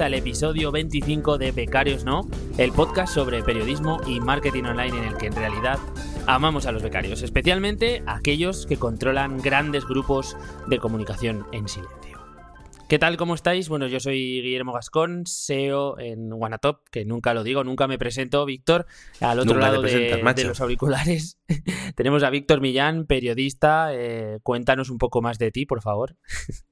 al 0.00 0.14
episodio 0.14 0.72
25 0.72 1.36
de 1.36 1.52
Becarios 1.52 2.04
No, 2.04 2.28
el 2.56 2.72
podcast 2.72 3.12
sobre 3.12 3.42
periodismo 3.42 4.00
y 4.06 4.20
marketing 4.20 4.64
online 4.64 4.96
en 4.96 5.04
el 5.04 5.16
que 5.16 5.26
en 5.26 5.34
realidad 5.34 5.78
amamos 6.26 6.66
a 6.66 6.72
los 6.72 6.82
becarios, 6.82 7.22
especialmente 7.22 8.02
a 8.06 8.16
aquellos 8.16 8.66
que 8.66 8.78
controlan 8.78 9.38
grandes 9.38 9.84
grupos 9.84 10.36
de 10.68 10.78
comunicación 10.78 11.46
en 11.52 11.68
silencio. 11.68 12.18
¿Qué 12.88 12.98
tal? 12.98 13.16
¿Cómo 13.16 13.34
estáis? 13.34 13.68
Bueno, 13.68 13.86
yo 13.86 14.00
soy 14.00 14.42
Guillermo 14.42 14.72
Gascón, 14.72 15.26
SEO 15.26 15.98
en 15.98 16.32
Wanatop, 16.32 16.88
que 16.90 17.04
nunca 17.04 17.34
lo 17.34 17.44
digo, 17.44 17.62
nunca 17.62 17.86
me 17.86 17.98
presento, 17.98 18.44
Víctor. 18.46 18.86
Al 19.20 19.38
otro 19.38 19.58
lado 19.58 19.82
de, 19.82 20.44
los 20.44 20.60
auriculares 20.60 21.38
tenemos 21.94 22.22
a 22.22 22.30
Víctor 22.30 22.60
Millán, 22.60 23.06
periodista. 23.06 23.90
Eh, 23.92 24.38
cuéntanos 24.42 24.90
un 24.90 24.98
poco 24.98 25.20
más 25.20 25.38
de 25.38 25.50
ti, 25.52 25.66
por 25.66 25.82
favor. 25.82 26.16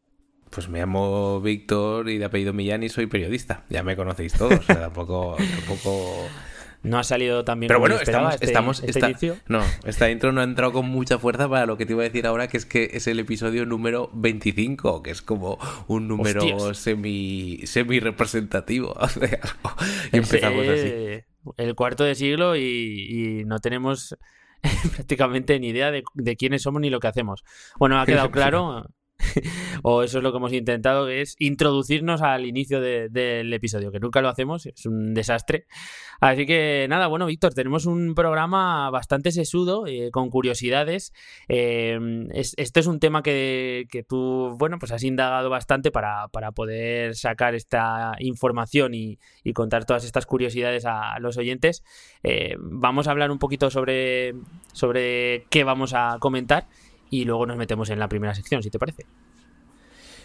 Pues 0.51 0.69
me 0.69 0.79
llamo 0.79 1.41
Víctor 1.41 2.09
y 2.09 2.19
de 2.19 2.25
apellido 2.25 2.53
Millán 2.53 2.83
y 2.83 2.89
soy 2.89 3.07
periodista. 3.07 3.65
Ya 3.69 3.83
me 3.83 3.97
conocéis 3.97 4.33
todos. 4.33 4.67
tampoco, 4.67 5.37
tampoco 5.37 6.29
no 6.83 6.99
ha 6.99 7.05
salido 7.05 7.45
tan 7.45 7.59
bien 7.59 7.69
Pero 7.69 7.81
bueno, 7.81 7.97
estamos, 7.97 8.35
este, 8.35 8.47
estamos 8.47 8.83
este 8.83 9.35
no, 9.49 9.63
esta 9.85 10.11
intro 10.11 10.33
no 10.33 10.41
ha 10.41 10.45
entrado 10.45 10.73
con 10.73 10.87
mucha 10.87 11.19
fuerza 11.19 11.49
para 11.49 11.67
lo 11.67 11.77
que 11.77 11.87
te 11.87 11.93
iba 11.93 12.03
a 12.03 12.05
decir 12.05 12.27
ahora, 12.27 12.47
que 12.47 12.57
es 12.57 12.67
que 12.67 12.91
es 12.93 13.07
el 13.09 13.19
episodio 13.19 13.67
número 13.67 14.11
25, 14.15 15.03
que 15.03 15.11
es 15.11 15.21
como 15.21 15.59
un 15.89 16.07
número 16.07 16.75
semi 16.75 17.61
semi 17.65 17.99
representativo. 17.99 18.95
y 20.13 20.17
empezamos 20.17 20.69
así. 20.69 21.21
El 21.57 21.75
cuarto 21.75 22.05
de 22.05 22.15
siglo 22.15 22.57
y, 22.57 23.43
no 23.47 23.59
tenemos 23.59 24.17
prácticamente 24.95 25.59
ni 25.59 25.69
idea 25.69 25.91
de, 25.91 26.05
de, 26.15 26.37
quiénes 26.37 26.63
somos 26.63 26.81
ni 26.81 26.91
lo 26.91 27.01
que 27.01 27.09
hacemos. 27.09 27.45
Bueno, 27.79 28.01
ha 28.01 28.07
quedado 28.07 28.31
claro. 28.31 28.87
o 29.83 30.03
eso 30.03 30.19
es 30.19 30.25
lo 30.25 30.33
que 30.33 30.39
hemos 30.39 30.53
intentado, 30.53 31.07
que 31.07 31.21
es 31.21 31.37
introducirnos 31.39 32.23
al 32.23 32.47
inicio 32.47 32.81
del 32.81 33.53
episodio, 33.53 33.91
que 33.91 34.01
nunca 34.01 34.21
lo 34.21 34.29
hacemos, 34.29 34.67
es 34.67 34.87
un 34.87 35.15
desastre. 35.15 35.67
Así 36.21 36.47
que 36.47 36.87
nada, 36.89 37.07
bueno, 37.07 37.27
Víctor, 37.27 37.55
tenemos 37.55 37.87
un 37.87 38.15
programa 38.15 38.91
bastante 38.91 39.31
sesudo, 39.31 39.87
eh, 39.87 40.11
con 40.11 40.31
curiosidades. 40.31 41.13
Eh, 41.49 41.99
esto 42.33 42.81
es 42.81 42.87
un 42.87 42.99
tema 42.99 43.23
que, 43.23 43.87
tú, 44.09 44.57
bueno, 44.59 44.79
pues 44.79 44.91
has 44.93 45.05
indagado 45.05 45.49
bastante 45.49 45.91
para, 45.91 46.29
poder 46.55 47.15
sacar 47.15 47.55
esta 47.55 48.15
información 48.19 48.95
y, 48.95 49.19
contar 49.55 49.87
todas 49.87 50.05
estas 50.05 50.27
curiosidades 50.27 50.85
a 50.87 51.19
los 51.21 51.37
oyentes. 51.37 51.83
Eh, 52.23 52.57
vamos 52.61 53.09
a 53.09 53.13
hablar 53.13 53.31
un 53.31 53.39
poquito 53.39 53.71
sobre, 53.71 54.35
sobre 54.73 55.45
qué 55.51 55.65
vamos 55.65 55.95
a 55.95 56.19
comentar 56.21 56.67
y 57.11 57.25
luego 57.25 57.47
nos 57.47 57.57
metemos 57.57 57.91
en 57.91 57.99
la 57.99 58.09
primera 58.09 58.35
sección, 58.35 58.63
si 58.63 58.71
te 58.71 58.79
parece. 58.79 59.07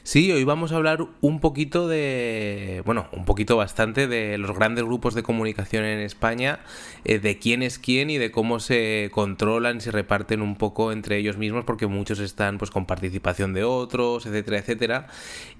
Sí, 0.05 0.29
hoy 0.33 0.43
vamos 0.43 0.73
a 0.73 0.75
hablar 0.75 1.07
un 1.21 1.39
poquito 1.39 1.87
de, 1.87 2.83
bueno, 2.85 3.07
un 3.13 3.23
poquito 3.23 3.55
bastante 3.55 4.05
de 4.05 4.37
los 4.37 4.53
grandes 4.53 4.83
grupos 4.83 5.15
de 5.15 5.23
comunicación 5.23 5.85
en 5.85 5.99
España, 5.99 6.59
eh, 7.05 7.19
de 7.19 7.39
quién 7.39 7.63
es 7.63 7.79
quién 7.79 8.09
y 8.09 8.17
de 8.17 8.29
cómo 8.29 8.59
se 8.59 9.09
controlan, 9.13 9.79
se 9.79 9.91
reparten 9.91 10.41
un 10.41 10.57
poco 10.57 10.91
entre 10.91 11.17
ellos 11.17 11.37
mismos, 11.37 11.63
porque 11.63 11.87
muchos 11.87 12.19
están 12.19 12.57
pues 12.57 12.69
con 12.69 12.85
participación 12.85 13.53
de 13.53 13.63
otros, 13.63 14.25
etcétera, 14.25 14.57
etcétera, 14.57 15.07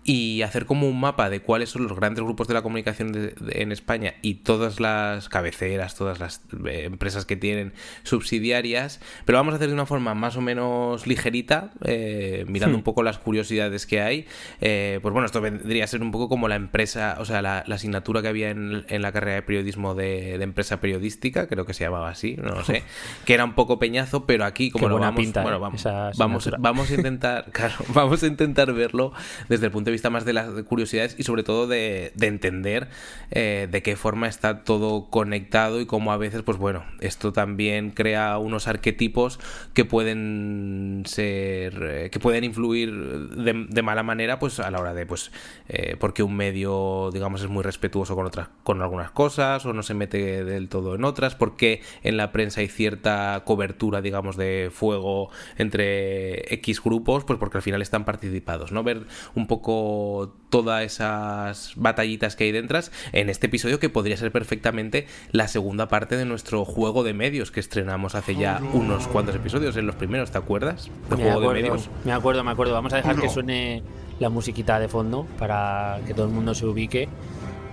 y 0.04 0.42
hacer 0.42 0.66
como 0.66 0.90
un 0.90 1.00
mapa 1.00 1.30
de 1.30 1.40
cuáles 1.40 1.70
son 1.70 1.84
los 1.84 1.96
grandes 1.96 2.22
grupos 2.22 2.50
de 2.50 2.54
la 2.54 2.62
comunicación 2.62 3.32
en 3.48 3.72
España 3.72 4.16
y 4.22 4.36
todas 4.36 4.82
las 4.82 5.30
cabeceras, 5.30 5.96
todas 5.96 6.20
las 6.20 6.42
eh, 6.66 6.84
empresas 6.84 7.26
que 7.26 7.38
tienen 7.38 7.72
subsidiarias, 8.04 9.00
pero 9.24 9.38
vamos 9.38 9.54
a 9.54 9.56
hacer 9.56 9.70
de 9.70 9.74
una 9.74 9.86
forma 9.86 10.16
más 10.16 10.36
o 10.36 10.42
menos 10.42 11.08
ligerita, 11.08 11.72
eh, 11.86 12.44
mirando 12.50 12.76
hmm. 12.76 12.80
un 12.80 12.84
poco 12.84 13.04
las 13.04 13.20
curiosidades 13.20 13.88
que 13.88 14.02
hay 14.02 14.28
eh, 14.62 15.00
pues 15.02 15.14
bueno, 15.14 15.26
esto 15.26 15.42
vendría 15.42 15.84
a 15.84 15.88
ser 15.88 16.02
un 16.02 16.12
poco 16.12 16.30
como 16.30 16.48
la 16.48 16.56
empresa, 16.56 17.18
o 17.20 17.26
sea, 17.26 17.42
la, 17.42 17.60
asignatura 17.60 18.22
que 18.22 18.28
había 18.28 18.50
en, 18.50 19.02
la 19.02 19.12
carrera 19.12 19.36
de 19.36 19.42
periodismo 19.42 19.96
de, 19.96 20.36
empresa 20.36 20.80
periodística, 20.80 21.48
creo 21.48 21.66
que 21.66 21.74
se 21.74 21.84
llamaba 21.84 22.10
así, 22.10 22.36
no 22.36 22.54
lo 22.56 22.64
sé, 22.64 22.84
que 23.26 23.34
era 23.34 23.46
un 23.46 23.54
poco 23.54 23.80
peñazo, 23.80 24.26
pero 24.26 24.46
aquí 24.46 24.72
como 24.72 24.90
lo 24.90 25.00
vamos, 25.00 25.34
bueno, 25.34 25.60
vamos, 25.60 25.84
vamos, 26.18 26.50
vamos, 26.60 26.92
a 26.92 26.94
intentar, 26.96 27.52
claro, 27.52 27.76
vamos 27.94 28.24
a 28.24 28.28
intentar 28.28 28.74
verlo 28.74 29.14
desde 29.50 29.66
el 29.66 29.72
punto 29.72 29.86
de 29.86 29.94
vista 29.94 30.10
más 30.10 30.26
de 30.26 30.34
las 30.34 30.50
curiosidades 30.64 31.16
y 31.18 31.24
sobre 31.24 31.44
todo 31.44 31.68
de, 31.68 32.14
entender 32.22 32.88
eh, 33.32 33.68
de 33.70 33.84
qué 33.84 33.96
forma 33.96 34.28
está 34.28 34.64
todo 34.64 35.10
conectado 35.10 35.82
y 35.82 35.86
cómo 35.86 36.12
a 36.14 36.18
veces, 36.18 36.42
pues 36.42 36.58
bueno, 36.58 36.84
esto 37.00 37.34
también 37.34 37.92
crea 37.92 38.38
unos 38.38 38.68
arquetipos 38.68 39.40
que 39.74 39.86
pueden 39.86 41.04
ser, 41.06 41.84
eh, 41.84 42.10
que 42.12 42.20
pueden 42.20 42.44
influir 42.44 42.94
de 42.94 43.82
mala 43.82 44.04
manera 44.04 44.23
pues 44.40 44.60
a 44.60 44.70
la 44.70 44.80
hora 44.80 44.94
de, 44.94 45.06
pues, 45.06 45.32
eh, 45.70 45.96
porque 46.00 46.24
un 46.24 46.36
medio, 46.36 47.10
digamos, 47.14 47.42
es 47.42 47.48
muy 47.48 47.64
respetuoso 47.64 48.16
con 48.16 48.26
otras, 48.26 48.50
con 48.64 48.82
algunas 48.82 49.12
cosas, 49.12 49.66
o 49.66 49.72
no 49.72 49.84
se 49.84 49.94
mete 49.94 50.44
del 50.44 50.68
todo 50.68 50.96
en 50.96 51.06
otras, 51.06 51.36
porque 51.36 51.82
en 52.04 52.18
la 52.18 52.32
prensa 52.32 52.62
hay 52.62 52.68
cierta 52.68 53.44
cobertura, 53.46 54.02
digamos, 54.02 54.36
de 54.36 54.70
fuego 54.74 55.30
entre 55.58 56.54
X 56.56 56.84
grupos, 56.84 57.24
pues 57.24 57.40
porque 57.40 57.58
al 57.60 57.64
final 57.64 57.82
están 57.82 58.04
participados, 58.04 58.72
¿no? 58.72 58.84
Ver 58.84 59.04
un 59.36 59.48
poco 59.48 60.36
todas 60.50 60.84
esas 60.84 61.74
batallitas 61.76 62.36
que 62.36 62.44
hay 62.44 62.52
dentro 62.52 62.74
en 63.12 63.30
este 63.30 63.48
episodio 63.48 63.80
que 63.80 63.90
podría 63.90 64.18
ser 64.18 64.32
perfectamente 64.32 65.06
la 65.32 65.48
segunda 65.48 65.88
parte 65.88 66.18
de 66.18 66.26
nuestro 66.26 66.66
juego 66.66 67.04
de 67.04 67.14
medios 67.14 67.52
que 67.52 67.60
estrenamos 67.60 68.16
hace 68.16 68.36
ya 68.36 68.62
unos 68.74 69.08
cuantos 69.08 69.36
episodios, 69.36 69.78
en 69.78 69.86
los 69.86 69.96
primeros, 69.96 70.32
¿te 70.32 70.38
acuerdas? 70.38 70.90
De 71.10 71.16
juego 71.16 71.42
de 71.42 71.62
medios. 71.62 71.90
Me 72.04 72.14
acuerdo, 72.14 72.44
me 72.44 72.52
acuerdo. 72.52 72.74
Vamos 72.74 72.94
a 72.94 72.98
dejar 72.98 73.16
que 73.18 73.30
suene 73.30 73.84
la 74.20 74.30
musiquita 74.30 74.80
de 74.80 74.88
fondo 74.88 75.26
para 75.38 76.00
que 76.06 76.14
todo 76.14 76.26
el 76.26 76.32
mundo 76.32 76.54
se 76.54 76.66
ubique. 76.66 77.10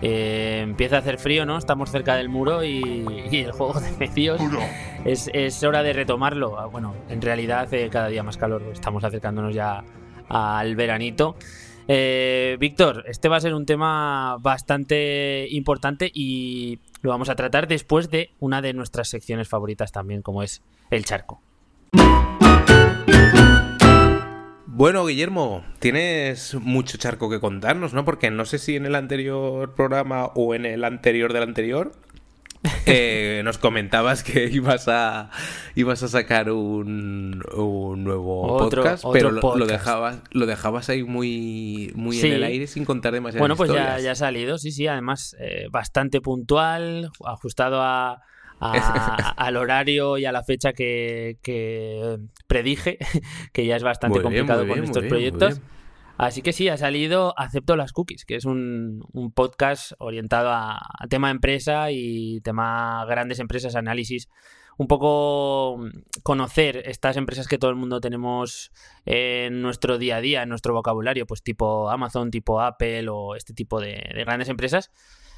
Eh, 0.02 0.60
empieza 0.62 0.96
a 0.96 0.98
hacer 1.00 1.18
frío, 1.18 1.44
¿no? 1.44 1.58
Estamos 1.58 1.90
cerca 1.90 2.16
del 2.16 2.28
muro 2.28 2.64
y, 2.64 3.04
el 3.32 3.52
juego 3.52 3.78
de 3.80 3.90
medios 3.98 4.40
es, 5.04 5.30
es, 5.32 5.62
hora 5.62 5.82
de 5.82 5.92
retomarlo. 5.92 6.58
Ah, 6.58 6.66
bueno, 6.66 6.94
en 7.08 7.20
realidad 7.20 7.60
hace 7.60 7.88
cada 7.90 8.08
día 8.08 8.22
más 8.22 8.36
calor, 8.36 8.62
estamos 8.72 9.04
acercándonos 9.04 9.54
ya 9.54 9.84
al 10.28 10.74
veranito. 10.76 11.36
Eh, 11.92 12.56
Víctor, 12.60 13.04
este 13.08 13.28
va 13.28 13.36
a 13.36 13.40
ser 13.40 13.52
un 13.52 13.66
tema 13.66 14.36
bastante 14.40 15.48
importante 15.50 16.10
y 16.14 16.78
lo 17.02 17.10
vamos 17.10 17.28
a 17.28 17.34
tratar 17.34 17.66
después 17.66 18.10
de 18.10 18.30
una 18.38 18.62
de 18.62 18.72
nuestras 18.72 19.08
secciones 19.08 19.48
favoritas 19.48 19.90
también, 19.90 20.22
como 20.22 20.42
es 20.42 20.62
el 20.90 21.04
charco. 21.04 21.42
Bueno, 24.80 25.04
Guillermo, 25.04 25.62
tienes 25.78 26.54
mucho 26.54 26.96
charco 26.96 27.28
que 27.28 27.38
contarnos, 27.38 27.92
¿no? 27.92 28.06
Porque 28.06 28.30
no 28.30 28.46
sé 28.46 28.56
si 28.56 28.76
en 28.76 28.86
el 28.86 28.94
anterior 28.94 29.74
programa 29.74 30.30
o 30.34 30.54
en 30.54 30.64
el 30.64 30.84
anterior 30.84 31.34
del 31.34 31.42
anterior 31.42 31.92
eh, 32.86 33.42
nos 33.44 33.58
comentabas 33.58 34.22
que 34.22 34.46
ibas 34.46 34.88
a 34.88 35.28
ibas 35.74 36.02
a 36.02 36.08
sacar 36.08 36.50
un, 36.50 37.40
nuevo 37.40 38.56
podcast, 38.56 39.04
pero 39.12 39.30
lo, 39.30 39.66
dejabas 39.66 40.22
lo 40.30 40.46
dejabas 40.46 40.88
ahí 40.88 41.04
muy 41.04 41.92
muy 41.94 42.18
en 42.18 42.32
el 42.32 42.44
aire 42.44 42.66
sin 42.66 42.86
contar 42.86 43.12
demasiadas 43.12 43.40
Bueno, 43.40 43.56
pues 43.56 43.70
ya, 43.70 43.98
ya, 43.98 44.12
ha 44.12 44.14
salido, 44.14 44.56
sí, 44.56 44.72
sí, 44.72 44.86
además 44.86 45.36
eh, 45.40 45.66
bastante 45.70 46.22
puntual, 46.22 47.10
ajustado 47.26 47.82
a, 47.82 48.22
al 48.60 49.56
horario 49.56 50.18
y 50.18 50.24
a 50.24 50.32
la 50.32 50.42
fecha 50.42 50.72
que, 50.72 51.38
predije, 52.46 52.98
que 53.52 53.66
ya 53.66 53.76
es 53.76 53.82
bastante 53.82 54.20
complicado 54.22 54.66
con 54.66 54.84
estos 54.84 55.04
proyectos. 55.04 55.60
Así 56.18 56.42
que 56.42 56.52
sí, 56.52 56.68
ha 56.68 56.76
salido 56.76 57.32
Acepto 57.38 57.76
las 57.76 57.92
Cookies, 57.92 58.26
que 58.26 58.36
es 58.36 58.44
un, 58.44 59.02
podcast 59.34 59.92
orientado 59.98 60.50
a, 60.52 60.78
tema 61.08 61.30
empresa 61.30 61.90
y 61.92 62.42
tema 62.42 63.06
grandes 63.06 63.38
empresas, 63.38 63.74
análisis. 63.74 64.28
Un 64.76 64.86
poco 64.86 65.78
conocer 66.22 66.82
estas 66.84 67.16
empresas 67.16 67.48
que 67.48 67.56
todo 67.56 67.70
el 67.70 67.76
mundo 67.76 68.00
tenemos 68.00 68.70
en 69.06 69.62
nuestro 69.62 69.96
día 69.96 70.16
a 70.16 70.20
día, 70.20 70.42
en 70.42 70.50
nuestro 70.50 70.74
vocabulario, 70.74 71.26
pues 71.26 71.42
tipo 71.42 71.88
Amazon, 71.88 72.30
tipo 72.30 72.60
Apple 72.60 73.08
o 73.08 73.34
este 73.34 73.54
tipo 73.54 73.80
de 73.80 74.02
grandes 74.14 74.50
empresas. 74.50 74.90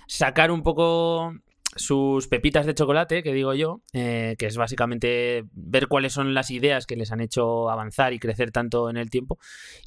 Sacar 0.09 0.51
un 0.51 0.65
poco 0.65 1.33
sus 1.75 2.29
pepitas 2.29 2.67
de 2.67 2.75
chocolate, 2.75 3.23
que 3.23 3.33
digo 3.33 3.55
yo, 3.55 3.81
eh, 3.93 4.37
que 4.39 4.47
es 4.47 4.57
básicamente 4.57 5.45
ver 5.53 5.89
cuáles 5.89 6.13
son 6.13 6.35
las 6.35 6.51
ideas 6.51 6.87
que 6.87 6.97
les 6.97 7.13
han 7.13 7.21
hecho 7.21 7.71
avanzar 7.71 8.13
y 8.13 8.19
crecer 8.19 8.51
tanto 8.51 8.91
en 8.91 8.97
el 8.97 9.11
tiempo 9.11 9.39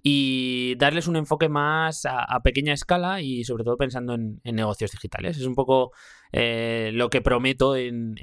y 0.02 0.76
darles 0.78 1.08
un 1.08 1.16
enfoque 1.16 1.50
más 1.50 2.06
a, 2.06 2.40
pequeña 2.44 2.74
escala 2.74 3.22
y 3.22 3.44
sobre 3.44 3.64
todo 3.64 3.78
pensando 3.78 4.16
en, 4.16 4.42
negocios 4.44 4.92
digitales. 4.92 5.38
Es 5.38 5.46
un 5.46 5.56
poco 5.56 5.92
eh, 6.32 6.92
lo 6.94 7.10
que 7.10 7.22
prometo 7.22 7.76
en, 7.76 8.16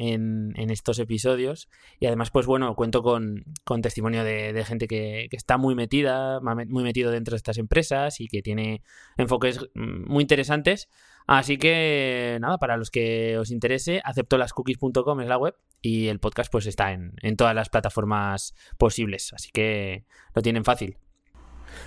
estos 0.57 0.99
episodios 0.99 1.69
y 2.01 2.07
además 2.07 2.31
pues 2.31 2.47
bueno, 2.47 2.75
cuento 2.75 3.03
con, 3.03 3.45
testimonio 3.83 4.25
de, 4.25 4.65
gente 4.67 4.89
que, 4.89 5.29
que, 5.31 5.37
está 5.37 5.57
muy 5.57 5.75
metida, 5.75 6.41
muy 6.41 6.83
metido 6.83 7.11
dentro 7.11 7.33
de 7.33 7.37
estas 7.37 7.59
empresas 7.59 8.21
y 8.21 8.29
que 8.29 8.43
tiene 8.43 8.83
enfoques 9.17 9.61
mm, 9.75 10.11
muy 10.11 10.23
interesantes. 10.23 10.89
Así 11.27 11.57
que 11.57 12.39
nada, 12.41 12.59
para 12.59 12.77
los 12.77 12.91
que 12.91 13.39
os 13.39 13.51
interese, 13.51 14.01
aceptolascookies.com 14.05 15.21
es 15.21 15.29
la 15.29 15.39
web 15.39 15.55
y 15.81 16.09
el 16.09 16.21
podcast 16.21 16.51
pues 16.51 16.67
está 16.67 16.93
en, 16.93 17.37
todas 17.37 17.55
las 17.55 17.69
plataformas 17.69 18.55
posibles, 18.79 19.33
así 19.33 19.51
que 19.53 20.05
lo 20.35 20.43
tienen 20.43 20.65
fácil. 20.65 20.97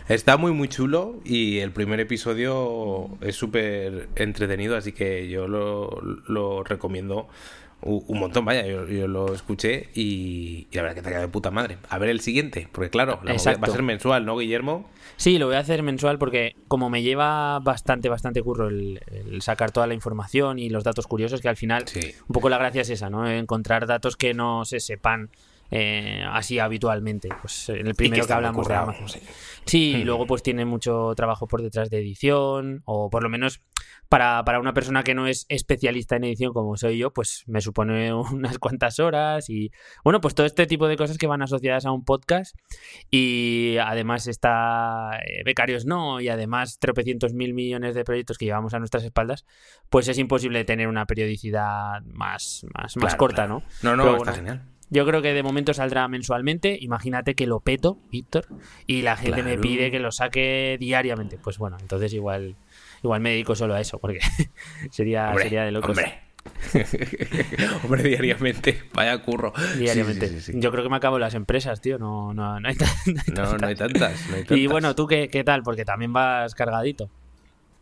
Está 0.10 0.38
muy, 0.38 0.52
muy 0.52 0.68
chulo 0.68 1.20
y 1.24 1.60
el 1.60 1.72
primer 1.72 2.00
episodio 2.00 3.18
es 3.22 3.36
súper 3.36 4.10
entretenido, 4.16 4.76
así 4.76 4.94
que 4.94 5.30
yo 5.30 5.48
lo, 5.48 6.02
lo 6.28 6.64
recomiendo 6.64 7.28
un 7.86 8.20
montón, 8.20 8.46
vaya, 8.46 8.66
yo, 8.66 9.08
lo 9.08 9.34
escuché 9.34 9.90
y, 9.94 10.68
la 10.72 10.82
verdad 10.82 10.96
que 10.96 11.02
te 11.04 11.10
queda 11.10 11.22
de 11.22 11.28
puta 11.28 11.52
madre. 11.52 11.78
A 11.90 12.00
ver 12.00 12.10
el 12.10 12.20
siguiente, 12.20 12.68
porque 12.72 12.90
claro, 12.90 13.20
va 13.26 13.34
a 13.34 13.38
ser 13.38 13.84
mensual, 13.84 14.26
¿no, 14.26 14.38
Guillermo? 14.38 14.90
Sí, 15.18 15.38
lo 15.38 15.46
voy 15.46 15.56
a 15.56 15.60
hacer 15.60 15.84
mensual 15.84 16.18
porque 16.18 16.56
como 16.68 16.90
me 16.90 17.04
lleva 17.04 17.60
bastante, 17.60 18.10
bastante 18.10 18.42
curro 18.42 18.68
el, 18.68 19.00
sacar 19.40 19.72
toda 19.72 19.88
la 19.88 19.94
información 19.94 20.60
y 20.60 20.70
los 20.70 20.84
datos 20.84 21.08
curiosos, 21.08 21.42
que 21.42 21.48
al 21.48 21.58
final 21.58 21.86
un 22.28 22.34
poco 22.34 22.50
la 22.50 22.58
gracia 22.58 22.82
es 22.82 22.90
esa, 22.90 23.10
¿no? 23.10 23.30
Encontrar 23.30 23.86
datos 23.86 24.18
que 24.18 24.34
no 24.34 24.66
se 24.66 24.80
sepan 24.80 25.30
eh, 25.72 26.24
así 26.28 26.60
habitualmente. 26.60 27.30
Pues 27.42 27.70
en 27.70 27.88
el 27.88 27.96
primero 27.96 28.26
que, 28.26 28.34
hablamos 28.34 28.68
de 28.68 28.74
Amazon. 28.74 29.08
Sí, 29.66 29.98
y 29.98 30.04
luego 30.04 30.26
pues 30.26 30.44
tiene 30.44 30.66
mucho 30.66 31.14
trabajo 31.16 31.48
por 31.48 31.62
detrás 31.62 31.90
de 31.90 32.00
edición, 32.00 32.82
o 32.86 33.10
por 33.10 33.24
lo 33.24 33.30
menos 33.30 33.62
para, 34.10 34.44
para, 34.46 34.60
una 34.60 34.74
persona 34.74 35.04
que 35.04 35.14
no 35.14 35.28
es 35.28 35.46
especialista 35.50 36.16
en 36.16 36.26
edición 36.26 36.54
como 36.54 36.78
soy 36.78 36.98
yo, 36.98 37.12
pues 37.12 37.44
me 37.48 37.62
supone 37.62 38.14
unas 38.34 38.60
cuantas 38.60 39.00
horas 39.00 39.50
y 39.50 39.72
bueno, 40.04 40.22
pues 40.22 40.36
todo 40.36 40.46
este 40.46 40.68
tipo 40.68 40.88
de 40.88 40.98
cosas 40.98 41.18
que 41.18 41.28
van 41.28 41.42
asociadas 41.42 41.86
a 41.86 41.92
un 41.92 42.04
podcast 42.04 42.56
y 43.10 43.78
además 43.82 44.28
está 44.28 45.20
eh, 45.26 45.44
Becarios 45.44 45.86
No 45.86 46.22
y 46.22 46.30
además 46.30 46.80
tropecientos 46.80 47.34
mil 47.34 47.54
millones 47.54 47.96
de 47.96 48.04
proyectos 48.04 48.38
que 48.38 48.46
llevamos 48.46 48.74
a 48.74 48.80
nuestras 48.80 49.04
espaldas, 49.04 49.46
pues 49.90 50.08
es 50.08 50.18
imposible 50.18 50.64
tener 50.66 50.88
una 50.88 51.06
periodicidad 51.06 52.02
más, 52.06 52.66
más, 52.74 52.98
más 52.98 53.16
corta, 53.16 53.48
¿no? 53.48 53.64
No, 53.82 53.96
no, 53.96 54.18
está 54.18 54.34
genial. 54.34 54.64
Yo 54.90 55.06
creo 55.06 55.22
que 55.22 55.34
de 55.34 55.44
momento 55.44 55.74
saldrá 55.74 56.08
mensualmente. 56.08 56.78
Imagínate 56.80 57.34
que 57.34 57.48
lo 57.48 57.60
peto, 57.60 57.98
Víctor, 58.12 58.46
y 58.86 59.02
la 59.02 59.18
gente 59.18 59.42
me 59.42 59.58
pide 59.58 59.90
que 59.90 60.00
lo 60.00 60.12
saque 60.12 60.78
diariamente. 60.80 61.38
Pues 61.38 61.58
bueno, 61.58 61.78
entonces 61.80 62.14
igual, 62.14 62.56
igual 63.06 63.22
me 63.22 63.32
dedico 63.32 63.56
solo 63.56 63.76
a 63.76 63.82
eso, 63.82 64.00
porque 64.00 64.20
sería, 64.92 65.34
sería 65.36 65.64
de 65.64 65.72
locos. 65.72 65.92
Hombre. 65.92 66.22
hombre, 67.84 68.04
diariamente. 68.04 68.84
Vaya 68.94 69.18
curro. 69.20 69.54
Diariamente. 69.78 70.40
Yo 70.54 70.72
creo 70.72 70.84
que 70.84 70.90
me 70.90 70.98
acabo 70.98 71.18
las 71.18 71.34
empresas, 71.34 71.82
tío. 71.82 71.98
No, 71.98 72.34
no, 72.34 72.60
no, 72.60 72.68
hay, 72.68 72.76
no, 73.34 73.58
no 73.58 73.68
hay 73.68 73.76
tantas. 73.76 74.20
Y 74.52 74.68
bueno, 74.68 74.96
¿tú 74.96 75.08
qué, 75.08 75.30
qué 75.30 75.44
tal? 75.44 75.64
Porque 75.64 75.86
también 75.86 76.14
vas 76.14 76.54
cargadito. 76.54 77.10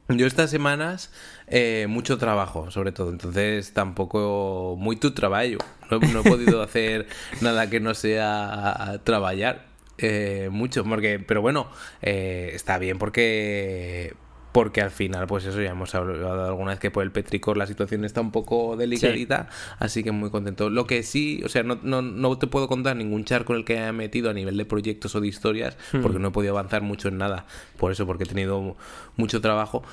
Yo 0.09 0.27
estas 0.27 0.49
semanas 0.49 1.13
eh, 1.47 1.85
mucho 1.87 2.17
trabajo, 2.17 2.69
sobre 2.71 2.91
todo, 2.91 3.09
entonces 3.09 3.73
tampoco 3.73 4.75
muy 4.77 4.97
tu 4.97 5.13
trabajo. 5.13 5.63
No, 5.89 6.19
he 6.19 6.23
podido 6.23 6.61
hacer 6.61 7.07
nada 7.39 7.69
que 7.69 7.79
no 7.79 7.93
sea 7.93 8.99
trabajar 9.05 9.65
eh, 9.97 10.49
mucho, 10.51 10.83
porque, 10.83 11.19
pero 11.19 11.41
bueno, 11.41 11.69
eh, 12.01 12.51
está 12.53 12.77
bien 12.79 12.97
porque 12.97 14.13
porque 14.53 14.81
al 14.81 14.91
final, 14.91 15.25
pues 15.25 15.45
eso, 15.45 15.61
ya 15.61 15.71
hemos 15.71 15.93
hablado 15.95 16.45
alguna 16.45 16.71
vez 16.71 16.79
que 16.79 16.91
por 16.91 17.03
el 17.03 17.11
Petricor 17.11 17.57
la 17.57 17.65
situación 17.65 18.05
está 18.05 18.21
un 18.21 18.31
poco 18.31 18.77
delicadita, 18.77 19.49
así 19.79 20.03
que 20.03 20.11
muy 20.11 20.29
contento. 20.29 20.69
Lo 20.69 20.85
que 20.85 21.01
sí, 21.01 21.41
o 21.43 21.49
sea, 21.49 21.63
no, 21.63 21.79
no, 21.81 22.03
no, 22.03 22.37
te 22.37 22.45
puedo 22.45 22.67
contar 22.67 22.95
ningún 22.95 23.25
charco 23.25 23.53
en 23.53 23.59
el 23.59 23.65
que 23.65 23.79
haya 23.79 23.91
metido 23.91 24.29
a 24.29 24.33
nivel 24.33 24.55
de 24.55 24.65
proyectos 24.65 25.15
o 25.15 25.21
de 25.21 25.27
historias, 25.27 25.75
hmm. 25.91 26.01
porque 26.01 26.19
no 26.19 26.27
he 26.27 26.31
podido 26.31 26.53
avanzar 26.53 26.83
mucho 26.83 27.07
en 27.07 27.17
nada, 27.17 27.47
por 27.77 27.91
eso, 27.91 28.05
porque 28.05 28.25
he 28.25 28.27
tenido 28.27 28.77
mucho 29.17 29.41
trabajo, 29.41 29.83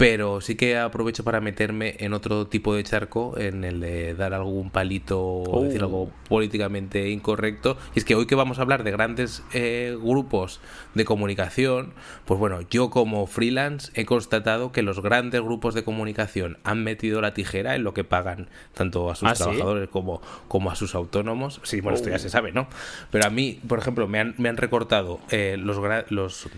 pero 0.00 0.40
sí 0.40 0.54
que 0.54 0.78
aprovecho 0.78 1.24
para 1.24 1.42
meterme 1.42 1.94
en 1.98 2.14
otro 2.14 2.46
tipo 2.46 2.74
de 2.74 2.82
charco, 2.82 3.38
en 3.38 3.64
el 3.64 3.80
de 3.80 4.14
dar 4.14 4.32
algún 4.32 4.70
palito 4.70 5.22
o 5.22 5.62
decir 5.62 5.82
algo 5.82 6.04
oh. 6.04 6.10
políticamente 6.26 7.10
incorrecto. 7.10 7.76
Y 7.94 7.98
es 7.98 8.06
que 8.06 8.14
hoy 8.14 8.24
que 8.24 8.34
vamos 8.34 8.58
a 8.58 8.62
hablar 8.62 8.82
de 8.82 8.92
grandes 8.92 9.42
eh, 9.52 9.94
grupos 10.00 10.62
de 10.94 11.04
comunicación, 11.04 11.92
pues 12.24 12.40
bueno, 12.40 12.62
yo 12.70 12.88
como 12.88 13.26
freelance 13.26 13.92
he 13.94 14.06
constatado 14.06 14.72
que 14.72 14.80
los 14.80 15.02
grandes 15.02 15.42
grupos 15.42 15.74
de 15.74 15.84
comunicación 15.84 16.56
han 16.64 16.82
metido 16.82 17.20
la 17.20 17.34
tijera 17.34 17.74
en 17.74 17.84
lo 17.84 17.92
que 17.92 18.02
pagan 18.02 18.48
tanto 18.72 19.10
a 19.10 19.14
sus 19.14 19.28
¿Ah, 19.28 19.34
trabajadores 19.34 19.90
como, 19.90 20.22
como 20.48 20.70
a 20.70 20.76
sus 20.76 20.94
autónomos. 20.94 21.60
Sí, 21.64 21.82
bueno, 21.82 21.96
esto 21.96 22.08
ya 22.08 22.16
oh. 22.16 22.20
se 22.20 22.30
sabe, 22.30 22.52
¿no? 22.52 22.68
Pero 23.10 23.26
a 23.26 23.30
mí, 23.30 23.60
por 23.68 23.78
ejemplo, 23.78 24.08
me 24.08 24.18
han, 24.18 24.34
me 24.38 24.48
han 24.48 24.56
recortado 24.56 25.20
eh, 25.30 25.58
los, 25.58 25.76
los 26.08 26.48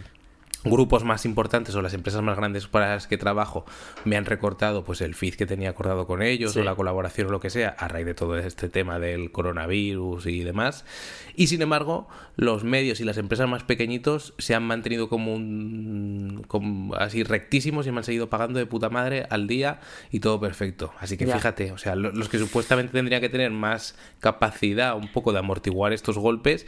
grupos 0.65 1.05
más 1.05 1.25
importantes 1.25 1.75
o 1.75 1.83
las 1.83 1.95
empresas 1.95 2.23
más 2.23 2.37
grandes 2.37 2.69
para 2.69 2.95
las 2.95 3.07
que 3.07 3.19
trabajo 3.19 3.65
me 4.05 4.17
han 4.17 4.25
recortado 4.25 4.85
pues 4.85 5.01
el 5.01 5.15
feed 5.15 5.35
que 5.35 5.47
tenía 5.47 5.71
acordado 5.71 6.07
con 6.07 6.23
ellos 6.23 6.57
o 6.57 6.63
la 6.63 6.75
colaboración 6.75 7.29
o 7.29 7.31
lo 7.31 7.41
que 7.41 7.51
sea 7.51 7.71
a 7.71 7.89
raíz 7.89 8.07
de 8.07 8.15
todo 8.15 8.39
este 8.39 8.69
tema 8.69 8.99
del 8.99 9.33
coronavirus 9.33 10.27
y 10.27 10.45
demás. 10.45 10.85
Y 11.35 11.49
sin 11.49 11.63
embargo 11.63 12.09
los 12.37 12.65
medios 12.65 13.01
y 13.01 13.05
las 13.05 13.19
empresas 13.19 13.49
más 13.49 13.65
pequeñitos 13.65 14.35
se 14.39 14.55
han 14.55 14.63
mantenido 14.63 15.09
como 15.09 15.35
un 15.35 16.47
así 16.99 17.25
rectísimos 17.25 17.87
y 17.87 17.93
me 17.93 17.99
han 17.99 18.05
seguido 18.05 18.31
pagando 18.31 18.59
de 18.59 18.67
puta 18.67 18.89
madre 18.89 19.27
al 19.31 19.47
día 19.47 19.81
y 20.11 20.21
todo 20.21 20.41
perfecto. 20.41 20.93
Así 20.99 21.17
que 21.17 21.27
fíjate 21.27 21.73
o 21.73 21.79
sea 21.79 21.97
los 21.97 22.29
que 22.29 22.39
supuestamente 22.39 22.93
tendrían 22.93 23.21
que 23.21 23.29
tener 23.29 23.51
más 23.51 23.97
capacidad 24.21 24.97
un 24.97 25.11
poco 25.11 25.33
de 25.33 25.41
amortiguar 25.41 25.93
estos 25.93 26.19
golpes 26.19 26.67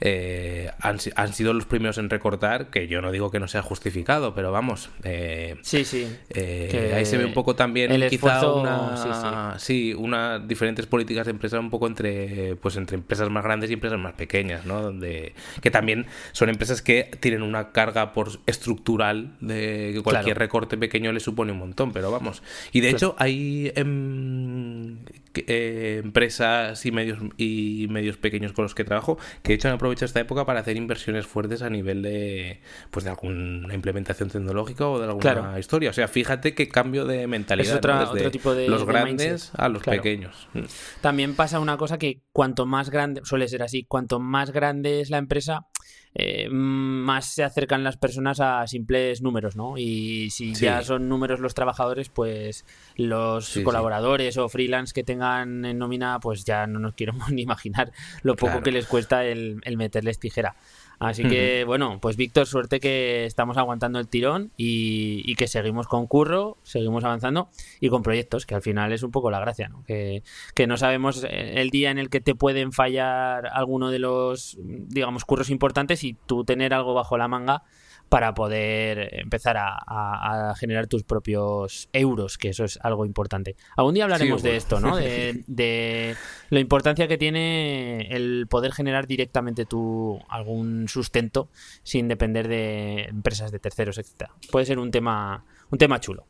eh, 0.00 0.70
han, 0.80 0.98
sido 1.32 1.52
los 1.52 1.66
primeros 1.66 1.98
en 1.98 2.10
recortar, 2.10 2.70
que 2.70 2.88
yo 2.88 3.00
no 3.00 3.12
digo 3.12 3.30
que 3.30 3.40
no 3.40 3.48
sea 3.48 3.62
justificado, 3.62 4.34
pero 4.34 4.52
vamos. 4.52 4.90
Eh, 5.02 5.56
sí, 5.62 5.84
sí. 5.84 6.08
Eh, 6.30 6.92
ahí 6.96 7.06
se 7.06 7.16
ve 7.16 7.24
un 7.24 7.32
poco 7.32 7.54
también 7.54 8.08
quizá 8.08 8.50
una, 8.52 9.58
sí, 9.58 9.94
una 9.94 10.38
diferentes 10.38 10.86
políticas 10.86 11.26
de 11.26 11.32
empresa 11.32 11.58
un 11.58 11.70
poco 11.70 11.86
entre 11.86 12.56
pues 12.56 12.76
entre 12.76 12.96
empresas 12.96 13.30
más 13.30 13.44
grandes 13.44 13.70
y 13.70 13.74
empresas 13.74 13.98
más 13.98 14.14
pequeñas, 14.14 14.66
¿no? 14.66 14.82
Donde 14.82 15.34
que 15.60 15.70
también 15.70 16.06
son 16.32 16.48
empresas 16.48 16.82
que 16.82 17.10
tienen 17.20 17.42
una 17.42 17.72
carga 17.72 18.12
por 18.12 18.30
estructural 18.46 19.36
de 19.40 19.92
que 19.94 20.02
cualquier 20.02 20.38
recorte 20.38 20.76
pequeño 20.76 21.12
le 21.12 21.20
supone 21.20 21.52
un 21.52 21.58
montón, 21.58 21.92
pero 21.92 22.10
vamos. 22.10 22.42
Y 22.72 22.80
de 22.80 22.90
hecho 22.90 23.14
hay 23.18 23.72
em, 23.74 24.98
empresas 25.34 26.84
y 26.86 26.92
medios 26.92 27.18
y 27.36 27.86
medios 27.90 28.16
pequeños 28.16 28.52
con 28.52 28.64
los 28.64 28.74
que 28.74 28.84
trabajo 28.84 29.18
que 29.42 29.52
de 29.52 29.54
hecho 29.54 29.68
han 29.84 29.88
aprovechado 29.88 30.06
esta 30.06 30.20
época 30.20 30.44
para 30.44 30.60
hacer 30.60 30.76
inversiones 30.76 31.26
fuertes 31.26 31.62
a 31.62 31.70
nivel 31.70 32.02
de 32.02 32.60
pues 32.90 33.04
de 33.04 33.10
alguna 33.10 33.74
implementación 33.74 34.30
tecnológica 34.30 34.88
o 34.88 34.98
de 34.98 35.06
alguna 35.06 35.58
historia. 35.58 35.90
O 35.90 35.92
sea, 35.92 36.08
fíjate 36.08 36.54
qué 36.54 36.68
cambio 36.68 37.04
de 37.04 37.26
mentalidad 37.26 37.72
es 37.72 37.76
otro 37.76 38.30
tipo 38.30 38.54
de 38.54 38.68
los 38.68 38.84
grandes 38.84 39.52
a 39.56 39.68
los 39.68 39.82
pequeños. 39.82 40.48
Mm. 40.52 40.64
También 41.00 41.34
pasa 41.34 41.60
una 41.60 41.76
cosa 41.76 41.98
que 41.98 42.22
cuanto 42.32 42.66
más 42.66 42.90
grande, 42.90 43.20
suele 43.24 43.48
ser 43.48 43.62
así, 43.62 43.84
cuanto 43.84 44.20
más 44.20 44.50
grande 44.50 45.00
es 45.00 45.10
la 45.10 45.18
empresa, 45.18 45.66
eh, 46.14 46.48
más 46.48 47.26
se 47.26 47.42
acercan 47.42 47.82
las 47.82 47.96
personas 47.96 48.38
a 48.40 48.66
simples 48.68 49.20
números, 49.20 49.56
¿no? 49.56 49.76
Y 49.76 50.30
si 50.30 50.54
ya 50.54 50.82
son 50.82 51.08
números 51.08 51.40
los 51.40 51.54
trabajadores, 51.54 52.08
pues 52.08 52.64
los 52.96 53.58
colaboradores 53.64 54.36
o 54.38 54.48
freelance 54.48 54.94
que 54.94 55.02
tengan 55.02 55.64
en 55.64 55.78
nómina, 55.78 56.20
pues 56.20 56.44
ya 56.44 56.68
no 56.68 56.78
nos 56.78 56.94
quiero 56.94 57.14
ni 57.30 57.42
imaginar 57.42 57.92
lo 58.22 58.36
poco 58.36 58.62
que 58.62 58.70
les 58.70 58.86
cuesta 58.86 59.24
el, 59.24 59.60
el 59.64 59.76
meterles 59.76 60.20
tijera. 60.20 60.54
Así 60.98 61.22
que, 61.24 61.64
bueno, 61.64 61.98
pues 62.00 62.16
Víctor, 62.16 62.46
suerte 62.46 62.80
que 62.80 63.24
estamos 63.24 63.56
aguantando 63.56 63.98
el 63.98 64.08
tirón 64.08 64.52
y, 64.56 65.34
que 65.34 65.48
seguimos 65.48 65.88
con 65.88 66.06
curro, 66.06 66.58
seguimos 66.62 67.04
avanzando 67.04 67.48
y 67.80 67.88
con 67.88 68.02
proyectos, 68.02 68.46
que 68.46 68.54
al 68.54 68.62
final 68.62 68.92
es 68.92 69.02
un 69.02 69.10
poco 69.10 69.30
la 69.30 69.40
gracia, 69.40 69.68
¿no? 69.68 69.84
Que, 69.84 70.22
que 70.54 70.66
no 70.66 70.76
sabemos 70.76 71.26
el 71.28 71.70
día 71.70 71.90
en 71.90 71.98
el 71.98 72.08
que 72.08 72.20
te 72.20 72.34
pueden 72.34 72.72
fallar 72.72 73.48
alguno 73.52 73.90
de 73.90 73.98
los, 73.98 74.56
digamos, 74.60 75.24
curros 75.24 75.50
importantes 75.50 76.04
y 76.04 76.14
tú 76.26 76.44
tener 76.44 76.72
algo 76.72 76.94
bajo 76.94 77.18
la 77.18 77.28
manga 77.28 77.64
para 78.14 78.32
poder 78.32 79.22
empezar 79.22 79.56
a, 79.58 80.54
generar 80.56 80.86
tus 80.86 81.02
propios 81.02 81.88
euros, 81.92 82.38
que 82.38 82.50
eso 82.50 82.62
es 82.62 82.78
algo 82.80 83.06
importante. 83.06 83.56
Algún 83.76 83.94
día 83.94 84.04
hablaremos 84.04 84.40
de 84.40 84.54
esto, 84.54 84.78
¿no? 84.78 84.96
De, 85.48 86.14
la 86.48 86.60
importancia 86.60 87.08
que 87.08 87.18
tiene 87.18 88.06
el 88.14 88.46
poder 88.48 88.70
generar 88.70 89.08
directamente 89.08 89.66
tu 89.66 90.20
algún 90.28 90.86
sustento 90.86 91.48
sin 91.82 92.06
depender 92.06 92.46
de 92.46 93.06
empresas 93.06 93.50
de 93.50 93.58
terceros, 93.58 93.98
etc. 93.98 94.30
Puede 94.52 94.64
ser 94.64 94.78
un 94.78 94.92
tema, 94.92 95.44
un 95.72 95.78
tema 95.78 95.98
chulo. 95.98 96.24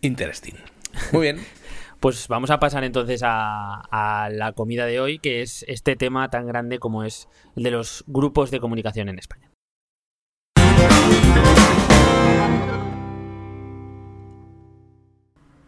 Interesting. 0.00 0.56
Muy 1.12 1.22
bien. 1.22 1.38
Pues 2.00 2.26
vamos 2.26 2.50
a 2.50 2.58
pasar 2.58 2.82
entonces 2.82 3.20
a, 3.24 4.28
la 4.32 4.54
comida 4.54 4.86
de 4.86 4.98
hoy, 4.98 5.20
que 5.20 5.40
es 5.40 5.64
este 5.68 5.94
tema 5.94 6.30
tan 6.30 6.48
grande 6.48 6.80
como 6.80 7.04
es 7.04 7.28
el 7.54 7.62
de 7.62 7.70
los 7.70 8.02
grupos 8.08 8.50
de 8.50 8.58
comunicación 8.58 9.08
en 9.08 9.20
España. 9.20 9.51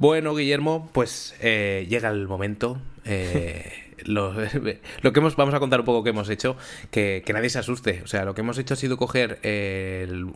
Bueno, 0.05 0.35
Guillermo, 0.35 0.91
pues 0.93 1.35
eh, 1.41 1.87
llega 1.89 2.11
el 2.11 2.29
momento, 2.29 2.77
eh, 3.07 3.73
lo, 4.05 4.35
que 4.35 4.79
hemos, 5.15 5.35
vamos 5.35 5.55
a 5.55 5.61
contar 5.61 5.81
un 5.81 5.87
poco 5.87 6.05
que 6.05 6.11
hemos 6.11 6.29
hecho, 6.29 6.59
que, 6.91 7.25
nadie 7.33 7.49
se 7.49 7.59
asuste. 7.59 8.03
O 8.05 8.07
sea, 8.07 8.27
lo 8.27 8.35
que 8.35 8.43
hemos 8.43 8.59
hecho 8.59 8.75
ha 8.75 8.77
sido 8.77 8.99
coger 8.99 9.39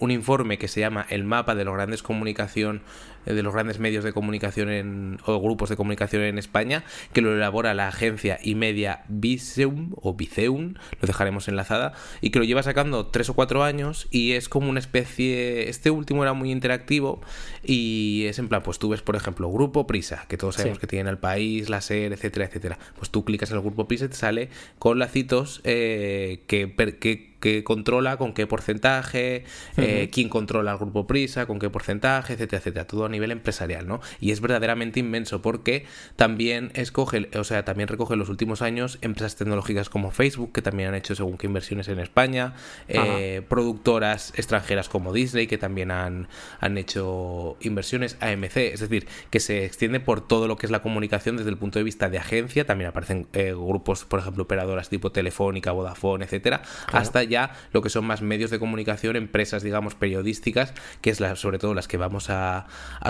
un 0.00 0.10
informe 0.10 0.56
que 0.56 0.68
se 0.68 0.80
llama 0.80 1.04
el 1.10 1.24
mapa 1.24 1.54
de 1.54 1.66
los 1.66 1.74
grandes 1.74 2.02
comunicación, 2.02 2.80
eh, 2.80 3.17
de 3.34 3.42
los 3.42 3.52
grandes 3.52 3.78
medios 3.78 4.04
de 4.04 4.12
comunicación 4.12 4.70
en, 4.70 5.18
o 5.24 5.40
grupos 5.40 5.68
de 5.68 5.76
comunicación 5.76 6.22
en 6.22 6.38
España, 6.38 6.84
que 7.12 7.20
lo 7.20 7.34
elabora 7.34 7.74
la 7.74 7.88
agencia 7.88 8.38
y 8.42 8.54
media 8.54 9.04
Viseum 9.08 9.92
o 9.96 10.14
Viceum, 10.14 10.74
lo 11.00 11.06
dejaremos 11.06 11.48
enlazada, 11.48 11.92
y 12.20 12.30
que 12.30 12.38
lo 12.38 12.44
lleva 12.44 12.62
sacando 12.62 13.06
tres 13.06 13.28
o 13.28 13.34
cuatro 13.34 13.62
años 13.64 14.08
y 14.10 14.32
es 14.32 14.48
como 14.48 14.68
una 14.68 14.80
especie, 14.80 15.68
este 15.68 15.90
último 15.90 16.22
era 16.22 16.32
muy 16.32 16.50
interactivo 16.50 17.20
y 17.62 18.24
es 18.26 18.38
en 18.38 18.48
plan, 18.48 18.62
pues 18.62 18.78
tú 18.78 18.88
ves, 18.90 19.02
por 19.02 19.16
ejemplo, 19.16 19.50
Grupo 19.50 19.86
Prisa, 19.86 20.26
que 20.28 20.36
todos 20.36 20.56
sabemos 20.56 20.78
que 20.78 20.86
tiene 20.86 21.10
el 21.10 21.18
país, 21.18 21.68
la 21.68 21.80
SER, 21.80 22.12
etcétera, 22.12 22.46
etcétera. 22.46 22.78
Pues 22.96 23.10
tú 23.10 23.24
clicas 23.24 23.50
en 23.50 23.56
el 23.56 23.62
Grupo 23.62 23.86
Prisa 23.86 24.06
y 24.06 24.08
te 24.08 24.16
sale 24.16 24.48
con 24.78 24.98
lacitos 24.98 25.60
eh, 25.64 26.44
que, 26.46 26.74
que 27.00 27.27
que 27.40 27.64
controla 27.64 28.16
con 28.16 28.32
qué 28.32 28.46
porcentaje, 28.46 29.44
eh, 29.76 30.08
quién 30.12 30.28
controla 30.28 30.72
el 30.72 30.78
grupo 30.78 31.06
Prisa, 31.06 31.46
con 31.46 31.58
qué 31.58 31.70
porcentaje, 31.70 32.34
etcétera, 32.34 32.58
etcétera, 32.58 32.86
todo 32.86 33.04
a 33.04 33.08
nivel 33.08 33.30
empresarial, 33.30 33.86
¿no? 33.86 34.00
Y 34.20 34.32
es 34.32 34.40
verdaderamente 34.40 35.00
inmenso 35.00 35.40
porque 35.42 35.86
también 36.16 36.70
escoge, 36.74 37.28
o 37.36 37.44
sea, 37.44 37.64
también 37.64 37.88
recoge 37.88 38.14
en 38.14 38.20
los 38.20 38.28
últimos 38.28 38.62
años 38.62 38.98
empresas 39.02 39.36
tecnológicas 39.36 39.88
como 39.88 40.10
Facebook, 40.10 40.52
que 40.52 40.62
también 40.62 40.90
han 40.90 40.94
hecho 40.94 41.14
según 41.14 41.38
qué 41.38 41.46
inversiones 41.46 41.88
en 41.88 42.00
España, 42.00 42.54
eh, 42.88 43.42
productoras 43.48 44.32
extranjeras 44.36 44.88
como 44.88 45.12
Disney, 45.12 45.46
que 45.46 45.58
también 45.58 45.90
han, 45.90 46.28
han 46.60 46.78
hecho 46.78 47.56
inversiones, 47.60 48.16
AMC, 48.20 48.56
es 48.56 48.80
decir, 48.80 49.06
que 49.30 49.40
se 49.40 49.64
extiende 49.64 50.00
por 50.00 50.26
todo 50.26 50.48
lo 50.48 50.56
que 50.56 50.66
es 50.66 50.72
la 50.72 50.82
comunicación 50.82 51.36
desde 51.36 51.50
el 51.50 51.56
punto 51.56 51.78
de 51.78 51.84
vista 51.84 52.08
de 52.08 52.18
agencia, 52.18 52.66
también 52.66 52.90
aparecen 52.90 53.28
eh, 53.32 53.52
grupos, 53.52 54.04
por 54.04 54.20
ejemplo, 54.20 54.44
operadoras 54.44 54.88
tipo 54.88 55.12
Telefónica, 55.12 55.72
Vodafone, 55.72 56.24
etcétera, 56.24 56.62
hasta 56.92 57.27
ya 57.28 57.52
lo 57.72 57.82
que 57.82 57.90
son 57.90 58.04
más 58.04 58.22
medios 58.22 58.50
de 58.50 58.58
comunicación, 58.58 59.16
empresas, 59.16 59.62
digamos, 59.62 59.94
periodísticas, 59.94 60.74
que 61.00 61.10
es 61.10 61.20
la, 61.20 61.36
sobre 61.36 61.58
todo 61.58 61.74
las 61.74 61.88
que 61.88 61.96
vamos 61.96 62.30
a, 62.30 62.66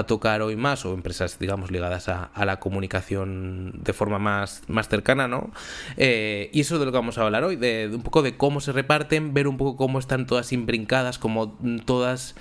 tocar 0.06 0.42
hoy 0.42 0.56
más, 0.56 0.84
o 0.84 0.94
empresas, 0.94 1.38
digamos, 1.38 1.70
ligadas 1.70 2.08
a, 2.08 2.30
la 2.44 2.60
comunicación 2.60 3.80
de 3.82 3.92
forma 3.92 4.18
más, 4.18 4.62
más 4.68 4.88
cercana, 4.88 5.28
¿no? 5.28 5.50
Eh, 5.96 6.50
y 6.52 6.60
eso 6.60 6.74
es 6.74 6.80
de 6.80 6.86
lo 6.86 6.92
que 6.92 6.98
vamos 6.98 7.18
a 7.18 7.22
hablar 7.22 7.44
hoy, 7.44 7.56
de, 7.56 7.90
un 7.92 8.02
poco 8.02 8.22
de 8.22 8.36
cómo 8.36 8.60
se 8.60 8.72
reparten, 8.72 9.34
ver 9.34 9.48
un 9.48 9.56
poco 9.56 9.76
cómo 9.76 9.98
están 9.98 10.26
todas 10.26 10.52
imbrincadas, 10.52 11.18
como 11.18 11.58
todas, 11.84 12.34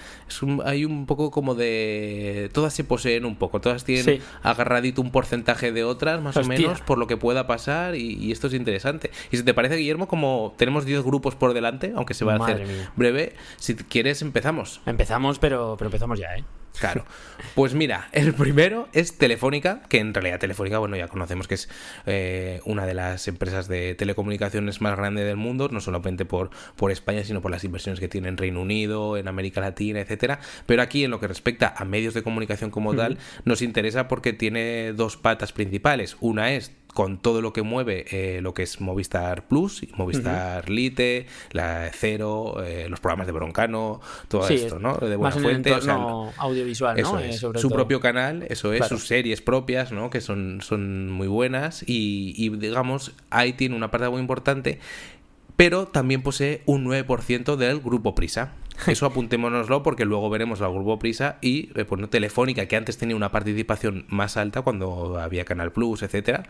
hay 0.65 0.85
un 0.85 1.05
poco 1.05 1.31
como 1.31 1.55
de, 1.55 2.49
todas 2.53 2.73
se 2.73 2.83
poseen 2.83 3.25
un 3.25 3.35
poco, 3.35 3.59
todas 3.59 3.83
tienen 3.83 4.21
agarradito 4.43 5.01
un 5.01 5.11
porcentaje 5.11 5.71
de 5.71 5.83
otras, 5.83 6.21
más 6.21 6.37
o 6.37 6.43
menos, 6.43 6.81
por 6.81 6.97
lo 6.97 7.07
que 7.07 7.17
pueda 7.17 7.47
pasar, 7.47 7.95
y, 7.95 8.13
y 8.13 8.31
esto 8.31 8.47
es 8.47 8.53
interesante. 8.53 9.11
Y 9.31 9.37
si 9.37 9.43
te 9.43 9.53
parece, 9.53 9.75
Guillermo, 9.75 10.07
como 10.07 10.53
tenemos 10.57 10.85
10 10.85 11.03
grupos 11.03 11.35
por 11.35 11.53
delante, 11.53 11.66
aunque 11.95 12.13
se 12.13 12.25
va 12.25 12.35
a 12.35 12.43
hacer 12.43 12.65
breve. 12.95 13.35
Si 13.57 13.75
quieres, 13.75 14.21
empezamos. 14.21 14.81
Empezamos, 14.85 15.39
pero, 15.39 15.75
pero 15.77 15.87
empezamos 15.87 16.19
ya, 16.19 16.35
¿eh? 16.35 16.43
Claro. 16.79 17.05
Pues 17.55 17.73
mira, 17.73 18.09
el 18.11 18.33
primero 18.33 18.87
es 18.93 19.17
Telefónica, 19.17 19.81
que 19.89 19.99
en 19.99 20.13
realidad 20.13 20.39
Telefónica, 20.39 20.77
bueno, 20.77 20.95
ya 20.95 21.07
conocemos 21.07 21.47
que 21.47 21.55
es 21.55 21.69
eh, 22.05 22.61
una 22.65 22.85
de 22.85 22.93
las 22.93 23.27
empresas 23.27 23.67
de 23.67 23.95
telecomunicaciones 23.95 24.81
más 24.81 24.95
grande 24.95 25.23
del 25.23 25.37
mundo, 25.37 25.69
no 25.71 25.81
solamente 25.81 26.25
por, 26.25 26.51
por 26.75 26.91
España, 26.91 27.23
sino 27.23 27.41
por 27.41 27.51
las 27.51 27.63
inversiones 27.63 27.99
que 27.99 28.07
tiene 28.07 28.27
en 28.27 28.37
Reino 28.37 28.61
Unido, 28.61 29.17
en 29.17 29.27
América 29.27 29.61
Latina, 29.61 29.99
etcétera. 30.01 30.39
Pero 30.65 30.81
aquí, 30.81 31.03
en 31.03 31.11
lo 31.11 31.19
que 31.19 31.27
respecta 31.27 31.73
a 31.75 31.85
medios 31.85 32.13
de 32.13 32.23
comunicación 32.23 32.69
como 32.69 32.93
tal, 32.95 33.17
nos 33.45 33.61
interesa 33.61 34.07
porque 34.07 34.33
tiene 34.33 34.93
dos 34.93 35.17
patas 35.17 35.53
principales. 35.53 36.17
Una 36.19 36.53
es 36.53 36.71
con 36.97 37.19
todo 37.19 37.43
lo 37.43 37.53
que 37.53 37.61
mueve 37.61 38.05
eh, 38.09 38.41
lo 38.41 38.55
que 38.55 38.63
es 38.63 38.81
Movistar 38.81 39.47
Plus, 39.47 39.85
Movistar 39.97 40.67
Lite, 40.67 41.27
la 41.51 41.91
Cero, 41.93 42.55
eh, 42.65 42.87
los 42.89 42.99
programas 43.01 43.27
de 43.27 43.33
Broncano, 43.33 44.01
todo 44.27 44.47
esto, 44.47 44.79
¿no? 44.79 44.95
De 44.95 45.15
buena 45.15 45.35
fuente. 45.35 45.75
audiovisual, 45.75 46.99
¿no? 46.99 47.19
Eh, 47.19 47.33
su 47.33 47.69
propio 47.69 47.99
canal, 47.99 48.47
eso 48.49 48.73
es, 48.73 48.87
sus 48.87 49.05
series 49.05 49.43
propias, 49.43 49.91
¿no? 49.91 50.09
Que 50.09 50.21
son, 50.21 50.61
son 50.63 51.11
muy 51.11 51.27
buenas 51.27 51.83
y, 51.85 52.33
y 52.35 52.49
digamos, 52.49 53.11
ahí 53.29 53.53
tiene 53.53 53.75
una 53.75 53.91
parte 53.91 54.09
muy 54.09 54.19
importante 54.19 54.79
pero 55.55 55.87
también 55.87 56.21
posee 56.21 56.61
un 56.67 56.85
9% 56.85 57.55
del 57.57 57.79
grupo 57.79 58.13
Prisa. 58.13 58.53
Eso 58.87 59.05
apuntémonoslo 59.05 59.81
porque 59.83 60.05
luego 60.05 60.29
veremos 60.29 60.61
al 60.61 60.71
grupo 60.71 60.99
Prisa 60.99 61.37
y 61.41 61.71
eh, 61.79 61.85
pues, 61.85 62.09
Telefónica, 62.09 62.67
que 62.67 62.75
antes 62.75 62.97
tenía 62.97 63.15
una 63.15 63.31
participación 63.31 64.05
más 64.07 64.37
alta 64.37 64.61
cuando 64.61 65.19
había 65.19 65.45
Canal 65.45 65.71
Plus, 65.71 66.03
etcétera, 66.03 66.43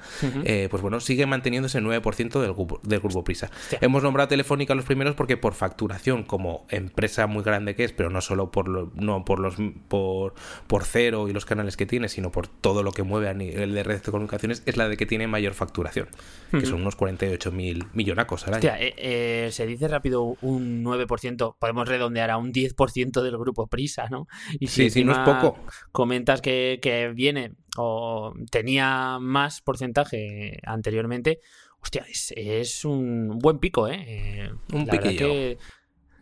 eh, 0.44 0.68
pues 0.70 0.82
bueno, 0.82 1.00
sigue 1.00 1.26
manteniendo 1.26 1.68
ese 1.68 1.82
9% 1.82 2.42
del 2.42 2.54
grupo, 2.54 2.80
del 2.84 3.00
grupo 3.00 3.24
Prisa. 3.24 3.50
Hemos 3.82 4.04
nombrado 4.04 4.28
Telefónica 4.28 4.76
los 4.76 4.86
primeros 4.86 5.16
porque 5.16 5.38
por 5.38 5.54
facturación, 5.54 6.24
como 6.24 6.66
empresa 6.70 7.28
muy 7.28 7.44
grande 7.44 7.76
que 7.76 7.86
es, 7.86 7.94
pero 7.94 8.10
no 8.10 8.22
solo 8.22 8.52
por 8.52 8.68
no 8.68 9.26
por 9.26 9.40
los 9.40 9.56
por, 9.88 10.34
por 10.68 10.84
cero 10.84 11.30
y 11.30 11.34
los 11.34 11.46
canales 11.46 11.78
que 11.78 11.86
tiene, 11.86 12.10
sino 12.10 12.32
por 12.32 12.48
todo 12.48 12.84
lo 12.84 12.92
que 12.92 13.04
mueve 13.04 13.30
a 13.30 13.34
nivel 13.34 13.74
de 13.74 13.84
redes 13.84 14.04
de 14.04 14.12
comunicaciones, 14.12 14.64
es 14.66 14.78
la 14.78 14.90
de 14.90 14.98
que 14.98 15.06
tiene 15.06 15.28
mayor 15.28 15.54
facturación, 15.54 16.08
que 16.52 16.66
son 16.66 16.82
unos 16.82 16.96
48 16.96 17.52
mil 17.52 17.86
millonacos 17.94 18.48
al 18.48 18.56
año. 18.56 18.72
Eh, 18.78 19.50
se 19.52 19.66
dice 19.66 19.88
rápido 19.88 20.38
un 20.42 20.84
9%, 20.84 21.56
podemos 21.58 21.88
redondear 21.88 22.17
a 22.22 22.38
un 22.38 22.52
10% 22.52 23.22
del 23.22 23.38
grupo 23.38 23.68
Prisa, 23.68 24.08
¿no? 24.10 24.28
Y 24.60 24.68
si 24.68 24.90
sí, 24.90 25.04
no 25.04 25.12
es 25.12 25.20
poco. 25.20 25.58
Comentas 25.92 26.42
que, 26.42 27.12
viene 27.16 27.54
o 27.78 28.34
tenía 28.50 29.18
más 29.20 29.62
porcentaje 29.62 30.60
anteriormente, 30.64 31.40
hostia, 31.80 32.06
es, 32.10 32.86
un 32.86 33.38
buen 33.40 33.60
pico, 33.60 33.88
¿eh? 33.88 34.04
eh 34.08 34.52
un 34.74 34.88
piquillo. 34.88 35.28
Eh, 35.28 35.58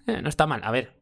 no 0.06 0.30
está 0.30 0.46
mal. 0.46 0.62
A 0.64 0.72
ver, 0.72 0.94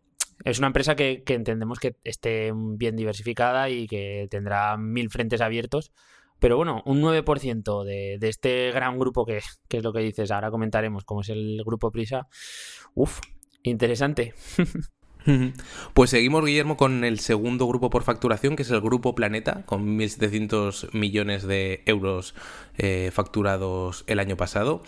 es 0.43 0.57
una 0.57 0.67
empresa 0.67 0.95
que, 0.95 1.23
entendemos 1.27 1.79
que 1.79 1.95
esté 2.03 2.51
bien 2.53 2.95
diversificada 2.95 3.69
y 3.69 3.87
que 3.87 4.27
tendrá 4.29 4.77
mil 4.77 5.09
frentes 5.09 5.41
abiertos. 5.41 5.91
Pero 6.39 6.57
bueno, 6.57 6.81
un 6.85 7.01
9% 7.01 7.85
de, 7.85 8.17
de 8.19 8.29
este 8.29 8.71
gran 8.71 8.99
grupo 8.99 9.25
que, 9.25 9.39
que, 9.69 9.77
es 9.77 9.83
lo 9.83 9.93
que 9.93 9.99
dices, 9.99 10.29
ahora 10.31 10.51
comentaremos 10.51 11.05
cómo 11.05 11.21
es 11.21 11.29
el 11.29 11.61
grupo 11.65 11.89
Prisa. 11.91 12.27
Uf, 12.93 13.21
Interesante. 13.63 14.33
Pues 15.93 16.09
seguimos, 16.09 16.43
Guillermo, 16.45 16.75
con 16.75 17.03
el 17.05 17.19
segundo 17.19 17.65
grupo 17.67 17.89
por 17.89 18.03
facturación, 18.03 18.55
que 18.55 18.63
es 18.63 18.71
el 18.71 18.81
Grupo 18.81 19.15
Planeta, 19.15 19.63
con 19.65 19.97
1.700 19.97 20.93
millones 20.93 21.43
de 21.43 21.81
euros 21.85 22.35
eh, 22.77 23.11
facturados 23.13 24.03
el 24.07 24.19
año 24.19 24.37
pasado. 24.37 24.83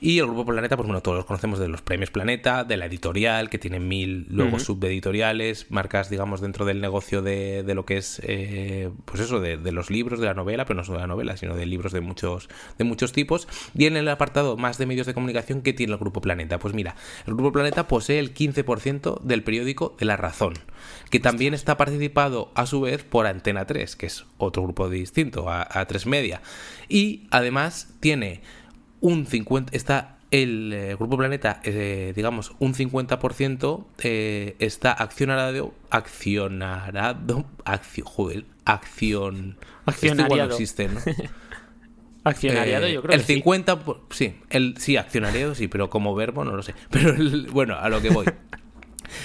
Y 0.00 0.20
el 0.20 0.26
Grupo 0.26 0.46
Planeta, 0.46 0.76
pues 0.76 0.86
bueno, 0.86 1.02
todos 1.02 1.16
los 1.16 1.24
conocemos 1.26 1.58
de 1.58 1.66
los 1.66 1.82
premios 1.82 2.10
Planeta, 2.10 2.62
de 2.62 2.76
la 2.76 2.86
editorial, 2.86 3.50
que 3.50 3.58
tiene 3.58 3.80
mil 3.80 4.26
luego 4.30 4.60
subeditoriales, 4.60 5.66
marcas, 5.70 6.08
digamos, 6.08 6.40
dentro 6.40 6.64
del 6.64 6.80
negocio 6.80 7.20
de, 7.20 7.64
lo 7.74 7.84
que 7.84 7.96
es, 7.96 8.20
eh, 8.22 8.90
pues 9.04 9.20
eso, 9.20 9.40
de, 9.40 9.56
los 9.72 9.90
libros, 9.90 10.20
de 10.20 10.26
la 10.26 10.34
novela, 10.34 10.66
pero 10.66 10.76
no 10.76 10.84
solo 10.84 10.98
de 10.98 11.02
la 11.02 11.08
novela, 11.08 11.36
sino 11.36 11.56
de 11.56 11.66
libros 11.66 11.92
de 11.92 12.00
muchos, 12.00 12.48
de 12.78 12.84
muchos 12.84 13.12
tipos. 13.12 13.48
Y 13.74 13.86
en 13.86 13.96
el 13.96 14.08
apartado 14.08 14.56
más 14.56 14.78
de 14.78 14.86
medios 14.86 15.08
de 15.08 15.14
comunicación, 15.14 15.62
¿qué 15.62 15.72
tiene 15.72 15.94
el 15.94 15.98
Grupo 15.98 16.20
Planeta? 16.20 16.60
Pues 16.60 16.74
mira, 16.74 16.94
el 17.26 17.34
Grupo 17.34 17.50
Planeta 17.50 17.88
posee 17.88 18.20
el 18.20 18.32
15% 18.34 19.20
del 19.22 19.42
periódico 19.42 19.96
de 19.98 20.06
La 20.06 20.16
Razón, 20.16 20.54
que 21.10 21.18
también 21.18 21.54
está 21.54 21.76
participado 21.76 22.52
a 22.54 22.66
su 22.66 22.80
vez 22.82 23.02
por 23.02 23.26
Antena 23.26 23.66
3, 23.66 23.96
que 23.96 24.06
es 24.06 24.24
otro 24.38 24.62
grupo 24.62 24.88
distinto 24.88 25.50
a, 25.50 25.66
a 25.70 25.86
3 25.86 26.06
Media. 26.06 26.40
Y 26.88 27.26
además 27.30 27.94
tiene 28.00 28.40
un 29.00 29.26
50, 29.26 29.76
está 29.76 30.18
el 30.30 30.72
eh, 30.72 30.94
Grupo 30.96 31.16
Planeta, 31.16 31.60
eh, 31.64 32.12
digamos, 32.14 32.52
un 32.58 32.74
50% 32.74 33.84
eh, 34.02 34.56
está 34.58 34.92
accionarado, 34.92 35.74
accionarado, 35.90 37.46
accio, 37.64 38.04
joder, 38.04 38.44
acción, 38.64 39.56
accionariado. 39.86 40.48
no 40.48 40.54
existe, 40.54 40.88
¿no? 40.88 41.00
accionariado, 42.24 42.88
yo 42.88 43.02
creo. 43.02 43.16
El 43.16 43.24
50, 43.24 43.78
sí, 44.10 44.34
el, 44.50 44.76
sí, 44.76 44.96
accionariado 44.96 45.54
sí, 45.54 45.68
pero 45.68 45.88
como 45.88 46.14
verbo 46.14 46.44
no 46.44 46.54
lo 46.54 46.62
sé. 46.62 46.74
Pero 46.90 47.14
bueno, 47.50 47.76
a 47.76 47.88
lo 47.88 48.02
que 48.02 48.10
voy. 48.10 48.26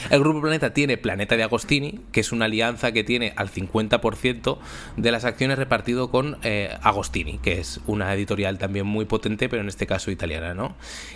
El 0.09 0.19
Grupo 0.19 0.41
Planeta 0.41 0.73
tiene 0.73 0.97
Planeta 0.97 1.37
de 1.37 1.43
Agostini, 1.43 1.99
que 2.11 2.19
es 2.19 2.31
una 2.31 2.45
alianza 2.45 2.91
que 2.91 3.03
tiene 3.03 3.33
al 3.35 3.49
50% 3.49 4.57
de 4.97 5.11
las 5.11 5.25
acciones 5.25 5.57
repartido 5.57 6.09
con 6.09 6.37
eh, 6.43 6.75
Agostini, 6.81 7.37
que 7.39 7.59
es 7.59 7.79
una 7.87 8.13
editorial 8.13 8.57
también 8.57 8.85
muy 8.85 9.05
potente, 9.05 9.49
pero 9.49 9.61
en 9.61 9.67
este 9.67 9.87
caso 9.87 10.11
italiana, 10.11 10.53
¿no? 10.53 10.75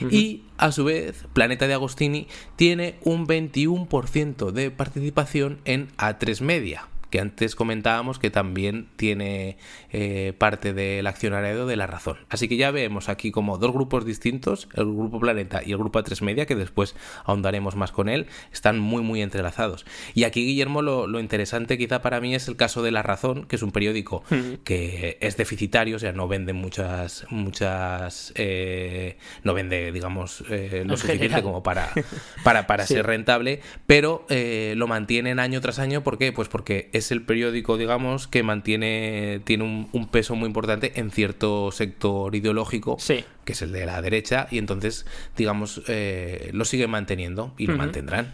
Y 0.10 0.44
a 0.58 0.72
su 0.72 0.84
vez, 0.84 1.26
Planeta 1.34 1.68
de 1.68 1.74
Agostini 1.74 2.28
tiene 2.56 2.96
un 3.04 3.28
21% 3.28 4.52
de 4.52 4.72
participación 4.72 5.60
en 5.66 5.90
A3 5.98 6.42
Media, 6.42 6.88
que 7.18 7.22
antes 7.22 7.56
comentábamos 7.56 8.20
que 8.20 8.30
también 8.30 8.90
tiene 8.96 9.58
eh, 9.92 10.34
parte 10.38 10.72
del 10.74 11.08
accionariado 11.08 11.66
de 11.66 11.76
la 11.76 11.88
razón. 11.88 12.20
Así 12.30 12.48
que 12.48 12.58
ya 12.58 12.70
vemos 12.70 13.10
aquí 13.10 13.32
como 13.32 13.58
dos 13.58 13.74
grupos 13.74 14.06
distintos, 14.06 14.70
el 14.76 14.86
grupo 14.86 15.20
Planeta 15.20 15.64
y 15.66 15.72
el 15.72 15.80
grupo 15.80 15.98
A3 15.98 16.22
Media, 16.22 16.46
que 16.46 16.54
después 16.54 16.96
ahondaremos 17.26 17.76
más 17.76 17.92
con 17.92 18.08
él, 18.08 18.28
están 18.54 18.78
muy 18.78 19.02
muy 19.02 19.24
entrelazados. 19.24 19.84
Y 20.14 20.26
aquí, 20.26 20.46
Guillermo, 20.46 20.84
lo, 20.84 21.20
interesante 21.20 21.80
quizá 21.80 22.04
para 22.04 22.22
mí 22.22 22.36
es 22.36 22.48
el 22.48 22.56
caso 22.56 22.84
de 22.84 22.92
La 22.92 23.02
Razón, 23.02 23.48
que 23.48 23.56
es 23.56 23.64
un 23.64 23.72
periódico 23.72 24.24
que 24.64 25.18
es 25.20 25.38
deficitario, 25.38 25.96
o 25.96 26.00
sea, 26.00 26.12
no 26.12 26.28
vende 26.28 26.54
muchas, 26.54 27.26
muchas, 27.32 28.32
eh, 28.36 29.18
no 29.42 29.56
vende, 29.56 29.92
digamos, 29.92 30.44
eh, 30.52 30.84
lo 30.86 30.96
suficiente 30.98 31.42
como 31.42 31.64
para, 31.64 31.90
para, 32.44 32.68
para 32.68 32.86
ser 32.86 33.08
rentable, 33.08 33.62
pero 33.88 34.24
eh, 34.30 34.76
lo 34.78 34.86
mantienen 34.86 35.40
año 35.40 35.62
tras 35.62 35.80
año, 35.80 36.04
¿por 36.04 36.20
qué? 36.20 36.32
Pues 36.32 36.48
porque 36.48 36.92
es 36.94 37.07
el 37.12 37.22
periódico, 37.22 37.78
digamos, 37.78 38.28
que 38.28 38.44
mantiene, 38.44 39.42
tiene 39.44 39.88
un, 39.92 40.08
peso 40.08 40.36
muy 40.36 40.48
importante 40.48 41.00
en 41.00 41.12
cierto 41.12 41.72
sector 41.72 42.34
ideológico, 42.36 42.98
que 43.46 43.54
es 43.54 43.62
el 43.62 43.72
de 43.72 43.86
la 43.86 44.02
derecha, 44.02 44.48
y 44.52 44.58
entonces, 44.58 45.06
digamos, 45.36 45.82
lo 46.52 46.66
siguen 46.66 46.90
manteniendo 46.90 47.54
y 47.58 47.68
lo 47.68 47.78
mantendrán. 47.78 48.32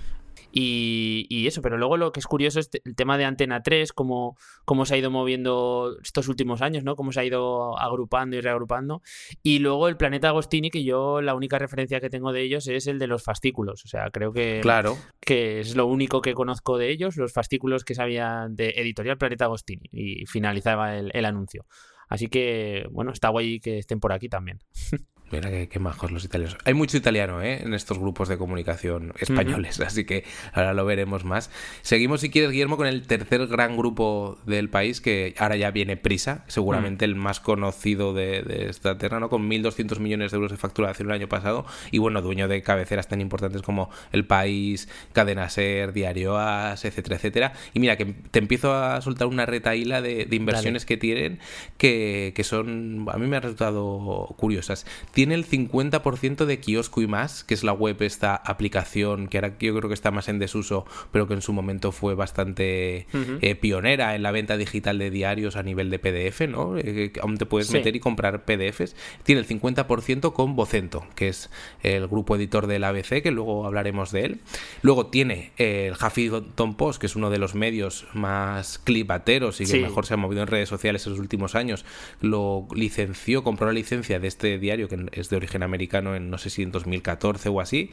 Y, 0.55 1.47
eso, 1.47 1.63
pero 1.63 1.77
luego 1.77 1.97
lo 1.97 2.11
que 2.11 2.19
es 2.19 2.27
curioso 2.27 2.59
es 2.59 2.69
el 2.85 2.95
tema 2.95 3.17
de 3.17 3.25
Antena 3.25 3.63
3, 3.63 3.91
cómo, 3.91 4.37
cómo 4.65 4.85
se 4.85 4.93
ha 4.93 4.97
ido 4.97 5.09
moviendo 5.09 5.97
estos 6.03 6.27
últimos 6.27 6.61
años, 6.61 6.83
¿no? 6.83 6.95
Cómo 6.95 7.11
se 7.11 7.21
ha 7.21 7.25
ido 7.25 7.77
agrupando 7.79 8.37
y 8.37 8.41
reagrupando. 8.41 9.01
Y 9.41 9.59
luego 9.59 9.87
el 9.87 9.97
Planeta 9.97 10.29
Agostini, 10.29 10.69
que 10.69 10.83
yo 10.83 11.21
la 11.21 11.33
única 11.33 11.57
referencia 11.57 11.99
que 11.99 12.11
tengo 12.11 12.31
de 12.31 12.43
ellos 12.43 12.67
es 12.67 12.85
el 12.85 12.99
de 12.99 13.07
los 13.07 13.23
fascículos. 13.23 13.83
O 13.83 13.87
sea, 13.87 14.11
creo 14.11 14.31
que, 14.31 14.59
claro. 14.61 14.95
que 15.19 15.59
es 15.59 15.75
lo 15.75 15.87
único 15.87 16.21
que 16.21 16.35
conozco 16.35 16.77
de 16.77 16.91
ellos, 16.91 17.17
los 17.17 17.33
fascículos 17.33 17.83
que 17.83 17.95
sabían 17.95 18.55
de 18.55 18.75
Editorial 18.77 19.17
Planeta 19.17 19.45
Agostini. 19.45 19.89
Y 19.91 20.27
finalizaba 20.27 20.95
el, 20.95 21.09
el 21.15 21.25
anuncio. 21.25 21.65
Así 22.09 22.27
que, 22.27 22.85
bueno, 22.91 23.11
está 23.11 23.29
guay 23.29 23.59
que 23.59 23.79
estén 23.79 23.99
por 23.99 24.13
aquí 24.13 24.29
también. 24.29 24.59
Mira 25.31 25.49
qué, 25.67 25.79
majos 25.79 26.11
los 26.11 26.23
italianos. 26.23 26.57
Hay 26.63 26.75
mucho 26.75 26.95
italiano 26.95 27.41
¿eh? 27.41 27.61
en 27.63 27.73
estos 27.73 27.97
grupos 27.97 28.29
de 28.29 28.37
comunicación 28.37 29.13
españoles, 29.19 29.79
así 29.79 30.05
que 30.05 30.25
ahora 30.53 30.73
lo 30.73 30.85
veremos 30.85 31.25
más. 31.25 31.49
Seguimos, 31.81 32.21
si 32.21 32.29
quieres, 32.29 32.51
Guillermo, 32.51 32.77
con 32.77 32.85
el 32.85 33.07
tercer 33.07 33.47
gran 33.47 33.75
grupo 33.75 34.37
del 34.45 34.69
país, 34.69 35.01
que 35.01 35.33
ahora 35.39 35.55
ya 35.55 35.71
viene 35.71 35.97
Prisa, 35.97 36.43
seguramente 36.47 37.07
mm. 37.07 37.09
el 37.09 37.15
más 37.15 37.39
conocido 37.39 38.13
de, 38.13 38.67
esta 38.69 38.97
tierra, 38.99 39.19
¿no? 39.19 39.29
con 39.29 39.49
1.200 39.49 39.99
millones 39.99 40.31
de 40.31 40.35
euros 40.35 40.51
de 40.51 40.57
facturación 40.57 41.09
el 41.09 41.15
año 41.15 41.29
pasado, 41.29 41.65
y 41.89 41.97
bueno, 41.97 42.21
dueño 42.21 42.47
de 42.47 42.61
cabeceras 42.61 43.07
tan 43.07 43.19
importantes 43.19 43.63
como 43.63 43.89
El 44.11 44.25
País, 44.25 44.87
Cadena 45.13 45.49
Ser, 45.49 45.93
Diario 45.93 46.37
As, 46.37 46.85
etcétera, 46.85 47.15
etcétera. 47.15 47.53
Y 47.73 47.79
mira, 47.79 47.97
que 47.97 48.05
te 48.05 48.37
empiezo 48.37 48.73
a 48.75 49.01
soltar 49.01 49.27
una 49.27 49.47
retaíla 49.47 50.01
de, 50.01 50.25
de 50.25 50.35
inversiones 50.35 50.85
que 50.85 50.97
tienen 50.97 51.39
que, 51.77 52.33
que 52.35 52.43
son, 52.43 53.07
a 53.11 53.17
mí 53.17 53.25
me 53.25 53.37
han 53.37 53.41
resultado 53.41 54.33
curiosas 54.37 54.85
tiene 55.13 55.35
el 55.35 55.47
50% 55.47 56.45
de 56.45 56.59
kiosco 56.59 57.01
y 57.01 57.07
más, 57.07 57.43
que 57.43 57.53
es 57.53 57.63
la 57.63 57.71
web, 57.71 58.01
esta 58.01 58.35
aplicación 58.35 59.27
que 59.27 59.37
ahora 59.37 59.55
yo 59.59 59.75
creo 59.75 59.87
que 59.87 59.93
está 59.93 60.09
más 60.11 60.27
en 60.27 60.39
desuso, 60.39 60.85
pero 61.11 61.27
que 61.27 61.35
en 61.35 61.41
su 61.41 61.53
momento 61.53 61.91
fue 61.91 62.15
bastante 62.15 63.07
eh, 63.13 63.55
pionera 63.55 64.15
en 64.15 64.23
la 64.23 64.31
venta 64.31 64.57
digital 64.57 64.97
de 64.97 65.11
diarios 65.11 65.55
a 65.55 65.63
nivel 65.63 65.91
de 65.91 65.99
PDF, 65.99 66.47
¿no? 66.49 66.77
Eh, 66.77 67.13
aún 67.21 67.37
te 67.37 67.45
puedes 67.45 67.71
meter 67.71 67.95
y 67.95 67.99
comprar 67.99 68.43
PDFs. 68.43 68.95
Tiene 69.21 69.41
el 69.41 69.47
50% 69.47 70.33
con 70.33 70.55
Vocento, 70.55 71.05
que 71.15 71.27
es 71.27 71.51
el 71.83 72.07
grupo 72.07 72.35
editor 72.35 72.65
del 72.65 72.83
ABC, 72.83 73.21
que 73.21 73.31
luego 73.31 73.67
hablaremos 73.67 74.11
de 74.11 74.25
él. 74.25 74.39
Luego 74.81 75.07
tiene 75.07 75.51
el 75.57 75.93
Huffington 75.93 76.75
Post, 76.75 76.99
que 76.99 77.05
es 77.05 77.15
uno 77.15 77.29
de 77.29 77.37
los 77.37 77.53
medios 77.53 78.07
más 78.13 78.79
clipateros 78.79 79.61
y 79.61 79.65
que 79.65 79.79
mejor 79.79 80.07
se 80.07 80.15
ha 80.15 80.17
movido 80.17 80.41
en 80.41 80.47
redes 80.47 80.69
sociales 80.69 81.05
en 81.05 81.11
los 81.11 81.19
últimos 81.19 81.53
años. 81.53 81.85
Lo 82.19 82.67
licenció, 82.73 83.43
compró 83.43 83.67
la 83.67 83.73
licencia 83.73 84.19
de 84.19 84.27
este 84.27 84.57
diario 84.57 84.87
que 84.87 85.02
es 85.11 85.29
de 85.29 85.35
origen 85.35 85.63
americano 85.63 86.15
en 86.15 86.29
no 86.29 86.37
sé 86.37 86.49
si 86.49 86.63
en 86.63 86.71
2014 86.71 87.49
o 87.49 87.59
así, 87.59 87.91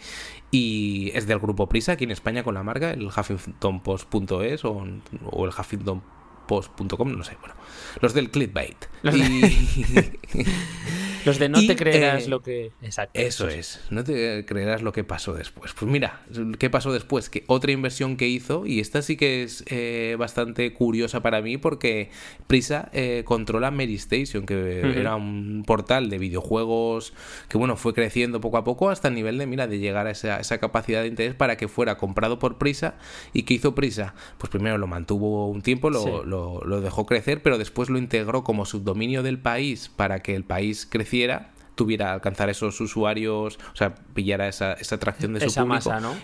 y 0.50 1.10
es 1.14 1.26
del 1.26 1.38
grupo 1.38 1.68
Prisa 1.68 1.92
aquí 1.92 2.04
en 2.04 2.10
España 2.10 2.42
con 2.42 2.54
la 2.54 2.62
marca, 2.62 2.92
el 2.92 3.06
HuffingtonPost.es 3.06 4.64
o, 4.64 4.86
o 5.30 5.44
el 5.44 5.52
HuffingtonPost.com, 6.50 7.16
no 7.16 7.24
sé, 7.24 7.36
bueno, 7.40 7.54
los 8.00 8.14
del 8.14 8.30
clickbait. 8.30 8.86
Los 9.02 9.14
de 11.38 11.48
no 11.48 11.60
te 11.66 11.76
creerás 11.76 12.26
eh, 12.26 12.28
lo 12.28 12.42
que. 12.42 12.72
Exacto. 12.82 13.18
Eso 13.20 13.48
es, 13.48 13.80
no 13.90 14.04
te 14.04 14.44
creerás 14.46 14.82
lo 14.82 14.92
que 14.92 15.04
pasó 15.04 15.34
después. 15.34 15.72
Pues 15.72 15.90
mira, 15.90 16.22
¿qué 16.58 16.70
pasó 16.70 16.92
después? 16.92 17.30
Que 17.30 17.44
otra 17.46 17.72
inversión 17.72 18.16
que 18.16 18.28
hizo, 18.28 18.66
y 18.66 18.80
esta 18.80 19.02
sí 19.02 19.16
que 19.16 19.42
es 19.42 19.64
eh, 19.68 20.16
bastante 20.18 20.72
curiosa 20.72 21.20
para 21.22 21.42
mí, 21.42 21.56
porque 21.56 22.10
Prisa 22.46 22.90
eh, 22.92 23.22
controla 23.24 23.70
Mary 23.70 23.94
Station, 23.94 24.46
que 24.46 24.80
era 24.80 25.16
un 25.16 25.64
portal 25.66 26.10
de 26.10 26.18
videojuegos 26.18 27.12
que, 27.48 27.58
bueno, 27.58 27.76
fue 27.76 27.94
creciendo 27.94 28.40
poco 28.40 28.56
a 28.56 28.64
poco 28.64 28.90
hasta 28.90 29.08
el 29.08 29.14
nivel 29.14 29.38
de, 29.38 29.46
mira, 29.46 29.66
de 29.66 29.78
llegar 29.78 30.06
a 30.06 30.10
esa, 30.10 30.40
esa 30.40 30.58
capacidad 30.58 31.02
de 31.02 31.08
interés 31.08 31.34
para 31.34 31.56
que 31.56 31.68
fuera 31.68 31.96
comprado 31.96 32.38
por 32.38 32.58
Prisa. 32.58 32.96
¿Y 33.32 33.42
qué 33.42 33.54
hizo 33.54 33.74
Prisa? 33.74 34.14
Pues 34.38 34.50
primero 34.50 34.78
lo 34.78 34.86
mantuvo 34.86 35.48
un 35.48 35.62
tiempo, 35.62 35.90
lo, 35.90 36.24
lo, 36.24 36.39
lo 36.64 36.80
dejó 36.80 37.06
crecer, 37.06 37.42
pero 37.42 37.58
después 37.58 37.90
lo 37.90 37.98
integró 37.98 38.44
como 38.44 38.64
subdominio 38.66 39.22
del 39.22 39.38
país 39.38 39.90
para 39.94 40.20
que 40.20 40.34
el 40.34 40.44
país 40.44 40.86
creciera 40.90 41.52
tuviera, 41.74 42.12
alcanzar 42.12 42.50
esos 42.50 42.78
usuarios, 42.80 43.58
o 43.72 43.76
sea, 43.76 43.94
pillara 44.12 44.48
esa, 44.48 44.74
esa 44.74 44.96
atracción 44.96 45.32
de 45.32 45.40
su 45.40 45.46
esa 45.46 45.64
Masa, 45.64 45.98
¿no? 45.98 46.14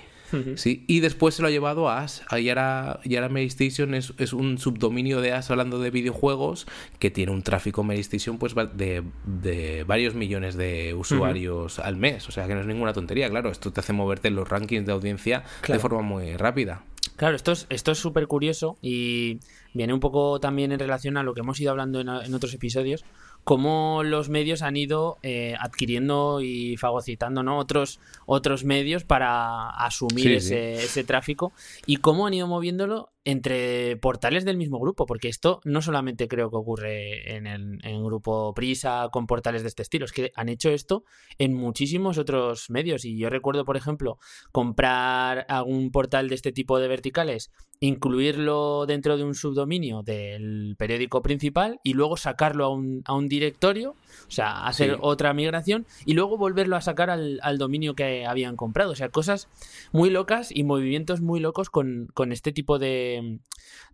Sí, 0.57 0.85
y 0.87 1.01
después 1.01 1.35
se 1.35 1.43
lo 1.43 1.49
ha 1.49 1.51
llevado 1.51 1.89
a 1.89 2.03
As. 2.03 2.23
Y 2.37 2.49
ahora, 2.49 3.01
y 3.05 3.17
ahora 3.17 3.41
Station 3.43 3.95
es, 3.95 4.13
es, 4.19 4.33
un 4.33 4.59
subdominio 4.59 5.21
de 5.21 5.33
As 5.33 5.51
hablando 5.51 5.79
de 5.79 5.91
videojuegos 5.91 6.67
que 6.99 7.11
tiene 7.11 7.33
un 7.33 7.43
tráfico 7.43 7.87
Station 7.93 8.39
pues 8.39 8.55
de, 8.75 9.03
de 9.25 9.85
varios 9.85 10.15
millones 10.15 10.57
de 10.57 10.95
usuarios 10.95 11.79
al 11.79 11.97
mes. 11.97 12.29
O 12.29 12.33
sea 12.33 12.47
que 12.47 12.55
no 12.55 12.61
es 12.61 12.67
ninguna 12.67 12.93
tontería, 12.93 13.31
claro. 13.31 13.51
Esto 13.51 13.73
te 13.73 13.81
hace 13.81 13.93
moverte 13.93 14.29
en 14.29 14.37
los 14.37 14.49
rankings 14.49 14.87
de 14.87 14.93
audiencia 14.93 15.45
de 15.67 15.79
forma 15.79 16.03
muy 16.03 16.37
rápida. 16.37 16.83
Claro, 17.17 17.35
esto 17.37 17.53
es 17.53 17.67
esto 17.71 17.93
es 17.93 17.99
súper 17.99 18.27
curioso 18.27 18.79
y 18.83 19.41
viene 19.75 19.95
un 19.95 20.01
poco 20.01 20.39
también 20.41 20.73
en 20.73 20.79
relación 20.79 21.17
a 21.17 21.23
lo 21.23 21.35
que 21.35 21.41
hemos 21.41 21.59
ido 21.61 21.71
hablando 21.71 22.01
en, 22.01 22.09
en 22.09 22.35
otros 22.35 22.53
episodios 22.55 23.05
cómo 23.47 24.03
los 24.03 24.29
medios 24.29 24.61
han 24.63 24.77
ido 24.77 25.19
eh, 25.23 25.55
adquiriendo 25.61 26.41
y 26.41 26.77
fagocitando 26.79 27.45
¿no? 27.45 27.59
otros, 27.59 28.01
otros 28.27 28.65
medios 28.65 29.05
para 29.05 29.69
asumir 29.69 30.33
ese, 30.33 30.75
ese, 30.83 31.05
tráfico 31.05 31.53
y 31.87 31.99
cómo 31.99 32.27
han 32.27 32.35
ido 32.35 32.49
moviéndolo 32.49 33.11
entre 33.27 33.97
portales 33.97 34.45
del 34.45 34.57
mismo 34.57 34.79
grupo, 34.79 35.05
porque 35.05 35.29
esto 35.29 35.61
no 35.65 35.83
solamente 35.83 36.29
creo 36.29 36.49
que 36.49 36.57
ocurre 36.57 37.37
en 37.37 37.49
el 37.49 38.03
grupo 38.05 38.55
Prisa 38.55 39.09
con 39.11 39.27
portales 39.27 39.63
de 39.63 39.69
este 39.69 39.83
estilo, 39.83 40.05
es 40.05 40.13
que 40.13 40.31
han 40.37 40.49
hecho 40.49 40.71
esto 40.71 41.05
en 41.39 41.53
muchísimos 41.53 42.19
otros 42.19 42.71
medios. 42.71 43.05
Y 43.05 43.19
yo 43.19 43.29
recuerdo, 43.29 43.65
por 43.65 43.77
ejemplo, 43.77 44.19
comprar 44.53 45.45
algún 45.49 45.91
portal 45.91 46.29
de 46.29 46.37
este 46.37 46.53
tipo 46.53 46.79
de 46.79 46.87
verticales, 46.87 47.51
incluirlo 47.81 48.87
dentro 48.87 49.17
de 49.17 49.25
un 49.25 49.35
subdominio 49.35 50.03
del 50.03 50.77
periódico 50.79 51.21
principal 51.21 51.81
y 51.83 51.95
luego 51.95 52.17
sacarlo 52.17 52.65
a 52.65 52.69
un, 52.69 53.03
a 53.07 53.15
un 53.15 53.29
directorio, 53.29 53.91
o 53.91 54.31
sea, 54.31 54.67
hacer 54.67 54.99
otra 55.01 55.35
migración 55.35 55.87
y 56.05 56.15
luego 56.15 56.39
volverlo 56.39 56.77
a 56.77 56.81
sacar 56.81 57.11
al, 57.11 57.39
al, 57.43 57.59
dominio 57.59 57.95
que 57.95 58.25
habían 58.25 58.57
comprado, 58.57 58.93
o 58.93 58.95
sea, 58.95 59.11
cosas 59.11 59.49
muy 59.93 60.11
locas 60.11 60.51
y 60.55 60.65
movimientos 60.65 61.21
muy 61.21 61.41
locos 61.41 61.69
con, 61.69 62.09
con 62.15 62.33
este 62.33 62.53
tipo 62.53 62.79
de 62.79 63.16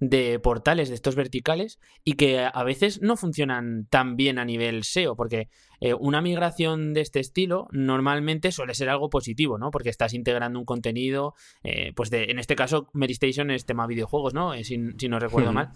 de, 0.00 0.38
portales 0.40 0.88
de 0.88 0.94
estos 0.94 1.14
verticales 1.14 1.78
y 2.04 2.14
que 2.14 2.40
a 2.52 2.64
veces 2.64 3.00
no 3.02 3.16
funcionan 3.16 3.86
tan 3.88 4.16
bien 4.16 4.38
a 4.38 4.44
nivel 4.44 4.84
SEO, 4.84 5.16
porque 5.16 5.48
eh, 5.80 5.94
una 5.94 6.20
migración 6.20 6.92
de 6.94 7.00
este 7.00 7.20
estilo 7.20 7.68
normalmente 7.72 8.52
suele 8.52 8.74
ser 8.74 8.88
algo 8.88 9.10
positivo, 9.10 9.58
¿no? 9.58 9.70
Porque 9.70 9.88
estás 9.90 10.14
integrando 10.14 10.58
un 10.58 10.64
contenido, 10.64 11.34
eh, 11.64 11.92
pues 11.94 12.10
de, 12.10 12.24
en 12.24 12.38
este 12.38 12.56
caso, 12.56 12.88
Station 12.94 13.50
es 13.50 13.66
tema 13.66 13.86
videojuegos, 13.86 14.32
¿no? 14.32 14.54
Eh, 14.54 14.64
si, 14.64 14.78
no 14.78 15.18
recuerdo 15.18 15.52
mal. 15.52 15.70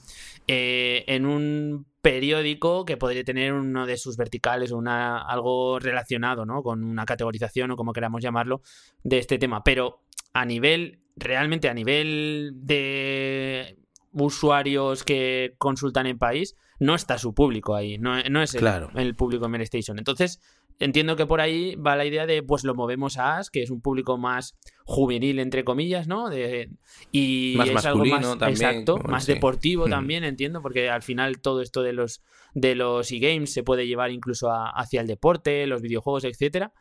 en 0.47 1.27
un 1.27 1.87
periódico 2.03 2.85
que 2.85 2.97
podría 2.97 3.25
tener 3.25 3.53
uno 3.53 3.85
de 3.85 3.97
sus 3.97 4.17
verticales 4.17 4.71
o 4.71 4.79
una, 4.79 5.19
algo 5.19 5.81
relacionado, 5.81 6.47
¿no? 6.47 6.63
Con 6.63 6.85
una 6.85 7.05
categorización 7.05 7.73
o 7.73 7.77
como 7.77 7.93
queramos 7.93 8.23
llamarlo 8.23 8.63
de 9.03 9.19
este 9.19 9.39
tema. 9.39 9.65
Pero 9.65 10.05
a 10.33 10.45
nivel 10.45 11.01
realmente 11.17 11.69
a 11.69 11.75
nivel 11.75 12.53
de 12.55 13.77
usuarios 14.13 15.05
que 15.05 15.55
consultan 15.59 16.07
en 16.07 16.19
país, 16.19 16.57
no 16.79 16.95
está 16.95 17.19
su 17.19 17.35
público 17.35 17.75
ahí, 17.75 17.99
no, 17.99 18.17
es 18.17 18.55
el, 18.55 18.67
el 18.95 19.15
público 19.15 19.47
en 19.47 19.61
Station. 19.63 19.99
Entonces, 19.99 20.41
entiendo 20.79 21.17
que 21.17 21.27
por 21.27 21.41
ahí 21.41 21.75
va 21.77 21.97
la 21.97 22.05
idea 22.05 22.27
de, 22.27 22.43
pues 22.43 22.65
lo 22.65 22.75
movemos 22.75 23.17
a 23.19 23.39
As, 23.39 23.51
que 23.51 23.63
es 23.63 23.71
un 23.71 23.81
público 23.81 24.19
más 24.19 24.55
juvenil, 24.85 25.39
entre 25.39 25.65
comillas, 25.65 26.07
¿no? 26.07 26.29
De, 26.29 26.71
y 27.13 27.55
más 27.57 27.69
es 27.69 27.87
algo 27.87 28.05
más, 28.05 28.39
también, 28.39 28.51
exacto, 28.51 28.99
más 28.99 29.27
deportivo 29.27 29.87
también, 29.87 30.25
entiendo, 30.25 30.61
porque 30.63 30.91
al 30.91 31.03
final 31.03 31.41
todo 31.41 31.63
esto 31.63 31.83
de 31.83 31.93
los 31.93 32.23
de 32.55 32.75
los 32.75 33.13
e-games 33.13 33.53
se 33.53 33.63
puede 33.63 33.87
llevar 33.87 34.11
incluso 34.11 34.51
hacia 34.51 35.03
el 35.03 35.07
deporte, 35.07 35.67
los 35.67 35.83
videojuegos, 35.83 36.25
etcétera. 36.25 36.73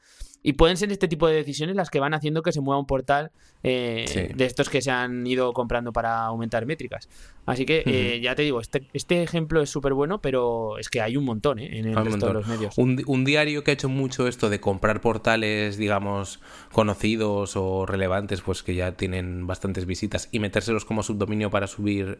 Y 0.42 0.54
pueden 0.54 0.78
ser 0.78 0.92
este 0.92 1.08
tipo 1.08 1.28
de 1.28 1.36
decisiones 1.36 1.76
las 1.76 1.90
que 1.90 2.00
van 2.00 2.14
haciendo 2.14 2.44
que 2.44 2.52
se 2.52 2.62
mueva 2.62 2.80
un 2.80 2.86
portal 2.86 3.32
eh, 3.68 4.32
de 4.36 4.46
estos 4.46 4.70
que 4.70 4.80
se 4.80 4.92
han 4.92 5.26
ido 5.26 5.52
comprando 5.52 5.92
para 5.92 6.24
aumentar 6.26 6.68
métricas. 6.68 7.10
Así 7.48 7.66
que 7.66 7.82
eh, 7.88 8.20
ya 8.22 8.36
te 8.36 8.44
digo, 8.44 8.62
este, 8.62 8.88
este 8.94 9.24
ejemplo 9.24 9.60
es 9.60 9.72
súper 9.72 9.94
bueno, 9.94 10.22
pero 10.22 10.78
es 10.78 10.88
que 10.90 11.02
hay 11.02 11.18
un 11.18 11.26
montón 11.26 11.58
¿eh? 11.58 11.80
en 11.80 11.88
el 11.88 11.96
resto 11.96 12.28
de 12.28 12.34
los 12.34 12.48
medios. 12.48 12.78
Un, 12.78 13.02
un, 13.08 13.26
diario 13.26 13.64
que 13.64 13.72
ha 13.72 13.74
hecho 13.74 13.90
mucho 13.90 14.28
esto 14.28 14.52
de 14.52 14.60
comprar 14.60 15.02
portales, 15.02 15.78
digamos, 15.78 16.42
conocidos 16.72 17.56
o 17.56 17.88
relevantes, 17.88 18.42
pues 18.42 18.62
que 18.62 18.76
ya 18.76 18.92
tienen 18.92 19.48
bastantes 19.48 19.88
visitas 19.88 20.30
y 20.32 20.40
metérselos 20.40 20.86
como 20.86 21.02
subdominio 21.02 21.50
para 21.50 21.66
subir 21.66 22.18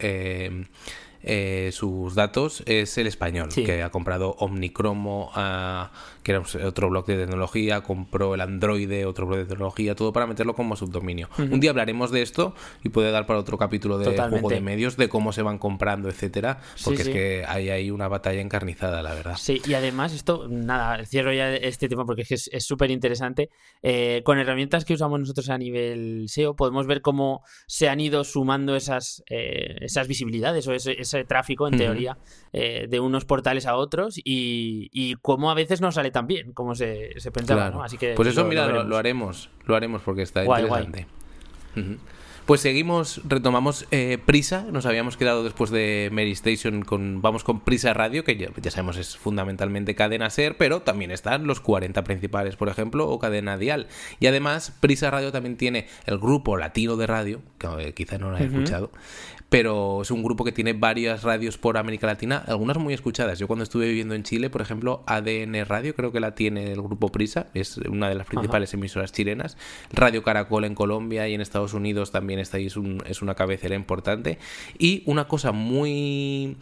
eh, 1.28 1.72
sus 1.72 2.14
datos 2.14 2.62
es 2.68 3.00
el 3.00 3.08
español, 3.08 3.50
que 3.50 3.82
ha 3.82 3.90
comprado 3.90 4.36
Omnicromo, 4.38 5.32
que 6.22 6.32
era 6.32 6.44
otro 6.68 6.90
blog 6.92 7.08
de 7.08 7.18
tecnología, 7.18 7.82
compró 7.82 8.36
el 8.36 8.42
Android, 8.42 9.08
otro 9.08 9.26
blog 9.26 9.40
de 9.40 9.46
tecnología, 9.46 9.96
todo 9.96 10.14
para 10.14 10.28
meterlo 10.28 10.54
como 10.54 10.76
subdominio. 10.76 11.28
Un 11.38 11.60
día 11.60 11.72
hablaremos 11.72 12.12
de 12.12 12.22
esto 12.22 12.54
y 12.84 12.90
puede 12.90 13.12
dar 13.12 13.26
para 13.26 13.40
otro 13.40 13.58
capítulo 13.58 13.98
de 13.98 14.18
juego 14.18 14.50
de 14.50 14.62
medios, 14.62 14.98
de 14.98 15.10
cómo 15.10 15.32
se 15.34 15.42
van 15.42 15.58
comprando, 15.58 16.10
etcétera, 16.10 16.60
porque 16.84 17.02
es 17.02 17.10
que 17.10 17.46
hay 17.48 17.70
ahí 17.70 17.92
una 17.92 18.08
batalla 18.08 18.42
encarnizada, 18.42 19.02
la 19.02 19.14
verdad. 19.14 19.36
Sí, 19.38 19.62
y 19.66 19.74
además 19.74 20.14
esto, 20.14 20.48
nada, 20.50 21.04
cierro 21.06 21.34
ya 21.34 21.54
este 21.54 21.90
tema 21.90 22.06
porque 22.06 22.24
es 22.28 22.66
súper 22.66 22.92
interesante. 22.92 23.50
Eh, 23.82 24.22
con 24.24 24.40
herramientas 24.40 24.86
que 24.86 24.94
usamos 24.94 25.20
nosotros 25.20 25.50
a 25.50 25.58
nivel 25.58 26.26
SEO, 26.28 26.56
podemos 26.56 26.88
ver 26.88 27.02
cómo 27.02 27.44
se 27.68 27.90
han 27.90 28.00
ido 28.00 28.24
sumando 28.24 28.76
esas, 28.76 29.24
eh, 29.30 29.76
esas 29.82 30.08
visibilidades 30.08 30.68
o 30.68 30.74
ese 30.74 31.24
tráfico, 31.26 31.68
en 31.68 31.78
teoría, 31.78 32.18
eh, 32.54 32.88
de 32.90 33.00
unos 33.00 33.26
portales 33.26 33.66
a 33.66 33.76
otros 33.76 34.18
y, 34.18 34.90
y 34.92 35.16
cómo 35.16 35.52
a 35.52 35.54
veces 35.54 35.82
no 35.82 35.92
sale 35.92 36.12
tan 36.12 36.28
bien 36.28 36.54
como 36.54 36.76
se, 36.76 37.14
pensaba. 37.34 37.84
Así 37.84 37.98
que 37.98 38.14
pues 38.16 38.30
eso, 38.30 38.46
mira, 38.46 38.84
lo, 38.84 38.98
haremos, 38.98 39.50
lo 39.66 39.76
haremos 39.76 40.02
porque 40.02 40.24
está 40.24 40.44
interesante. 40.44 41.08
Pues 42.46 42.62
seguimos, 42.62 43.22
retomamos 43.28 43.88
eh, 43.90 44.20
Prisa, 44.24 44.68
nos 44.72 44.86
habíamos 44.86 45.18
quedado 45.18 45.44
después 45.44 45.72
de 45.72 46.10
Mary 46.12 46.34
Station 46.34 46.84
con, 46.84 47.24
vamos 47.24 47.44
con 47.44 47.62
Prisa 47.62 47.92
Radio, 47.96 48.24
que 48.24 48.38
ya, 48.38 48.50
ya, 48.62 48.70
sabemos 48.70 48.98
es 48.98 49.18
fundamentalmente 49.18 49.96
cadena 49.96 50.30
SER, 50.30 50.56
pero 50.56 50.84
también 50.84 51.10
están 51.10 51.48
los 51.48 51.60
40 51.60 52.04
principales, 52.04 52.56
por 52.56 52.70
ejemplo, 52.70 53.10
o 53.10 53.18
cadena 53.18 53.58
Dial. 53.58 53.88
Y 54.20 54.28
además, 54.28 54.78
Prisa 54.80 55.10
Radio 55.10 55.32
también 55.32 55.58
tiene 55.58 55.88
el 56.06 56.20
grupo 56.20 56.56
latino 56.56 56.98
de 56.98 57.08
radio, 57.08 57.42
que 57.58 57.68
eh, 57.80 57.94
quizá 57.96 58.20
no 58.20 58.30
lo 58.30 58.38
haya 58.38 58.46
escuchado, 58.46 58.92
pero 59.56 60.02
es 60.02 60.12
un 60.12 60.22
grupo 60.22 60.44
que 60.44 60.52
tiene 60.52 60.74
varias 60.74 61.24
radios 61.24 61.58
por 61.58 61.78
América 61.78 62.08
Latina, 62.08 62.44
algunas 62.46 62.78
muy 62.78 62.94
escuchadas. 62.94 63.40
Yo 63.40 63.48
cuando 63.48 63.64
estuve 63.64 63.88
viviendo 63.88 64.14
en 64.14 64.24
Chile, 64.24 64.50
por 64.50 64.62
ejemplo, 64.62 65.02
ADN 65.08 65.64
Radio, 65.66 65.96
creo 65.96 66.12
que 66.12 66.20
la 66.20 66.36
tiene 66.36 66.74
el 66.74 66.82
grupo 66.82 67.10
Prisa, 67.10 67.48
es 67.54 67.78
una 67.78 68.10
de 68.10 68.16
las 68.16 68.28
principales 68.28 68.74
emisoras 68.74 69.14
chilenas. 69.14 69.56
Radio 69.94 70.24
Caracol 70.24 70.66
en 70.66 70.76
Colombia 70.76 71.30
y 71.30 71.36
en 71.36 71.40
Estados 71.40 71.74
Unidos 71.74 72.12
también 72.12 72.42
está 72.42 72.58
ahí, 72.58 72.66
es, 72.66 72.76
es 73.06 73.22
una 73.22 73.36
cabecera 73.36 73.76
importante. 73.76 74.40
Y 74.78 75.04
una 75.06 75.30
cosa 75.30 75.54
muy, 75.54 76.58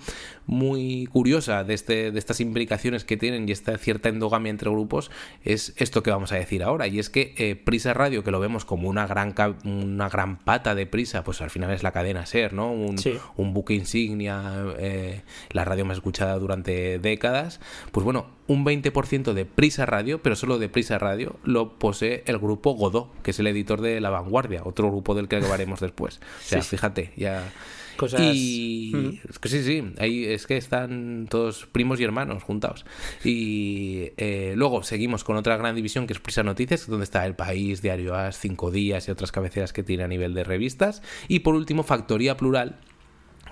muy 0.45 1.08
curiosa 1.12 1.63
de, 1.63 1.73
este, 1.73 2.12
de 2.12 2.19
estas 2.19 2.41
implicaciones 2.41 3.06
que 3.06 3.17
tienen 3.17 3.49
y 3.49 3.53
esta 3.53 3.75
cierta 3.79 4.10
endogamia 4.10 4.51
entre 4.51 4.69
grupos 4.69 5.10
es 5.43 5.73
esto 5.77 6.03
que 6.03 6.12
vamos 6.12 6.32
a 6.32 6.36
decir 6.36 6.62
ahora. 6.62 6.86
Y 6.86 6.99
es 6.99 7.10
que 7.10 7.34
eh, 7.39 7.56
Prisa 7.56 7.95
Radio, 7.95 8.23
que 8.23 8.29
lo 8.29 8.39
vemos 8.39 8.65
como 8.65 8.88
una 8.88 9.08
gran, 9.08 9.34
una 9.65 10.10
gran 10.10 10.38
pata 10.38 10.75
de 10.75 10.86
Prisa, 10.86 11.23
pues 11.23 11.41
al 11.41 11.49
final 11.49 11.71
es 11.71 11.82
la 11.82 11.91
cadena 11.91 12.27
SER, 12.27 12.53
¿no? 12.53 12.83
Un, 12.84 13.54
buque 13.54 13.74
insignia, 13.74 14.65
eh, 14.78 15.22
la 15.52 15.65
radio 15.65 15.86
más 15.86 15.98
escuchada 15.98 16.38
durante 16.38 17.00
décadas, 17.00 17.60
pues 17.91 18.04
bueno, 18.04 18.28
un 18.47 18.65
20% 18.65 19.34
de 19.34 19.45
Prisa 19.45 19.86
Radio, 19.86 20.21
pero 20.21 20.36
solo 20.36 20.60
de 20.60 20.69
Prisa 20.69 20.97
Radio, 20.99 21.38
lo 21.43 21.77
posee 21.79 22.23
el 22.25 22.38
grupo 22.38 22.71
Godó, 22.71 23.12
que 23.23 23.32
es 23.32 23.39
el 23.39 23.47
editor 23.47 23.82
de 23.82 24.01
La 24.01 24.10
Vanguardia, 24.10 24.62
otro 24.65 24.89
grupo 24.89 25.15
del 25.15 25.27
que 25.27 25.38
hablaremos 25.38 25.79
después. 25.79 26.17
O 26.17 26.47
sea, 26.47 26.62
fíjate, 26.62 27.13
ya... 27.15 27.51
Cosas... 27.95 28.21
Y 28.23 29.21
que 29.39 29.49
sí, 29.49 29.63
sí, 29.63 29.93
ahí 29.99 30.25
es 30.25 30.47
que 30.47 30.58
están 30.58 31.27
todos 31.29 31.67
primos 31.67 31.99
y 31.99 32.03
hermanos 32.03 32.41
juntados. 32.41 32.86
Y 33.23 34.12
eh, 34.17 34.53
luego 34.56 34.82
seguimos 34.82 35.23
con 35.23 35.38
otra 35.38 35.58
gran 35.58 35.75
división 35.75 36.08
que 36.08 36.13
es 36.13 36.19
Prisa 36.19 36.41
Noticias, 36.41 36.88
donde 36.88 37.03
está 37.03 37.25
El 37.25 37.36
País, 37.36 37.84
Diario 37.84 38.15
As, 38.15 38.39
Cinco 38.39 38.71
Días 38.71 39.08
y 39.08 39.12
otras 39.12 39.32
cabeceras 39.32 39.73
que 39.73 39.84
tiene 39.84 40.03
a 40.03 40.08
nivel 40.08 40.34
de 40.34 40.43
revistas. 40.43 41.03
Y 41.27 41.39
por 41.41 41.53
último, 41.53 41.84
Factoría 41.84 42.36
Plural, 42.36 42.79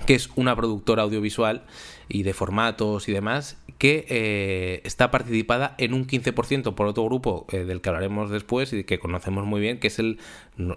que 0.06 0.16
es 0.16 0.30
una 0.36 0.56
productora 0.56 1.04
audiovisual 1.04 1.64
y 2.10 2.24
de 2.24 2.34
formatos 2.34 3.08
y 3.08 3.14
demás, 3.14 3.58
que 3.82 4.06
eh, 4.10 4.82
está 4.84 5.10
participada 5.10 5.74
en 5.80 5.96
un 5.96 6.06
15% 6.06 6.76
por 6.76 6.86
otro 6.86 7.04
grupo 7.04 7.48
eh, 7.52 7.64
del 7.64 7.82
que 7.82 7.90
hablaremos 7.90 8.30
después 8.30 8.72
y 8.74 8.84
que 8.84 9.00
conocemos 9.00 9.44
muy 9.48 9.60
bien, 9.60 9.80
que 9.80 9.88
es 9.88 9.98
el, 9.98 10.20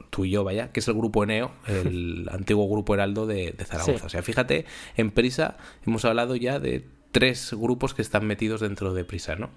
tú 0.09 0.25
y 0.25 0.31
yo, 0.31 0.43
vaya, 0.43 0.73
que 0.73 0.81
es 0.81 0.89
el 0.89 0.95
grupo 0.95 1.23
Eneo, 1.23 1.53
el 1.67 2.27
antiguo 2.33 2.67
grupo 2.67 2.95
Heraldo 2.95 3.27
de, 3.27 3.55
Zaragoza. 3.63 4.07
O 4.07 4.09
sea, 4.09 4.23
fíjate, 4.23 4.65
en 4.97 5.11
Prisa 5.11 5.59
hemos 5.87 6.07
hablado 6.07 6.35
ya 6.35 6.59
de 6.59 6.87
tres 7.13 7.53
grupos 7.53 7.93
que 7.93 8.01
están 8.01 8.27
metidos 8.27 8.63
dentro 8.63 8.95
de 8.95 9.05
Prisa, 9.05 9.37
¿no? 9.37 9.51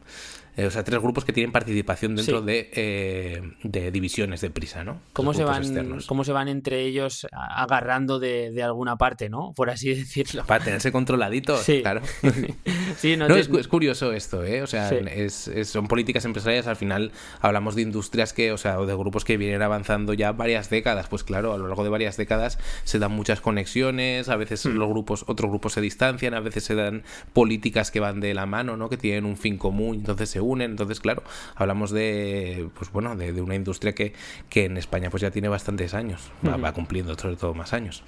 Eh, 0.58 0.66
o 0.66 0.72
sea, 0.72 0.84
tres 0.84 1.00
grupos 1.00 1.24
que 1.24 1.34
tienen 1.34 1.52
participación 1.52 2.16
dentro 2.16 2.42
de, 2.42 2.72
eh, 2.74 3.42
de, 3.62 3.92
divisiones 3.92 4.42
de 4.42 4.50
prisa, 4.50 4.84
¿no? 4.84 5.00
¿Cómo 5.14 5.32
se, 5.36 5.44
van, 5.44 6.00
¿Cómo 6.08 6.24
se 6.24 6.32
van 6.32 6.48
entre 6.48 6.82
ellos 6.82 7.28
agarrando 7.32 8.18
de, 8.18 8.52
de, 8.52 8.64
alguna 8.64 8.96
parte, 8.96 9.30
¿no? 9.30 9.54
Por 9.56 9.70
así 9.70 9.90
decirlo. 9.94 10.46
Para 10.48 10.64
tenerse 10.64 10.92
controladitos, 10.92 11.62
sí. 11.62 11.82
claro. 11.84 12.02
sí, 12.98 13.16
no, 13.18 13.28
es, 13.28 13.68
curioso 13.68 14.14
esto, 14.14 14.44
¿eh? 14.44 14.64
O 14.64 14.68
sea, 14.68 14.90
es, 14.90 15.52
son 15.66 15.88
políticas 15.88 16.26
empresariales, 16.26 16.66
al 16.66 16.76
final 16.76 17.12
hablamos 17.40 17.76
de 17.76 17.84
industrias 17.84 18.34
que, 18.34 18.52
o 18.52 18.58
sea, 18.58 18.78
de 18.78 18.96
grupos 18.96 19.26
que 19.26 19.38
vienen 19.38 19.62
avanzando 19.62 20.14
ya 20.14 20.32
varias 20.32 20.72
décadas. 20.72 21.08
Pues 21.08 21.24
claro, 21.24 21.54
a 21.54 21.60
lo 21.60 21.68
largo 21.68 21.84
de 21.84 21.90
varias 21.90 22.18
décadas 22.18 22.58
se 22.84 22.98
dan 22.98 23.12
muchas 23.12 23.42
conexiones, 23.42 24.28
a 24.28 24.36
veces 24.38 24.66
hmm. 24.66 24.70
los 24.70 24.90
grupos, 24.90 25.24
otros 25.28 25.52
grupos 25.52 25.74
se 25.74 25.82
distancian, 25.82 26.34
a 26.34 26.40
veces 26.40 26.64
se 26.64 26.74
dan 26.74 27.04
políticas 27.34 27.92
que 27.92 28.00
van 28.00 28.22
de 28.22 28.34
la 28.34 28.48
mano, 28.48 28.76
¿no? 28.76 28.90
Que 28.90 28.98
tienen 28.98 29.26
un 29.26 29.38
fin 29.38 29.60
común, 29.60 29.98
entonces 29.98 30.32
se 30.32 30.47
unen. 30.48 30.72
Entonces, 30.72 31.00
claro, 31.00 31.24
hablamos 31.56 31.92
de, 31.92 32.70
pues 32.78 32.92
bueno, 32.92 33.16
de, 33.16 33.42
una 33.42 33.56
industria 33.56 33.94
que, 33.94 34.14
que, 34.50 34.66
en 34.66 34.78
España 34.78 35.10
pues 35.10 35.22
ya 35.22 35.32
tiene 35.32 35.48
bastantes 35.48 35.94
años, 35.94 36.32
va, 36.46 36.58
va 36.58 36.74
cumpliendo 36.74 37.18
sobre 37.18 37.36
todo 37.36 37.54
más 37.54 37.74
años. 37.74 38.04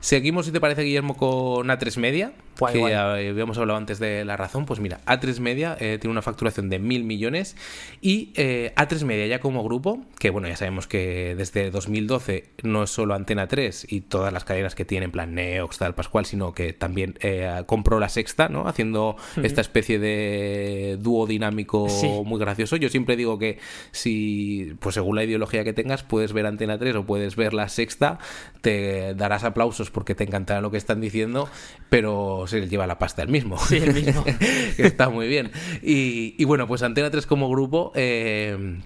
Seguimos, 0.00 0.46
si 0.46 0.52
te 0.52 0.60
parece, 0.60 0.82
Guillermo, 0.82 1.16
con 1.16 1.66
A3 1.68 1.98
Media, 1.98 2.32
que 2.66 2.94
habíamos 2.94 3.58
hablado 3.58 3.78
antes 3.78 3.98
de 3.98 4.24
la 4.24 4.36
razón. 4.36 4.66
Pues 4.66 4.80
mira, 4.80 5.00
A3 5.06 5.40
Media 5.40 5.76
eh, 5.80 5.98
tiene 6.00 6.12
una 6.12 6.22
facturación 6.22 6.68
de 6.68 6.78
mil 6.78 7.04
millones 7.04 7.56
y 8.00 8.32
eh, 8.36 8.72
A3 8.76 9.04
Media 9.04 9.26
ya 9.26 9.40
como 9.40 9.62
grupo, 9.62 10.00
que 10.18 10.30
bueno, 10.30 10.48
ya 10.48 10.56
sabemos 10.56 10.86
que 10.86 11.34
desde 11.36 11.70
2012 11.70 12.50
no 12.62 12.82
es 12.82 12.90
solo 12.90 13.14
Antena 13.14 13.46
3 13.46 13.86
y 13.88 14.00
todas 14.02 14.32
las 14.32 14.44
cadenas 14.44 14.74
que 14.74 14.84
tienen, 14.84 15.08
en 15.08 15.12
plan 15.12 15.34
Neox, 15.34 15.78
tal, 15.78 15.94
Pascual, 15.94 16.26
sino 16.26 16.52
que 16.52 16.72
también 16.72 17.14
eh, 17.20 17.62
compró 17.66 18.00
la 18.00 18.08
sexta, 18.08 18.48
¿no? 18.48 18.66
Haciendo 18.68 19.16
esta 19.42 19.60
especie 19.60 19.98
de 19.98 20.98
dúo 21.00 21.26
dinámico 21.26 21.86
muy 22.24 22.40
gracioso. 22.40 22.76
Yo 22.76 22.88
siempre 22.88 23.16
digo 23.16 23.38
que 23.38 23.58
si, 23.92 24.74
pues 24.80 24.94
según 24.94 25.16
la 25.16 25.24
ideología 25.24 25.64
que 25.64 25.72
tengas, 25.72 26.02
puedes 26.02 26.32
ver 26.32 26.46
Antena 26.46 26.78
3 26.78 26.96
o 26.96 27.06
puedes 27.06 27.36
ver 27.36 27.54
la 27.54 27.68
sexta, 27.68 28.18
te 28.60 29.14
darás 29.14 29.44
aplausos 29.44 29.90
porque 29.90 30.14
te 30.14 30.24
encantará 30.24 30.60
lo 30.60 30.70
que 30.70 30.76
están 30.76 31.00
diciendo, 31.00 31.48
pero 31.88 32.46
se 32.48 32.60
les 32.60 32.70
lleva 32.70 32.86
la 32.86 32.98
pasta 32.98 33.22
el 33.22 33.28
mismo. 33.28 33.58
Sí, 33.58 33.76
el 33.76 33.94
mismo. 33.94 34.24
está 34.78 35.08
muy 35.08 35.28
bien. 35.28 35.52
Y, 35.82 36.42
bueno, 36.44 36.66
pues 36.66 36.82
Antena 36.82 37.10
3 37.10 37.26
como 37.26 37.48
grupo... 37.48 37.92
Eh, 37.94 38.80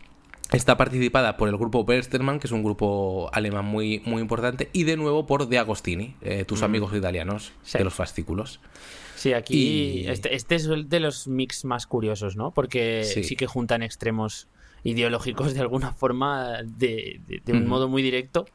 está 0.53 0.77
participada 0.77 1.37
por 1.37 1.49
el 1.49 1.57
grupo 1.57 1.85
Bersterman, 1.85 2.39
que 2.39 2.47
es 2.47 2.53
un 2.53 2.63
grupo 2.63 3.31
alemán 3.33 3.65
muy, 3.65 4.03
muy 4.05 4.21
importante, 4.21 4.69
y 4.73 4.85
de 4.85 4.97
nuevo 4.97 5.27
por 5.27 5.49
De 5.49 5.59
Agostini, 5.59 6.15
eh, 6.21 6.45
tus 6.45 6.61
mm. 6.61 6.65
amigos 6.65 6.95
italianos 6.95 7.53
de 7.73 7.85
los 7.85 7.95
fascículos. 7.95 8.61
Sí, 9.17 9.33
aquí 9.35 10.05
este, 10.09 10.35
este, 10.35 10.57
es 10.57 10.69
de 10.69 11.01
los 11.01 11.29
mix 11.29 11.65
más 11.65 11.87
curiosos, 11.87 12.37
¿no? 12.37 12.51
Porque 12.51 13.05
sí, 13.05 13.37
que 13.37 13.47
juntan 13.47 13.83
extremos 13.83 14.49
ideológicos 14.83 15.55
de 15.55 15.61
alguna 15.61 15.93
forma, 15.93 16.59
de, 16.65 17.21
un 17.47 17.69
modo 17.69 17.89
muy 17.89 18.03
directo. 18.03 18.47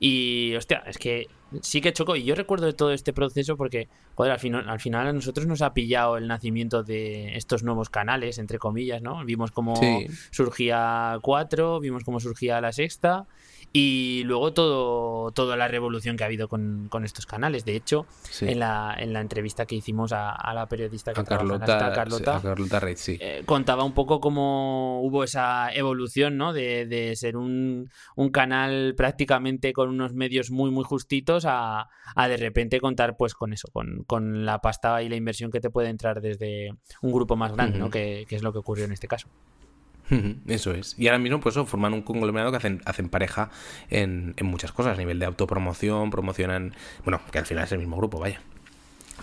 Y, 0.00 0.54
hostia, 0.56 0.82
es 0.86 0.98
que 0.98 1.28
sí 1.62 1.80
que 1.80 1.92
chocó. 1.92 2.16
Y 2.16 2.24
yo 2.24 2.34
recuerdo 2.34 2.66
de 2.66 2.72
todo 2.72 2.92
este 2.92 3.12
proceso 3.12 3.56
porque, 3.56 3.88
joder, 4.14 4.32
al 4.32 4.38
final, 4.38 4.68
al 4.68 4.80
final 4.80 5.06
a 5.06 5.12
nosotros 5.12 5.46
nos 5.46 5.62
ha 5.62 5.74
pillado 5.74 6.16
el 6.16 6.28
nacimiento 6.28 6.82
de 6.82 7.36
estos 7.36 7.62
nuevos 7.62 7.90
canales, 7.90 8.38
entre 8.38 8.58
comillas, 8.58 9.02
¿no? 9.02 9.24
Vimos 9.24 9.50
cómo 9.50 9.74
surgía 10.30 11.18
4, 11.22 11.80
vimos 11.80 12.04
cómo 12.04 12.20
surgía 12.20 12.60
la 12.60 12.72
sexta. 12.72 13.26
Y 13.72 14.22
luego 14.24 14.52
todo, 14.54 15.32
toda 15.32 15.56
la 15.56 15.68
revolución 15.68 16.16
que 16.16 16.24
ha 16.24 16.26
habido 16.26 16.48
con, 16.48 16.88
estos 17.04 17.26
canales. 17.26 17.64
De 17.64 17.76
hecho, 17.76 18.06
en, 18.40 18.58
la, 18.58 18.96
en 18.98 19.12
la 19.12 19.20
entrevista 19.20 19.66
que 19.66 19.74
hicimos 19.74 20.12
a, 20.14 20.52
la 20.54 20.66
periodista 20.66 21.12
que 21.12 21.20
a 21.20 21.24
Carlota, 21.24 21.92
Carlota, 21.94 22.40
Carlota 22.42 22.80
Rey, 22.80 22.96
sí. 22.96 23.18
Eh, 23.20 23.42
contaba 23.44 23.84
un 23.84 23.92
poco 23.92 24.20
cómo 24.20 25.02
hubo 25.02 25.24
esa 25.24 25.70
evolución, 25.72 26.36
¿no? 26.38 26.52
De, 26.52 26.86
de 26.86 27.14
ser 27.16 27.36
un, 27.36 27.90
un, 28.14 28.30
canal 28.30 28.94
prácticamente 28.96 29.72
con 29.72 29.90
unos 29.90 30.14
medios 30.14 30.50
muy, 30.50 30.70
muy 30.70 30.84
justitos 30.84 31.44
a, 31.46 31.88
a 32.14 32.28
de 32.28 32.36
repente 32.38 32.80
contar 32.80 33.16
pues 33.16 33.34
con 33.34 33.52
eso, 33.52 33.68
con, 33.72 34.04
con, 34.04 34.46
la 34.46 34.60
pasta 34.60 35.02
y 35.02 35.08
la 35.08 35.16
inversión 35.16 35.50
que 35.50 35.60
te 35.60 35.70
puede 35.70 35.88
entrar 35.90 36.20
desde 36.20 36.70
un 37.02 37.12
grupo 37.12 37.36
más 37.36 37.52
grande, 37.52 37.78
¿no? 37.78 37.90
Que, 37.90 38.24
que 38.28 38.36
es 38.36 38.42
lo 38.42 38.52
que 38.52 38.58
ocurrió 38.58 38.86
en 38.86 38.92
este 38.92 39.08
caso. 39.08 39.28
Eso 40.46 40.72
es. 40.72 40.94
Y 40.98 41.08
ahora 41.08 41.18
mismo, 41.18 41.40
pues 41.40 41.54
eso, 41.54 41.66
forman 41.66 41.92
un 41.92 42.02
conglomerado 42.02 42.50
que 42.50 42.58
hacen, 42.58 42.80
hacen 42.84 43.08
pareja 43.08 43.50
en, 43.90 44.34
en 44.36 44.46
muchas 44.46 44.72
cosas, 44.72 44.94
a 44.94 44.98
nivel 44.98 45.18
de 45.18 45.26
autopromoción, 45.26 46.10
promocionan, 46.10 46.74
bueno, 47.04 47.20
que 47.30 47.38
al 47.38 47.46
final 47.46 47.64
es 47.64 47.72
el 47.72 47.78
mismo 47.78 47.96
grupo, 47.96 48.18
vaya. 48.18 48.40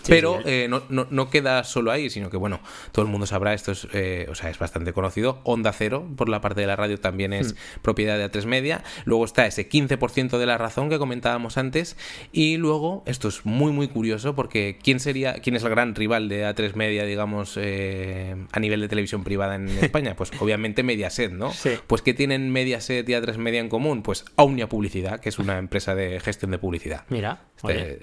Pero 0.08 0.40
eh, 0.44 0.68
no, 0.68 0.82
no, 0.88 1.30
queda 1.30 1.64
solo 1.64 1.90
ahí, 1.90 2.10
sino 2.10 2.30
que, 2.30 2.36
bueno, 2.36 2.60
todo 2.92 3.04
el 3.04 3.10
mundo 3.10 3.26
sabrá, 3.26 3.54
esto 3.54 3.72
es, 3.72 3.86
eh, 3.92 4.26
o 4.30 4.34
sea, 4.34 4.50
es 4.50 4.58
bastante 4.58 4.92
conocido. 4.92 5.40
Onda 5.44 5.72
Cero, 5.72 6.08
por 6.16 6.28
la 6.28 6.40
parte 6.40 6.60
de 6.60 6.66
la 6.66 6.76
radio, 6.76 6.98
también 6.98 7.32
es 7.32 7.54
hmm. 7.54 7.80
propiedad 7.82 8.18
de 8.18 8.30
A3 8.30 8.46
Media. 8.46 8.82
Luego 9.04 9.24
está 9.24 9.46
ese 9.46 9.68
15% 9.68 10.38
de 10.38 10.46
la 10.46 10.58
razón 10.58 10.90
que 10.90 10.98
comentábamos 10.98 11.58
antes. 11.58 11.96
Y 12.32 12.56
luego, 12.56 13.02
esto 13.06 13.28
es 13.28 13.44
muy, 13.44 13.72
muy 13.72 13.88
curioso, 13.88 14.34
porque 14.34 14.78
¿quién 14.82 15.00
sería, 15.00 15.34
quién 15.34 15.56
es 15.56 15.62
el 15.62 15.70
gran 15.70 15.94
rival 15.94 16.28
de 16.28 16.46
A3 16.46 16.74
Media, 16.74 17.04
digamos, 17.04 17.58
eh, 17.60 18.36
a 18.52 18.60
nivel 18.60 18.80
de 18.80 18.88
televisión 18.88 19.24
privada 19.24 19.56
en 19.56 19.68
España? 19.68 20.14
Pues 20.16 20.30
obviamente 20.40 20.82
Mediaset, 20.82 21.32
¿no? 21.32 21.52
Pues 21.86 22.02
¿qué 22.02 22.14
tienen 22.14 22.50
Mediaset 22.52 23.08
y 23.08 23.12
A3 23.12 23.36
Media 23.36 23.60
en 23.60 23.68
común? 23.68 24.02
Pues 24.02 24.24
Aunia 24.36 24.68
Publicidad, 24.68 25.20
que 25.20 25.28
es 25.28 25.38
una 25.38 25.58
empresa 25.58 25.94
de 25.94 26.20
gestión 26.20 26.50
de 26.50 26.58
publicidad. 26.58 27.04
Mira, 27.08 27.42
este, 27.56 28.00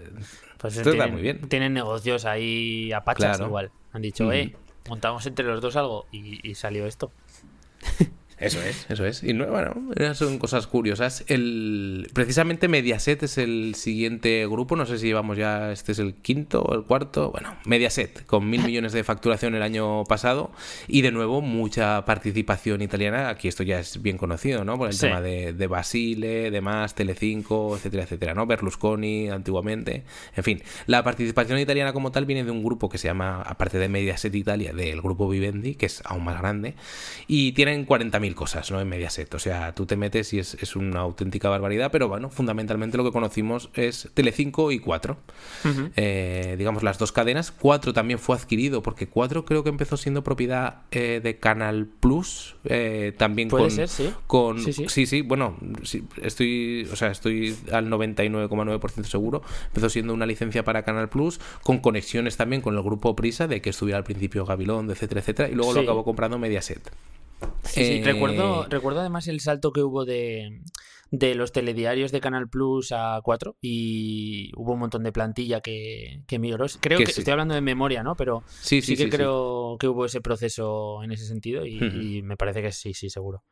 pues 0.62 0.78
Esto 0.78 0.91
tienen, 0.91 1.12
muy 1.12 1.21
bien. 1.21 1.50
Tienen 1.50 1.74
negocios 1.74 2.26
ahí 2.26 2.93
a 2.93 3.04
pachas 3.04 3.39
igual. 3.39 3.71
Han 3.93 4.04
dicho, 4.04 4.32
eh, 4.32 4.56
montamos 4.88 5.26
entre 5.26 5.45
los 5.45 5.60
dos 5.60 5.76
algo 5.76 6.06
y 6.12 6.56
salió 6.56 6.86
esto. 6.86 7.12
Eso 8.41 8.60
es, 8.62 8.88
eso 8.89 9.06
es. 9.06 9.23
Y 9.23 9.34
no, 9.34 9.45
bueno, 9.45 9.75
son 10.15 10.39
cosas 10.39 10.65
curiosas. 10.65 11.23
El, 11.27 12.10
precisamente 12.13 12.67
Mediaset 12.67 13.21
es 13.21 13.38
el 13.38 13.75
siguiente 13.75 14.47
grupo. 14.47 14.75
No 14.75 14.86
sé 14.88 14.97
si 14.97 15.08
llevamos 15.08 15.38
ya, 15.38 15.71
este 15.71 15.91
es 15.91 15.99
el 15.99 16.15
quinto 16.15 16.63
o 16.63 16.73
el 16.73 16.84
cuarto. 16.84 17.32
Bueno, 17.32 17.56
Mediaset, 17.65 18.25
con 18.25 18.49
mil 18.49 18.63
millones 18.65 18.93
de 18.93 19.04
facturación 19.04 19.54
el 19.54 19.62
año 19.62 20.04
pasado. 20.06 20.51
Y 20.88 21.01
de 21.01 21.12
nuevo, 21.12 21.41
mucha 21.41 22.04
participación 22.06 22.82
italiana. 22.82 23.30
Aquí 23.30 23.47
esto 23.47 23.62
ya 23.62 23.80
es 23.80 24.01
bien 24.01 24.17
conocido, 24.17 24.65
¿no? 24.65 24.77
Por 24.77 24.89
el 24.89 24.97
tema 24.97 25.21
de, 25.21 25.54
de 25.54 25.67
Basile, 25.67 26.49
demás, 26.49 26.95
Telecinco, 26.95 27.75
etcétera, 27.75 28.04
etcétera, 28.04 28.34
¿no? 28.34 28.47
Berlusconi, 28.47 29.30
antiguamente. 29.30 30.04
En 30.36 30.43
fin, 30.43 30.63
la 30.88 31.04
participación 31.04 31.60
italiana 31.60 31.93
como 31.93 32.12
tal 32.12 32.25
viene 32.25 32.43
de 32.43 32.51
un 32.51 32.63
grupo 32.63 32.89
que 32.89 32.97
se 32.97 33.08
llama, 33.08 33.41
aparte 33.43 33.77
de 33.77 33.88
Mediaset 33.88 34.34
Italia, 34.34 34.73
del 34.73 35.01
grupo 35.01 35.30
Vivendi, 35.30 35.75
que 35.75 35.86
es 35.86 36.01
aún 36.06 36.23
más 36.23 36.39
grande. 36.39 36.73
Y 37.27 37.51
tienen 37.51 37.86
40.000 37.86 38.31
cosas, 38.36 38.72
¿no? 38.72 38.80
En 38.80 38.88
Mediaset. 38.88 39.34
O 39.34 39.39
sea, 39.39 39.74
tú 39.74 39.86
te 39.86 39.96
metes 39.96 40.34
y 40.34 40.39
es, 40.39 40.76
una 40.76 41.02
auténtica 41.02 41.50
barbaridad, 41.50 41.91
pero 41.91 42.08
bueno, 42.08 42.30
fundamentalmente 42.30 42.98
lo 42.98 43.04
que 43.04 43.12
conocimos 43.12 43.70
es 43.74 44.10
Telecinco 44.13 44.72
y 44.72 44.80
4. 44.80 45.17
Eh, 45.96 46.56
digamos, 46.58 46.84
las 46.84 46.98
dos 46.98 47.12
cadenas. 47.12 47.52
4 47.52 47.94
también 47.94 48.20
fue 48.20 48.36
adquirido, 48.36 48.82
porque 48.82 49.08
4 49.08 49.46
creo 49.46 49.63
que 49.63 49.70
empezó 49.70 49.98
siendo 49.98 50.24
propiedad 50.24 50.82
eh, 50.91 51.20
de 51.24 51.38
Canal 51.38 51.88
Plus. 52.00 52.56
Eh, 52.65 53.13
también 53.17 53.50
¿Puede 53.50 53.63
con, 53.63 53.72
ser, 53.72 53.88
sí? 53.88 54.13
con. 54.28 54.60
Sí, 54.60 55.06
sí, 55.06 55.22
bueno, 55.22 55.58
estoy. 56.22 56.88
O 56.91 56.96
sea, 56.96 57.12
estoy 57.12 57.56
al 57.72 57.89
99,9% 57.89 59.04
seguro. 59.06 59.41
Empezó 59.67 59.89
siendo 59.89 60.13
una 60.13 60.26
licencia 60.26 60.63
para 60.63 60.84
Canal 60.84 61.10
Plus, 61.10 61.39
con 61.63 61.80
conexiones 61.80 62.38
también 62.38 62.62
con 62.62 62.76
el 62.76 62.84
grupo 62.84 63.15
Prisa, 63.15 63.48
de 63.48 63.62
que 63.62 63.72
estuviera 63.72 63.98
al 63.98 64.04
principio 64.04 64.46
Gabilón, 64.46 64.89
etcétera, 64.89 65.22
etcétera, 65.22 65.50
y 65.50 65.56
luego 65.56 65.74
lo 65.74 65.82
acabó 65.82 66.04
comprando 66.04 66.38
Mediaset. 66.38 66.91
Sí, 67.63 68.01
Recuerdo, 68.01 68.65
eh, 68.65 68.67
recuerdo 68.69 68.99
además 68.99 69.27
el 69.27 69.39
salto 69.39 69.71
que 69.71 69.82
hubo 69.82 70.06
de, 70.06 70.62
de 71.12 71.36
los 71.36 71.51
telediarios 71.51 72.12
de 72.12 72.21
Canal 72.21 72.49
Plus 72.49 72.91
a 72.91 73.19
4 73.23 73.58
y 73.62 74.51
hubo 74.56 74.73
un 74.73 74.80
montón 74.80 75.04
de 75.04 75.12
plantilla 75.12 75.62
que, 75.62 76.23
que 76.27 76.39
migró. 76.39 76.65
Creo 76.80 76.97
que, 76.97 77.06
estoy 77.06 77.32
hablando 77.32 77.54
de 77.54 77.62
memoria, 77.62 78.04
¿no? 78.04 78.15
Pero 78.15 78.43
sí, 78.47 78.82
sí, 78.82 78.97
que 78.97 79.10
creo 79.10 79.77
que 79.80 79.88
hubo 79.88 80.06
ese 80.06 80.21
proceso 80.21 81.04
en 81.04 81.12
ese 81.12 81.25
sentido 81.25 81.65
y 81.65 82.21
me 82.23 82.38
parece 82.38 82.62
que 82.62 82.71
sí, 82.71 82.93
sí, 82.93 83.10
seguro. 83.10 83.43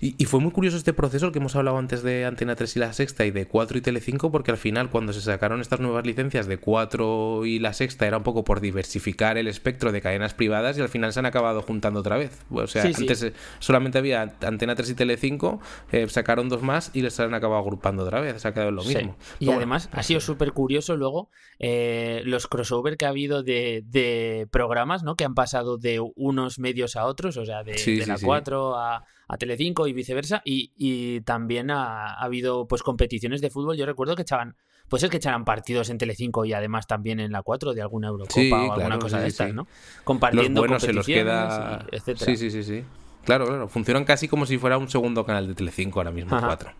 Y, 0.00 0.24
fue 0.24 0.40
muy 0.40 0.50
curioso 0.50 0.78
este 0.78 0.94
proceso, 0.94 1.26
el 1.26 1.32
que 1.32 1.40
hemos 1.40 1.54
hablado 1.56 1.76
antes 1.76 2.02
de 2.02 2.24
Antena 2.24 2.56
3 2.56 2.76
y 2.76 2.78
la 2.78 2.92
Sexta 2.94 3.26
y 3.26 3.30
de 3.30 3.46
4 3.46 3.76
y 3.76 3.80
Telecinco, 3.82 4.30
porque 4.30 4.50
al 4.50 4.56
final 4.56 4.88
cuando 4.88 5.12
se 5.12 5.20
sacaron 5.20 5.60
estas 5.60 5.80
nuevas 5.80 6.06
licencias 6.06 6.46
de 6.46 6.56
4 6.56 7.44
y 7.44 7.58
la 7.58 7.74
Sexta 7.74 8.06
era 8.06 8.16
un 8.16 8.22
poco 8.22 8.42
por 8.42 8.60
diversificar 8.60 9.36
el 9.36 9.46
espectro 9.46 9.92
de 9.92 10.00
cadenas 10.00 10.32
privadas 10.32 10.78
y 10.78 10.80
al 10.80 10.88
final 10.88 11.12
se 11.12 11.18
han 11.18 11.26
acabado 11.26 11.60
juntando 11.60 12.00
otra 12.00 12.16
vez. 12.16 12.38
O 12.50 12.66
sea, 12.66 12.84
antes 12.84 13.22
eh, 13.22 13.34
solamente 13.58 13.98
había 13.98 14.22
Antena 14.40 14.74
3 14.74 14.90
y 14.90 14.94
Telecinco, 14.94 15.60
eh, 15.92 16.08
sacaron 16.08 16.48
dos 16.48 16.62
más 16.62 16.90
y 16.94 17.02
les 17.02 17.20
han 17.20 17.34
acabado 17.34 17.60
agrupando 17.60 18.04
otra 18.04 18.20
vez, 18.20 18.40
se 18.40 18.48
ha 18.48 18.54
quedado 18.54 18.70
en 18.70 18.76
lo 18.76 18.84
mismo. 18.84 19.16
Y 19.38 19.50
además 19.50 19.90
ha 19.92 20.02
sido 20.02 20.20
súper 20.20 20.52
curioso 20.52 20.96
luego 20.96 21.30
eh, 21.58 22.22
los 22.24 22.46
crossover 22.46 22.96
que 22.96 23.04
ha 23.04 23.10
habido 23.10 23.42
de, 23.42 24.48
programas, 24.50 25.02
¿no? 25.02 25.14
Que 25.14 25.24
han 25.24 25.34
pasado 25.34 25.76
de 25.76 26.00
unos 26.16 26.58
medios 26.58 26.96
a 26.96 27.04
otros, 27.04 27.36
o 27.36 27.44
sea, 27.44 27.62
de, 27.62 27.72
de 27.72 28.06
la 28.06 28.16
4 28.18 28.76
a 28.76 29.04
a 29.30 29.36
Telecinco 29.36 29.86
y 29.86 29.92
viceversa. 29.92 30.42
Y, 30.44 31.20
también 31.20 31.70
ha, 31.70 32.14
habido 32.14 32.66
pues 32.66 32.82
competiciones 32.82 33.40
de 33.40 33.50
fútbol. 33.50 33.76
Yo 33.76 33.86
recuerdo 33.86 34.16
que 34.16 34.22
echaban, 34.22 34.56
pues 34.88 35.02
es 35.02 35.10
que 35.10 35.18
echaran 35.18 35.44
partidos 35.44 35.88
en 35.90 35.98
Telecinco 35.98 36.44
y 36.44 36.52
además 36.52 36.86
también 36.86 37.20
en 37.20 37.30
la 37.32 37.42
4 37.42 37.72
de 37.72 37.82
alguna 37.82 38.08
Eurocopa 38.08 38.66
o 38.66 38.72
alguna 38.72 38.98
cosa 38.98 39.20
de 39.20 39.28
estas, 39.28 39.54
¿no? 39.54 39.66
Compartiendo 40.04 40.66
los 40.66 40.82
se 40.82 40.92
los 40.92 41.06
queda... 41.06 41.86
Sí, 42.16 42.36
sí, 42.36 42.50
sí, 42.50 42.62
sí. 42.62 42.84
Claro, 43.24 43.46
claro. 43.46 43.68
Funcionan 43.68 44.04
casi 44.04 44.28
como 44.28 44.46
si 44.46 44.58
fuera 44.58 44.78
un 44.78 44.88
segundo 44.88 45.24
canal 45.24 45.46
de 45.46 45.54
Telecinco 45.54 46.00
ahora 46.00 46.10
mismo, 46.10 46.36
4. 46.38 46.72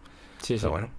Sí, 0.43 0.59
sí. 0.59 0.67
bueno. 0.67 0.91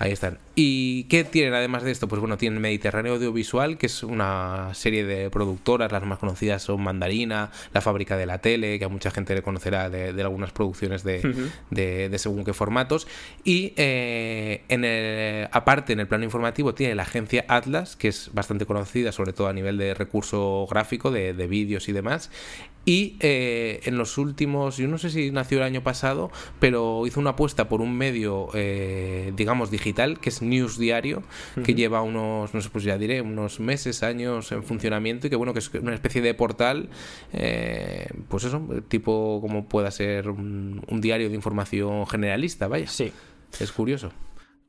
Ahí 0.00 0.12
están. 0.12 0.38
¿Y 0.54 1.04
qué 1.04 1.24
tienen 1.24 1.54
además 1.54 1.82
de 1.82 1.90
esto? 1.90 2.06
Pues 2.06 2.20
bueno, 2.20 2.36
tienen 2.36 2.60
Mediterráneo 2.60 3.14
Audiovisual, 3.14 3.78
que 3.78 3.86
es 3.86 4.04
una 4.04 4.70
serie 4.74 5.04
de 5.04 5.28
productoras, 5.28 5.90
las 5.90 6.04
más 6.04 6.18
conocidas 6.18 6.62
son 6.62 6.82
Mandarina, 6.82 7.50
La 7.72 7.80
Fábrica 7.80 8.16
de 8.16 8.26
la 8.26 8.38
Tele, 8.38 8.78
que 8.78 8.84
a 8.84 8.88
mucha 8.88 9.10
gente 9.10 9.34
le 9.34 9.42
conocerá 9.42 9.90
de, 9.90 10.10
algunas 10.22 10.52
producciones 10.52 11.02
de, 11.02 11.50
de, 11.70 12.18
según 12.18 12.44
qué 12.44 12.52
formatos. 12.52 13.08
Y 13.42 13.72
eh, 13.76 14.62
en 14.68 14.84
el, 14.84 15.48
aparte, 15.50 15.94
en 15.94 16.00
el 16.00 16.06
plano 16.06 16.24
informativo, 16.24 16.74
tiene 16.74 16.94
la 16.94 17.02
agencia 17.02 17.44
Atlas, 17.48 17.96
que 17.96 18.06
es 18.06 18.30
bastante 18.32 18.66
conocida, 18.66 19.10
sobre 19.10 19.32
todo 19.32 19.48
a 19.48 19.52
nivel 19.52 19.78
de 19.78 19.94
recurso 19.94 20.66
gráfico, 20.70 21.10
de, 21.10 21.32
de 21.32 21.46
vídeos 21.48 21.88
y 21.88 21.92
demás. 21.92 22.30
Y 22.88 23.18
eh, 23.20 23.80
en 23.84 23.98
los 23.98 24.16
últimos, 24.16 24.78
yo 24.78 24.88
no 24.88 24.96
sé 24.96 25.10
si 25.10 25.30
nació 25.30 25.58
el 25.58 25.64
año 25.64 25.82
pasado, 25.82 26.30
pero 26.58 27.06
hizo 27.06 27.20
una 27.20 27.30
apuesta 27.30 27.68
por 27.68 27.82
un 27.82 27.94
medio, 27.94 28.48
eh, 28.54 29.30
digamos, 29.36 29.70
digital, 29.70 30.18
que 30.18 30.30
es 30.30 30.40
News 30.40 30.78
Diario, 30.78 31.22
que 31.66 31.74
lleva 31.74 32.00
unos, 32.00 32.54
no 32.54 32.62
sé, 32.62 32.70
pues 32.70 32.84
ya 32.84 32.96
diré, 32.96 33.20
unos 33.20 33.60
meses, 33.60 34.02
años 34.02 34.52
en 34.52 34.62
funcionamiento 34.62 35.26
y 35.26 35.30
que, 35.30 35.36
bueno, 35.36 35.52
que 35.52 35.58
es 35.58 35.68
una 35.74 35.92
especie 35.92 36.22
de 36.22 36.32
portal, 36.32 36.88
eh, 37.34 38.08
pues 38.28 38.44
eso, 38.44 38.66
tipo 38.88 39.38
como 39.42 39.68
pueda 39.68 39.90
ser 39.90 40.30
un, 40.30 40.80
diario 41.02 41.28
de 41.28 41.34
información 41.34 42.06
generalista, 42.06 42.68
vaya. 42.68 42.86
Sí. 42.86 43.12
Es 43.60 43.70
curioso. 43.70 44.12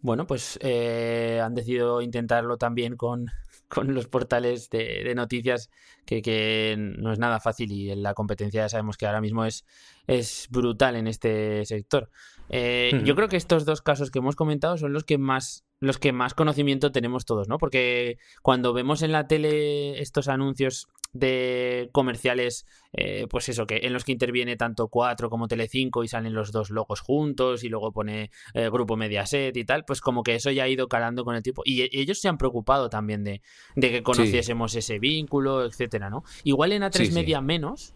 Bueno, 0.02 0.28
pues 0.28 0.60
han 0.62 1.56
decidido 1.56 2.02
intentarlo 2.02 2.58
también 2.58 2.98
con, 2.98 3.28
con 3.70 3.94
los 3.94 4.08
portales 4.08 4.70
de, 4.70 5.14
noticias 5.16 5.70
que, 6.06 6.76
no 6.78 7.14
es 7.14 7.20
nada 7.20 7.40
fácil 7.40 7.72
y 7.72 7.96
la 7.96 8.14
competencia 8.14 8.64
ya 8.64 8.70
sabemos 8.70 8.98
que 8.98 9.06
ahora 9.06 9.22
mismo 9.22 9.46
es, 9.46 9.66
es 10.08 10.48
brutal 10.50 10.96
en 10.96 11.08
este 11.08 11.64
sector. 11.66 12.10
Eh, 12.50 13.02
yo 13.06 13.16
creo 13.16 13.30
que 13.30 13.38
estos 13.38 13.66
dos 13.66 13.82
casos 13.82 14.10
que 14.10 14.20
hemos 14.20 14.36
comentado 14.36 14.78
son 14.78 14.92
los 14.92 15.04
que 15.04 15.18
más 15.18 15.64
los 15.80 15.98
que 15.98 16.12
más 16.12 16.34
conocimiento 16.34 16.92
tenemos 16.92 17.26
todos, 17.26 17.48
¿no? 17.48 17.58
Porque 17.58 18.18
cuando 18.42 18.74
vemos 18.74 19.02
en 19.02 19.12
la 19.12 19.28
tele 19.28 20.02
estos 20.02 20.28
anuncios 20.28 20.88
de 21.14 21.90
comerciales, 21.92 22.66
eh, 22.94 23.28
pues 23.30 23.50
eso, 23.50 23.66
que 23.66 23.80
en 23.84 23.94
los 23.94 24.04
que 24.04 24.12
interviene 24.12 24.58
tanto 24.58 24.90
4 24.90 25.30
como 25.30 25.48
Telecinco 25.48 26.04
y 26.04 26.08
salen 26.08 26.34
los 26.34 26.52
dos 26.52 26.70
logos 26.70 27.00
juntos 27.00 27.64
y 27.64 27.70
luego 27.70 27.92
pone 27.92 28.30
eh, 28.54 28.70
Grupo 28.70 28.98
Mediaset 28.98 29.56
y 29.56 29.64
tal, 29.64 29.86
pues 29.86 30.02
como 30.02 30.22
que 30.22 30.36
eso 30.36 30.52
ya 30.52 30.64
ha 30.64 30.68
ido 30.68 30.88
calando 30.88 31.24
con 31.24 31.36
el 31.36 31.44
tiempo. 31.44 31.62
Y 31.66 31.82
e, 31.82 31.90
ellos 31.94 32.20
se 32.20 32.28
han 32.28 32.38
preocupado 32.38 32.90
también 32.90 33.24
de, 33.24 33.42
que 33.76 34.04
conociésemos 34.04 34.76
ese 34.76 35.00
vínculo, 35.00 35.66
etcétera, 35.66 36.10
¿no? 36.10 36.24
Igual 36.44 36.74
en 36.74 36.84
A3 36.84 37.14
Media 37.14 37.42
menos, 37.42 37.96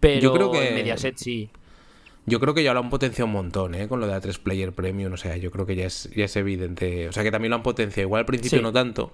pero 0.00 0.20
Yo 0.20 0.32
creo 0.34 0.50
que... 0.52 0.68
en 0.68 0.74
Mediaset 0.74 1.16
sí. 1.16 1.50
Yo 2.26 2.40
creo 2.40 2.54
que 2.54 2.62
ya 2.62 2.74
lo 2.74 2.80
han 2.80 2.90
potenciado 2.90 3.26
un 3.26 3.32
montón, 3.32 3.74
¿eh? 3.74 3.88
Con 3.88 4.00
lo 4.00 4.06
de 4.06 4.14
A3 4.14 4.38
Player 4.40 4.72
Premium, 4.72 5.12
o 5.12 5.16
sea, 5.16 5.36
yo 5.36 5.50
creo 5.50 5.64
que 5.64 5.76
ya 5.76 5.86
es, 5.86 6.10
ya 6.14 6.24
es 6.24 6.36
evidente. 6.36 7.08
O 7.08 7.12
sea, 7.12 7.22
que 7.22 7.30
también 7.30 7.50
lo 7.50 7.56
han 7.56 7.62
potenciado. 7.62 8.06
Igual 8.06 8.20
al 8.20 8.26
principio 8.26 8.60
no 8.62 8.72
tanto, 8.72 9.12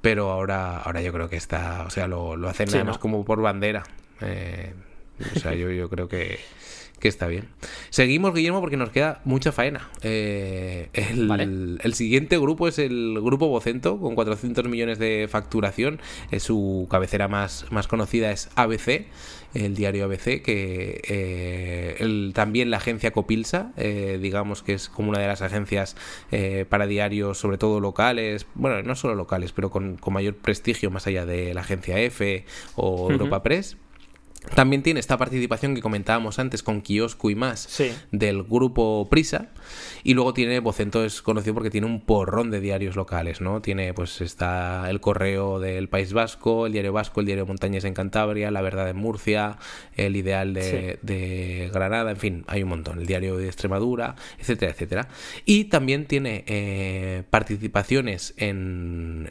pero 0.00 0.30
ahora, 0.30 0.78
ahora 0.78 1.02
yo 1.02 1.12
creo 1.12 1.28
que 1.28 1.36
está, 1.36 1.84
o 1.86 1.90
sea, 1.90 2.06
lo, 2.06 2.36
lo 2.36 2.48
hacen 2.48 2.68
nada 2.70 2.84
más 2.84 2.98
como 2.98 3.24
por 3.24 3.42
bandera. 3.42 3.82
Eh, 4.20 4.72
O 5.34 5.38
sea, 5.38 5.54
yo, 5.54 5.70
yo 5.70 5.88
creo 5.88 6.08
que, 6.08 6.38
que 6.98 7.08
está 7.08 7.26
bien. 7.26 7.48
Seguimos, 7.90 8.34
Guillermo, 8.34 8.60
porque 8.60 8.76
nos 8.76 8.90
queda 8.90 9.20
mucha 9.24 9.52
faena. 9.52 9.88
Eh, 10.02 10.88
el, 10.92 11.80
el, 11.82 11.94
siguiente 11.94 12.38
grupo 12.38 12.68
es 12.68 12.78
el 12.78 13.18
Grupo 13.22 13.48
Vocento, 13.48 13.98
con 13.98 14.14
400 14.14 14.66
millones 14.68 14.98
de 14.98 15.26
facturación. 15.30 16.00
Es 16.30 16.42
su 16.42 16.86
cabecera 16.90 17.28
más, 17.28 17.66
más 17.70 17.88
conocida 17.88 18.30
es 18.30 18.50
ABC, 18.56 19.06
el 19.64 19.74
diario 19.74 20.04
ABC, 20.04 20.42
que 20.42 21.00
eh, 21.08 22.30
también 22.34 22.70
la 22.70 22.78
agencia 22.78 23.12
Copilsa, 23.12 23.72
eh, 23.76 24.18
digamos 24.20 24.62
que 24.62 24.74
es 24.74 24.88
como 24.88 25.10
una 25.10 25.18
de 25.18 25.26
las 25.26 25.42
agencias 25.42 25.96
para 26.68 26.86
diarios, 26.86 27.38
sobre 27.38 27.58
todo 27.58 27.80
locales, 27.80 28.46
bueno, 28.54 28.82
no 28.82 28.94
solo 28.94 29.14
locales, 29.14 29.52
pero 29.52 29.70
con, 29.70 29.96
con 29.96 30.14
mayor 30.14 30.34
prestigio 30.34 30.90
más 30.90 31.06
allá 31.06 31.26
de 31.26 31.54
la 31.54 31.62
agencia 31.62 31.98
F 31.98 32.44
o 32.74 33.10
Europa 33.10 33.42
Press. 33.42 33.76
También 34.54 34.82
tiene 34.82 35.00
esta 35.00 35.18
participación 35.18 35.74
que 35.74 35.82
comentábamos 35.82 36.38
antes 36.38 36.62
con 36.62 36.80
Kiosco 36.80 37.30
y 37.30 37.34
más 37.34 37.82
del 38.12 38.42
grupo 38.42 39.08
Prisa. 39.10 39.48
Y 40.04 40.14
luego 40.14 40.32
tiene, 40.32 40.60
Vocento 40.60 41.04
es 41.04 41.20
conocido 41.20 41.54
porque 41.54 41.70
tiene 41.70 41.86
un 41.86 42.00
porrón 42.00 42.50
de 42.50 42.60
diarios 42.60 42.96
locales, 42.96 43.40
¿no? 43.40 43.60
Tiene, 43.60 43.92
pues 43.92 44.20
está 44.20 44.88
el 44.88 45.00
Correo 45.00 45.58
del 45.58 45.88
País 45.88 46.12
Vasco, 46.12 46.66
el 46.66 46.72
Diario 46.72 46.92
Vasco, 46.92 47.20
el 47.20 47.26
Diario 47.26 47.44
Montañas 47.46 47.84
en 47.84 47.94
Cantabria, 47.94 48.50
La 48.50 48.62
Verdad 48.62 48.88
en 48.88 48.96
Murcia, 48.96 49.58
el 49.96 50.14
Ideal 50.16 50.54
de, 50.54 51.70
Granada, 51.72 52.10
en 52.12 52.16
fin, 52.16 52.44
hay 52.46 52.62
un 52.62 52.68
montón. 52.68 53.00
El 53.00 53.06
Diario 53.06 53.36
de 53.36 53.46
Extremadura, 53.46 54.14
etcétera, 54.38 54.72
etcétera. 54.72 55.08
Y 55.44 55.64
también 55.64 56.06
tiene 56.06 56.44
eh, 56.46 57.24
participaciones 57.30 58.34
en 58.36 59.28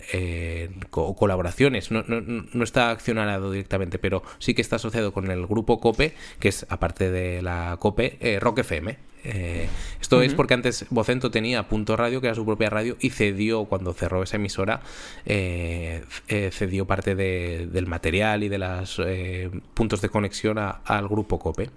colaboraciones. 0.90 1.92
No, 1.92 2.04
no, 2.04 2.22
no 2.22 2.64
está 2.64 2.90
accionado 2.90 3.52
directamente, 3.52 3.98
pero 3.98 4.24
sí 4.40 4.54
que 4.54 4.62
está 4.62 4.76
asociado 4.76 5.05
con 5.14 5.32
el 5.32 5.46
grupo 5.48 5.80
COPE, 5.80 6.14
que 6.40 6.50
es 6.50 6.66
aparte 6.70 7.12
de 7.12 7.42
la 7.42 7.78
COPE, 7.80 8.18
eh, 8.20 8.40
Rock 8.40 8.60
FM. 8.60 8.98
Eh, 9.26 9.68
esto 10.00 10.22
es 10.22 10.36
porque 10.36 10.54
antes 10.54 10.86
Vocento 10.92 11.32
tenía 11.32 11.68
Punto 11.68 11.98
Radio, 11.98 12.22
que 12.22 12.28
era 12.28 12.36
su 12.36 12.46
propia 12.46 12.70
radio, 12.70 12.96
y 13.00 13.10
cedió, 13.10 13.66
cuando 13.66 13.94
cerró 13.94 14.22
esa 14.22 14.36
emisora, 14.36 14.82
eh, 15.26 16.04
eh, 16.28 16.52
cedió 16.54 16.86
parte 16.86 17.16
del 17.16 17.88
material 17.88 18.44
y 18.44 18.50
de 18.50 18.60
los 18.60 19.02
puntos 19.74 20.02
de 20.02 20.10
conexión 20.10 20.58
al 20.60 21.08
grupo 21.08 21.40
COPE. 21.40 21.72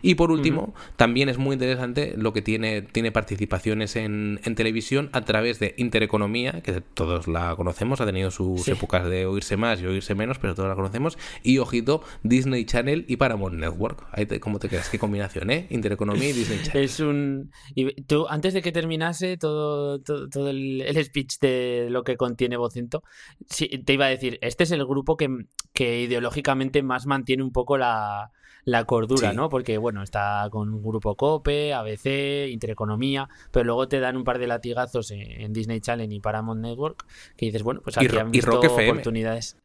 Y 0.00 0.14
por 0.14 0.30
último, 0.30 0.74
también 0.96 1.28
es 1.28 1.36
muy 1.36 1.54
interesante 1.54 2.14
lo 2.16 2.32
que 2.32 2.42
tiene, 2.42 2.82
tiene 2.82 3.12
participaciones 3.12 3.96
en, 3.96 4.40
televisión 4.54 5.10
a 5.12 5.22
través 5.22 5.58
de 5.58 5.74
Intereconomía, 5.76 6.62
que 6.62 6.80
todos 6.80 7.28
la 7.28 7.54
conocemos, 7.56 8.00
ha 8.00 8.06
tenido 8.06 8.30
sus 8.30 8.66
épocas 8.68 9.04
de 9.04 9.26
oírse 9.26 9.56
más 9.56 9.80
y 9.80 9.86
oírse 9.86 10.14
menos, 10.14 10.38
pero 10.38 10.54
todos 10.54 10.68
la 10.68 10.74
conocemos, 10.74 11.18
y 11.42 11.58
ojito, 11.58 12.02
Disney 12.22 12.64
Channel 12.64 13.04
y 13.08 13.16
Paramount 13.16 13.56
Network. 13.56 14.06
Ahí 14.12 14.26
¿Cómo 14.40 14.58
te 14.58 14.68
quedas? 14.68 14.88
¿Qué 14.88 14.98
combinación, 14.98 15.50
eh? 15.50 15.66
Intereconomía 15.70 16.30
y 16.30 16.32
Disney 16.32 16.62
Channel 16.62 16.88
un... 17.00 17.50
Y 17.74 18.02
tú, 18.02 18.26
antes 18.28 18.54
de 18.54 18.62
que 18.62 18.72
terminase 18.72 19.36
todo, 19.36 20.00
todo, 20.00 20.48
el, 20.48 20.82
speech 21.04 21.38
de 21.40 21.88
lo 21.90 22.04
que 22.04 22.16
contiene 22.16 22.56
Vocento, 22.56 23.02
sí, 23.48 23.68
te 23.68 23.94
iba 23.94 24.06
a 24.06 24.08
decir, 24.08 24.38
este 24.40 24.64
es 24.64 24.70
el 24.70 24.84
grupo 24.84 25.16
que, 25.16 25.28
que 25.72 26.02
ideológicamente 26.02 26.82
más 26.82 27.06
mantiene 27.06 27.42
un 27.42 27.52
poco 27.52 27.78
la, 27.78 28.30
la 28.64 28.84
cordura, 28.84 29.32
¿no? 29.32 29.48
Porque, 29.48 29.78
bueno, 29.78 30.02
está 30.02 30.48
con 30.50 30.72
un 30.72 30.82
grupo 30.82 31.16
COPE, 31.16 31.74
ABC, 31.74 32.48
Intereconomía, 32.50 33.28
pero 33.50 33.64
luego 33.64 33.88
te 33.88 34.00
dan 34.00 34.16
un 34.16 34.24
par 34.24 34.38
de 34.38 34.46
latigazos 34.46 35.10
en, 35.10 35.52
Disney 35.52 35.80
Channel 35.80 36.12
y 36.12 36.20
Paramount 36.20 36.60
Network 36.60 37.06
que 37.36 37.46
dices, 37.46 37.62
bueno, 37.62 37.80
pues 37.82 37.98
aquí 37.98 38.16
han 38.16 38.30
visto 38.30 38.58
oportunidades. 38.58 39.56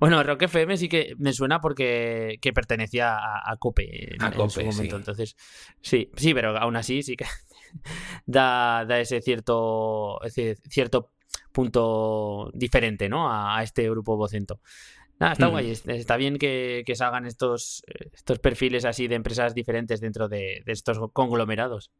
Bueno, 0.00 0.22
Rock 0.22 0.42
FM 0.42 0.76
sí 0.76 0.88
que 0.88 1.14
me 1.18 1.32
suena 1.32 1.60
porque 1.60 2.38
que 2.40 2.52
pertenecía 2.52 3.16
a, 3.16 3.56
Cope 3.58 4.14
en, 4.14 4.50
su 4.50 4.64
momento. 4.64 4.96
Entonces, 4.96 5.36
sí, 5.80 6.10
sí, 6.16 6.34
pero 6.34 6.56
aún 6.56 6.76
así 6.76 7.02
sí 7.02 7.16
que 7.16 7.24
da, 8.26 8.86
ese 9.00 9.20
cierto, 9.20 10.22
ese 10.22 10.56
cierto 10.68 11.10
punto 11.52 12.50
diferente, 12.54 13.08
¿no? 13.08 13.28
A, 13.30 13.62
este 13.62 13.88
grupo 13.88 14.16
vocento. 14.16 14.60
Nada, 15.18 15.34
está 15.34 15.48
mm. 15.48 15.50
guay. 15.50 15.70
Está 15.70 16.16
bien 16.16 16.38
que, 16.38 16.82
que 16.84 16.96
salgan 16.96 17.26
estos, 17.26 17.82
estos 18.12 18.38
perfiles 18.38 18.84
así 18.84 19.08
de 19.08 19.14
empresas 19.14 19.54
diferentes 19.54 20.00
dentro 20.00 20.28
de 20.28 20.62
estos 20.66 20.98
conglomerados. 21.12 21.90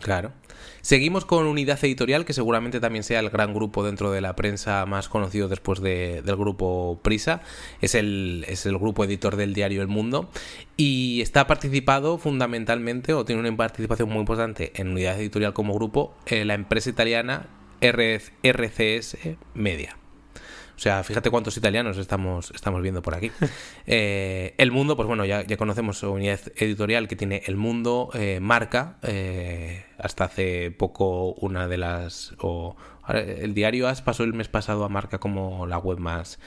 Claro. 0.00 0.32
Seguimos 0.80 1.24
con 1.24 1.46
Unidad 1.46 1.78
Editorial, 1.82 2.24
que 2.24 2.32
seguramente 2.32 2.80
también 2.80 3.02
sea 3.02 3.20
el 3.20 3.30
gran 3.30 3.52
grupo 3.52 3.84
dentro 3.84 4.10
de 4.10 4.20
la 4.20 4.36
prensa 4.36 4.86
más 4.86 5.08
conocido 5.08 5.48
después 5.48 5.80
del 5.80 6.36
grupo 6.36 7.00
Prisa. 7.02 7.42
Es 7.80 7.94
el, 7.94 8.44
es 8.48 8.64
el 8.64 8.78
grupo 8.78 9.04
editor 9.04 9.36
del 9.36 9.54
diario 9.54 9.82
El 9.82 9.88
Mundo. 9.88 10.30
Y 10.76 11.20
está 11.20 11.46
participado 11.46 12.18
fundamentalmente, 12.18 13.12
o 13.12 13.24
tiene 13.24 13.40
una 13.40 13.56
participación 13.56 14.08
muy 14.08 14.20
importante 14.20 14.72
en 14.76 14.88
Unidad 14.88 15.18
Editorial 15.18 15.52
como 15.52 15.74
grupo, 15.74 16.14
en 16.26 16.48
la 16.48 16.54
empresa 16.54 16.90
italiana 16.90 17.46
RCS 17.80 19.18
Media. 19.54 19.96
O 20.78 20.80
sea, 20.80 21.02
fíjate 21.02 21.28
cuántos 21.28 21.56
italianos 21.56 21.98
estamos, 21.98 22.52
estamos 22.54 22.80
viendo 22.82 23.02
por 23.02 23.14
aquí. 23.14 23.32
Eh, 23.90 24.54
el 24.58 24.70
Mundo, 24.70 24.96
pues 24.96 25.08
bueno, 25.08 25.24
ya, 25.24 25.42
ya 25.42 25.56
conocemos 25.56 25.98
su 25.98 26.12
unidad 26.12 26.40
editorial 26.56 27.08
que 27.08 27.16
tiene 27.16 27.42
El 27.46 27.56
Mundo, 27.56 28.10
eh, 28.12 28.38
Marca, 28.38 28.98
eh, 29.02 29.86
hasta 29.98 30.24
hace 30.24 30.70
poco 30.70 31.32
una 31.32 31.66
de 31.68 31.78
las... 31.78 32.34
O, 32.38 32.76
el 33.08 33.54
diario 33.54 33.88
AS 33.88 34.02
pasó 34.02 34.24
el 34.24 34.34
mes 34.34 34.48
pasado 34.48 34.84
a 34.84 34.90
Marca 34.90 35.18
como 35.18 35.66
la 35.66 35.78
web 35.78 35.98
más, 35.98 36.38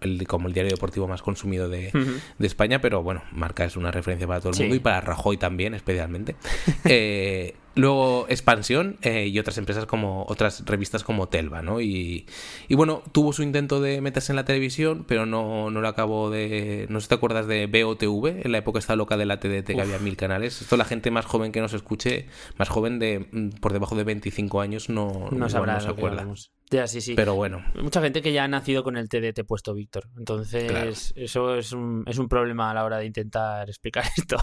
el, 0.00 0.26
como 0.26 0.48
el 0.48 0.54
diario 0.54 0.70
deportivo 0.72 1.06
más 1.06 1.20
consumido 1.20 1.68
de, 1.68 1.92
España, 2.40 2.80
pero 2.80 3.02
bueno, 3.02 3.22
Marca 3.30 3.66
es 3.66 3.76
una 3.76 3.90
referencia 3.90 4.26
para 4.26 4.40
todo 4.40 4.52
el 4.52 4.58
mundo 4.58 4.74
y 4.74 4.80
para 4.80 5.02
Rajoy 5.02 5.36
también, 5.36 5.74
especialmente. 5.74 6.36
Luego 7.78 8.26
Expansión 8.28 8.96
eh, 9.02 9.28
y 9.28 9.38
otras 9.38 9.56
empresas 9.58 9.86
como 9.86 10.24
otras 10.28 10.64
revistas 10.66 11.04
como 11.04 11.28
Telva, 11.28 11.62
¿no? 11.62 11.80
Y, 11.80 12.26
y, 12.68 12.74
bueno, 12.74 13.02
tuvo 13.12 13.32
su 13.32 13.42
intento 13.42 13.80
de 13.80 14.00
meterse 14.00 14.32
en 14.32 14.36
la 14.36 14.44
televisión, 14.44 15.04
pero 15.06 15.26
no, 15.26 15.70
no 15.70 15.80
lo 15.80 15.88
acabó 15.88 16.30
de... 16.30 16.86
No 16.88 17.00
sé 17.00 17.04
si 17.04 17.08
te 17.10 17.14
acuerdas 17.14 17.46
de 17.46 17.66
BOTV, 17.66 18.44
en 18.44 18.52
la 18.52 18.58
época 18.58 18.78
esta 18.78 18.96
loca 18.96 19.16
de 19.16 19.26
la 19.26 19.38
TDT 19.38 19.74
que 19.74 19.80
había 19.80 19.98
mil 19.98 20.16
canales. 20.16 20.60
Esto 20.60 20.76
la 20.76 20.84
gente 20.84 21.10
más 21.10 21.24
joven 21.24 21.52
que 21.52 21.60
nos 21.60 21.72
escuche, 21.72 22.26
más 22.56 22.68
joven 22.68 22.98
de 22.98 23.28
mm, 23.30 23.60
por 23.60 23.72
debajo 23.72 23.94
de 23.94 24.04
25 24.04 24.60
años 24.60 24.88
no, 24.88 25.28
no, 25.30 25.48
sabrá 25.48 25.74
no 25.74 25.80
se 25.80 25.88
acuerda. 25.88 26.26
Ya, 26.70 26.86
sí, 26.86 27.00
sí. 27.00 27.14
Pero 27.14 27.34
bueno. 27.34 27.64
Mucha 27.80 28.02
gente 28.02 28.20
que 28.20 28.32
ya 28.32 28.44
ha 28.44 28.48
nacido 28.48 28.84
con 28.84 28.96
el 28.96 29.08
TDT 29.08 29.44
puesto, 29.46 29.74
Víctor. 29.74 30.08
Entonces, 30.18 31.12
eso 31.16 31.54
es 31.54 31.72
un, 31.72 32.04
es 32.06 32.18
un 32.18 32.28
problema 32.28 32.70
a 32.70 32.74
la 32.74 32.84
hora 32.84 32.98
de 32.98 33.06
intentar 33.06 33.68
explicar 33.68 34.04
esto. 34.16 34.36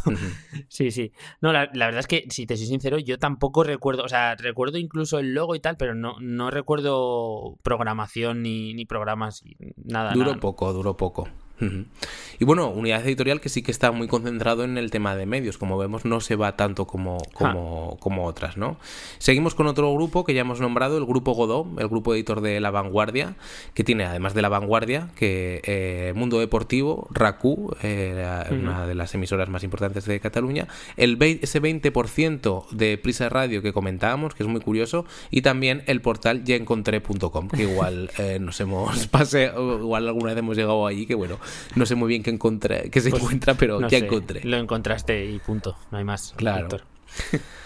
sí, 0.68 0.92
sí. 0.92 1.12
No, 1.42 1.54
la, 1.54 1.68
verdad 1.68 2.00
es 2.00 2.08
que, 2.08 2.26
si 2.30 2.46
te 2.46 2.58
soy 2.58 2.66
sincero, 2.66 2.98
yo 2.98 3.20
tampoco 3.20 3.64
recuerdo, 3.64 4.04
o 4.04 4.10
sea, 4.10 4.36
recuerdo 4.36 4.78
incluso 4.78 5.20
el 5.20 5.34
logo 5.34 5.56
y 5.56 5.60
tal, 5.60 5.78
pero 5.78 5.94
no, 5.94 6.16
no 6.20 6.50
recuerdo 6.50 7.58
programación 7.64 8.42
ni, 8.42 8.74
ni 8.74 8.86
programas, 8.86 9.44
nada. 9.78 10.14
Duró 10.14 10.40
poco, 10.40 10.74
duró 10.74 10.98
poco. 10.98 11.28
Y 11.60 12.46
bueno, 12.46 12.70
unidad 12.70 13.06
editorial 13.06 13.40
que 13.40 13.50
sí 13.50 13.62
que 13.62 13.72
está 13.72 13.92
muy 13.92 14.08
concentrado 14.08 14.64
en 14.64 14.78
el 14.78 14.92
tema 14.92 15.16
de 15.16 15.26
medios, 15.26 15.58
como 15.58 15.78
vemos 15.78 16.06
no 16.06 16.20
se 16.20 16.36
va 16.36 16.58
tanto 16.58 16.86
como, 16.86 17.18
como, 17.34 17.98
como, 18.00 18.26
otras, 18.26 18.58
¿no? 18.58 18.78
Seguimos 19.20 19.56
con 19.56 19.68
otro 19.68 19.94
grupo 19.94 20.26
que 20.26 20.34
ya 20.34 20.42
hemos 20.42 20.60
nombrado, 20.60 20.98
el 20.98 21.06
grupo 21.06 21.34
Godó, 21.34 21.68
el 21.78 21.88
grupo 21.88 22.14
editor 22.14 22.42
de 22.42 22.60
La 22.60 22.72
Vanguardia, 22.72 23.36
que 23.74 23.84
tiene 23.84 24.04
además 24.04 24.34
de 24.34 24.42
La 24.42 24.50
Vanguardia, 24.50 25.10
que 25.16 25.62
eh, 25.64 26.14
Mundo 26.16 26.40
Deportivo, 26.40 27.08
RACU, 27.12 27.76
eh, 27.84 28.44
una 28.52 28.86
de 28.86 28.96
las 28.96 29.14
emisoras 29.16 29.50
más 29.50 29.64
importantes 29.64 30.06
de 30.06 30.20
Cataluña, 30.20 30.68
el 30.98 31.18
ese 31.22 31.62
20% 31.62 32.70
de 32.70 32.98
Prisa 32.98 33.30
Radio 33.30 33.62
que 33.62 33.74
comentábamos, 33.74 34.36
que 34.36 34.44
es 34.44 34.50
muy 34.50 34.62
curioso, 34.62 35.06
y 35.32 35.42
también 35.42 35.84
el 35.88 36.02
portal 36.02 36.44
yaencontré.com, 36.44 37.48
que 37.48 37.64
igual 37.64 38.12
eh, 38.18 38.40
nos 38.40 38.60
hemos 38.60 39.08
pasado, 39.08 39.80
igual 39.80 40.08
alguna 40.08 40.30
vez 40.30 40.38
hemos 40.38 40.58
llegado 40.58 40.86
allí, 40.86 41.06
que 41.06 41.16
bueno, 41.16 41.40
no 41.76 41.86
sé 41.86 41.96
muy 41.96 42.08
bien 42.08 42.24
qué, 42.24 42.30
encontré, 42.30 42.90
qué 42.90 43.02
se 43.02 43.10
pues, 43.10 43.22
encuentra, 43.22 43.56
pero 43.56 43.88
ya 43.88 43.98
encontré. 43.98 44.42
Lo 44.44 44.58
encontraste 44.58 45.26
y 45.26 45.40
punto, 45.40 45.78
no 45.92 45.98
hay 45.98 46.04
más. 46.04 46.34
Claro. 46.38 46.68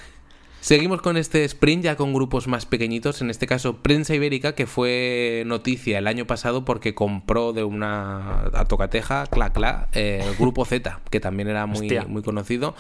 Seguimos 0.62 1.02
con 1.02 1.16
este 1.16 1.46
sprint 1.46 1.86
ya 1.86 1.96
con 1.96 2.14
grupos 2.14 2.48
más 2.48 2.66
pequeñitos, 2.66 3.22
en 3.22 3.30
este 3.30 3.48
caso 3.48 3.78
Prensa 3.78 4.14
Ibérica, 4.14 4.56
que 4.56 4.68
fue 4.68 5.44
noticia 5.46 5.98
el 5.98 6.08
año 6.08 6.28
pasado 6.28 6.66
porque 6.66 6.94
compró 6.94 7.54
de 7.54 7.64
una 7.64 8.50
a 8.54 8.66
tocateja, 8.66 9.26
cla, 9.28 9.54
cla, 9.54 9.88
eh, 9.94 10.22
el 10.22 10.36
grupo 10.36 10.66
Z, 10.66 11.00
que 11.10 11.22
también 11.22 11.48
era 11.48 11.66
muy, 11.66 11.90
muy 12.08 12.22
conocido. 12.22 12.76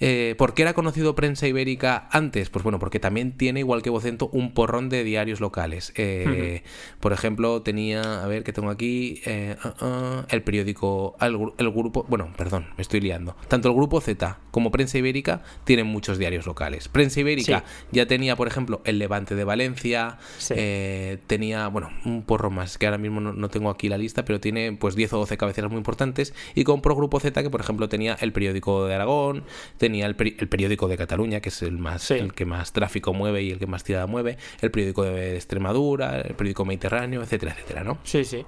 Eh, 0.00 0.34
¿Por 0.38 0.54
qué 0.54 0.62
era 0.62 0.74
conocido 0.74 1.14
Prensa 1.14 1.46
Ibérica 1.46 2.08
antes? 2.10 2.50
Pues 2.50 2.62
bueno, 2.62 2.78
porque 2.78 3.00
también 3.00 3.32
tiene, 3.32 3.60
igual 3.60 3.82
que 3.82 3.90
Vocento, 3.90 4.28
un 4.32 4.52
porrón 4.52 4.88
de 4.88 5.04
diarios 5.04 5.40
locales. 5.40 5.92
Eh, 5.96 6.62
por 7.00 7.12
ejemplo, 7.12 7.62
tenía, 7.62 8.22
a 8.22 8.26
ver, 8.26 8.44
que 8.44 8.52
tengo 8.52 8.70
aquí, 8.70 9.20
eh, 9.24 9.56
ah, 9.62 9.74
ah, 9.80 10.26
el 10.30 10.42
periódico, 10.42 11.16
el, 11.20 11.70
grupo, 11.70 12.06
bueno, 12.08 12.32
perdón, 12.36 12.66
me 12.76 12.82
estoy 12.82 13.00
liando. 13.00 13.36
Tanto 13.48 13.68
el 13.68 13.74
grupo 13.74 14.00
Z 14.00 14.38
como 14.50 14.70
Prensa 14.70 14.98
Ibérica 14.98 15.42
tienen 15.64 15.86
muchos 15.86 16.18
diarios 16.18 16.46
locales. 16.46 16.88
Prensa 16.88 17.20
ibérica 17.20 17.64
ya 17.92 18.06
tenía, 18.06 18.36
por 18.36 18.48
ejemplo, 18.48 18.80
el 18.84 18.98
Levante 18.98 19.34
de 19.34 19.44
Valencia, 19.44 20.18
eh, 20.50 21.18
tenía, 21.26 21.68
bueno, 21.68 21.90
un 22.04 22.22
porro 22.22 22.50
más, 22.50 22.78
que 22.78 22.86
ahora 22.86 22.98
mismo 22.98 23.20
no, 23.20 23.48
tengo 23.48 23.70
aquí 23.70 23.88
la 23.88 23.98
lista, 23.98 24.24
pero 24.24 24.40
tiene 24.40 24.72
pues 24.72 24.94
10 24.94 25.12
o 25.14 25.18
12 25.18 25.36
cabeceras 25.36 25.70
muy 25.70 25.78
importantes. 25.78 26.34
Y 26.54 26.64
compró 26.64 26.94
Grupo 26.94 27.20
Z, 27.20 27.42
que 27.42 27.50
por 27.50 27.60
ejemplo 27.60 27.88
tenía 27.88 28.14
el 28.20 28.32
periódico 28.32 28.86
de 28.86 28.94
Aragón, 28.94 29.44
tenía 29.76 29.87
el, 29.94 30.16
periódico 30.16 30.88
de 30.88 30.96
Cataluña, 30.96 31.40
que 31.40 31.48
es 31.48 31.62
el, 31.62 31.78
más, 31.78 32.10
el 32.10 32.34
que 32.34 32.44
más 32.44 32.72
tráfico 32.72 33.12
mueve 33.12 33.42
y 33.42 33.50
el 33.50 33.58
que 33.58 33.66
más 33.66 33.84
tirada 33.84 34.06
mueve, 34.06 34.38
el 34.60 34.70
periódico 34.70 35.04
de 35.04 35.36
Extremadura, 35.36 36.20
el 36.20 36.34
periódico 36.34 36.64
Mediterráneo, 36.64 37.22
etcétera, 37.22 37.52
etcétera, 37.52 37.84
¿no? 37.84 37.98
Sí, 38.04 38.24
sí. 38.24 38.44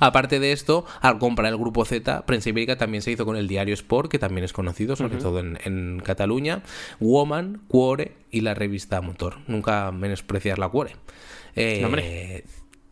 Aparte 0.00 0.38
de 0.40 0.52
esto, 0.52 0.84
al 1.00 1.18
comprar 1.18 1.52
el 1.52 1.58
Grupo 1.58 1.84
Z, 1.84 2.24
Prensa 2.26 2.48
Ibérica 2.48 2.76
también 2.76 3.02
se 3.02 3.10
hizo 3.10 3.24
con 3.24 3.36
el 3.36 3.48
diario 3.48 3.74
Sport, 3.74 4.10
que 4.10 4.18
también 4.18 4.44
es 4.44 4.52
conocido, 4.52 4.96
sobre 4.96 5.16
todo 5.16 5.40
en, 5.40 6.00
Cataluña, 6.04 6.62
Woman, 7.00 7.62
Cuore 7.68 8.12
y 8.30 8.40
la 8.40 8.54
revista 8.54 9.00
Motor. 9.00 9.38
Nunca 9.46 9.90
menospreciar 9.92 10.58
la 10.58 10.68
Cuore. 10.68 10.96
Eh, 11.56 12.44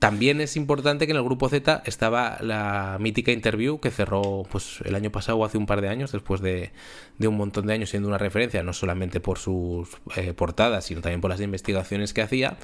también 0.03 0.41
es 0.41 0.57
importante 0.57 1.07
que 1.07 1.13
en 1.13 1.19
el 1.19 1.23
grupo 1.23 1.49
Z 1.49 1.85
estaba 1.87 2.39
la 2.41 2.97
mítica 2.99 3.31
interview 3.31 3.79
que 3.79 3.93
cerró 3.93 4.43
pues 4.51 4.81
el 4.85 4.97
año 4.97 5.13
pasado 5.13 5.39
o 5.39 5.45
hace 5.45 5.59
un 5.59 5.67
par 5.67 5.81
de 5.81 5.89
años, 5.91 6.11
después 6.11 6.41
de, 6.41 6.73
un 7.21 7.37
montón 7.37 7.69
de 7.69 7.75
años 7.75 7.91
siendo 7.91 8.09
una 8.09 8.19
referencia, 8.19 8.65
no 8.65 8.73
solamente 8.73 9.21
por 9.21 9.39
sus 9.39 9.91
eh, 10.17 10.33
portadas, 10.33 10.87
sino 10.87 11.03
también 11.03 11.21
por 11.21 11.31
las 11.31 11.41
investigaciones 11.41 12.13
que 12.13 12.21
hacía. 12.21 12.59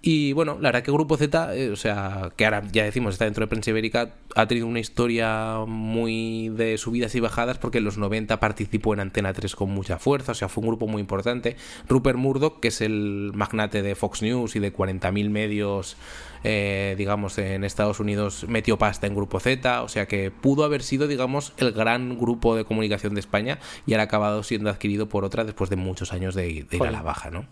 Y 0.00 0.32
bueno, 0.32 0.54
la 0.54 0.68
verdad 0.68 0.82
que 0.82 0.90
el 0.90 0.96
Grupo 0.96 1.18
Z, 1.18 1.54
eh, 1.54 1.68
o 1.68 1.76
sea, 1.76 2.32
que 2.34 2.46
ahora 2.46 2.62
ya 2.72 2.84
decimos 2.84 3.12
está 3.12 3.26
dentro 3.26 3.44
de 3.44 3.48
Prensa 3.48 3.68
Ibérica, 3.68 4.14
ha 4.34 4.48
tenido 4.48 4.66
una 4.66 4.80
historia 4.80 5.58
muy 5.66 6.48
de 6.48 6.78
subidas 6.78 7.14
y 7.14 7.20
bajadas 7.20 7.58
porque 7.58 7.76
en 7.76 7.84
los 7.84 7.98
90 7.98 8.40
participó 8.40 8.94
en 8.94 9.00
Antena 9.00 9.34
3 9.34 9.54
con 9.54 9.68
mucha 9.68 9.98
fuerza, 9.98 10.32
o 10.32 10.34
sea, 10.34 10.48
fue 10.48 10.62
un 10.62 10.68
grupo 10.68 10.86
muy 10.86 11.02
importante. 11.02 11.56
Rupert 11.90 12.16
Murdoch, 12.16 12.58
que 12.58 12.68
es 12.68 12.80
el 12.80 13.32
magnate 13.34 13.82
de 13.82 13.94
Fox 13.94 14.22
News 14.22 14.56
y 14.56 14.60
de 14.60 14.72
40.000 14.72 15.28
medios 15.28 15.98
eh, 16.44 16.94
digamos, 16.96 17.36
en 17.38 17.64
Estados 17.64 18.00
Unidos 18.00 18.46
metió 18.48 18.78
pasta 18.78 19.06
en 19.06 19.14
Grupo 19.14 19.40
Z, 19.40 19.82
o 19.82 19.88
sea 19.88 20.06
que 20.06 20.30
pudo 20.30 20.64
haber 20.64 20.82
sido, 20.82 21.06
digamos, 21.06 21.52
el 21.58 21.72
gran 21.72 22.18
grupo 22.18 22.56
de 22.56 22.64
comunicación 22.64 23.14
de 23.14 23.20
España 23.20 23.58
y 23.86 23.94
ha 23.94 24.02
acabado 24.02 24.42
siendo 24.42 24.70
adquirido 24.70 25.08
por 25.08 25.24
otra 25.24 25.44
después 25.44 25.70
de 25.70 25.76
muchos 25.76 26.12
años 26.12 26.34
de, 26.34 26.50
ir 26.50 26.66
a 26.82 26.90
la 26.90 27.02
baja, 27.02 27.30
¿no? 27.30 27.46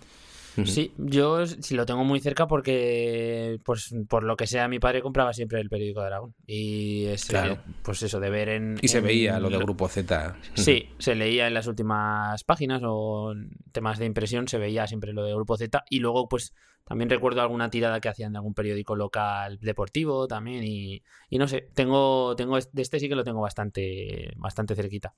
Sí, 0.67 0.93
yo 0.97 1.47
sí 1.47 1.75
lo 1.75 1.87
tengo 1.87 2.05
muy 2.05 2.21
cerca 2.21 2.47
porque, 2.47 3.59
pues, 3.65 3.95
por 4.09 4.25
lo 4.25 4.37
que 4.37 4.47
sea, 4.47 4.69
mi 4.69 4.79
padre 4.79 5.03
compraba 5.03 5.33
siempre 5.33 5.61
el 5.61 5.69
periódico 5.69 6.01
de 6.01 6.07
Aragón. 6.07 6.35
Y 6.47 7.07
es, 7.07 7.29
pues 7.83 8.03
eso, 8.03 8.21
de 8.21 8.31
ver 8.31 8.49
en... 8.49 8.79
Y 8.81 8.89
se 8.89 9.01
veía 9.01 9.39
lo 9.39 9.51
de 9.51 9.59
Grupo 9.59 9.89
Z. 9.89 10.37
Sí, 10.55 10.91
se 10.99 11.15
leía 11.15 11.47
en 11.47 11.55
las 11.55 11.67
últimas 11.67 12.45
páginas 12.45 12.83
o 12.85 13.35
temas 13.73 13.99
de 13.99 14.07
impresión, 14.07 14.49
se 14.49 14.59
veía 14.59 14.87
siempre 14.87 15.13
lo 15.13 15.25
de 15.25 15.35
Grupo 15.35 15.57
Z. 15.57 15.85
Y 15.91 16.01
luego, 16.01 16.29
pues, 16.29 16.55
también 16.85 17.11
recuerdo 17.11 17.43
alguna 17.43 17.69
tirada 17.69 18.01
que 18.01 18.09
hacían 18.09 18.33
de 18.33 18.39
algún 18.39 18.55
periódico 18.55 18.97
local 18.97 19.59
deportivo 19.61 20.27
también 20.27 20.65
y, 20.65 21.03
no 21.31 21.47
sé, 21.47 21.69
tengo, 21.75 22.35
tengo 22.35 22.59
de 22.59 22.83
este 22.83 22.99
sí 22.99 23.09
que 23.11 23.15
lo 23.15 23.25
tengo 23.25 23.43
bastante, 23.43 24.33
bastante 24.37 24.75
cerquita. 24.75 25.15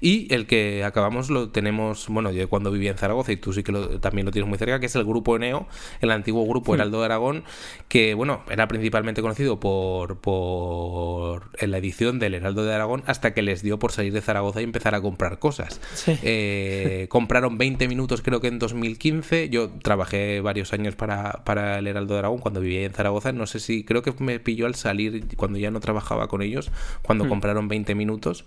Y 0.00 0.32
el 0.32 0.46
que 0.46 0.84
acabamos 0.84 1.30
lo 1.30 1.50
tenemos, 1.50 2.08
bueno, 2.08 2.30
yo 2.30 2.48
cuando 2.48 2.70
vivía 2.70 2.90
en 2.90 2.98
Zaragoza 2.98 3.32
y 3.32 3.36
tú 3.36 3.52
sí 3.52 3.62
que 3.62 3.72
también 4.00 4.26
lo 4.26 4.32
tienes 4.32 4.48
muy 4.48 4.58
cerca, 4.58 4.80
que 4.80 4.86
es 4.86 4.96
el 4.96 5.04
grupo 5.04 5.36
Eneo, 5.36 5.66
el 6.00 6.10
antiguo 6.10 6.46
grupo 6.46 6.72
hmm. 6.72 6.74
Heraldo 6.76 7.00
de 7.00 7.04
Aragón, 7.04 7.44
que 7.88 8.14
bueno, 8.14 8.42
era 8.50 8.66
principalmente 8.68 9.22
conocido 9.22 9.60
por, 9.60 10.18
por 10.18 11.50
en 11.58 11.70
la 11.70 11.78
edición 11.78 12.18
del 12.18 12.34
Heraldo 12.34 12.64
de 12.64 12.74
Aragón 12.74 13.02
hasta 13.06 13.34
que 13.34 13.42
les 13.42 13.62
dio 13.62 13.78
por 13.78 13.92
salir 13.92 14.12
de 14.12 14.20
Zaragoza 14.20 14.60
y 14.60 14.64
empezar 14.64 14.94
a 14.94 15.00
comprar 15.00 15.38
cosas. 15.38 15.80
Eh, 16.06 17.06
compraron 17.10 17.58
20 17.58 17.88
minutos 17.88 18.22
creo 18.22 18.40
que 18.40 18.48
en 18.48 18.58
2015, 18.58 19.48
yo 19.50 19.70
trabajé 19.82 20.40
varios 20.40 20.72
años 20.72 20.96
para, 20.96 21.44
para 21.44 21.78
el 21.78 21.86
Heraldo 21.86 22.14
de 22.14 22.20
Aragón 22.20 22.38
cuando 22.38 22.60
vivía 22.60 22.84
en 22.84 22.92
Zaragoza, 22.92 23.32
no 23.32 23.46
sé 23.46 23.60
si, 23.60 23.84
creo 23.84 24.02
que 24.02 24.12
me 24.18 24.40
pilló 24.40 24.66
al 24.66 24.74
salir 24.74 25.36
cuando 25.36 25.58
ya 25.58 25.70
no 25.70 25.80
trabajaba 25.80 26.28
con 26.28 26.42
ellos, 26.42 26.70
cuando 27.02 27.24
hmm. 27.24 27.28
compraron 27.28 27.68
20 27.68 27.94
minutos. 27.94 28.44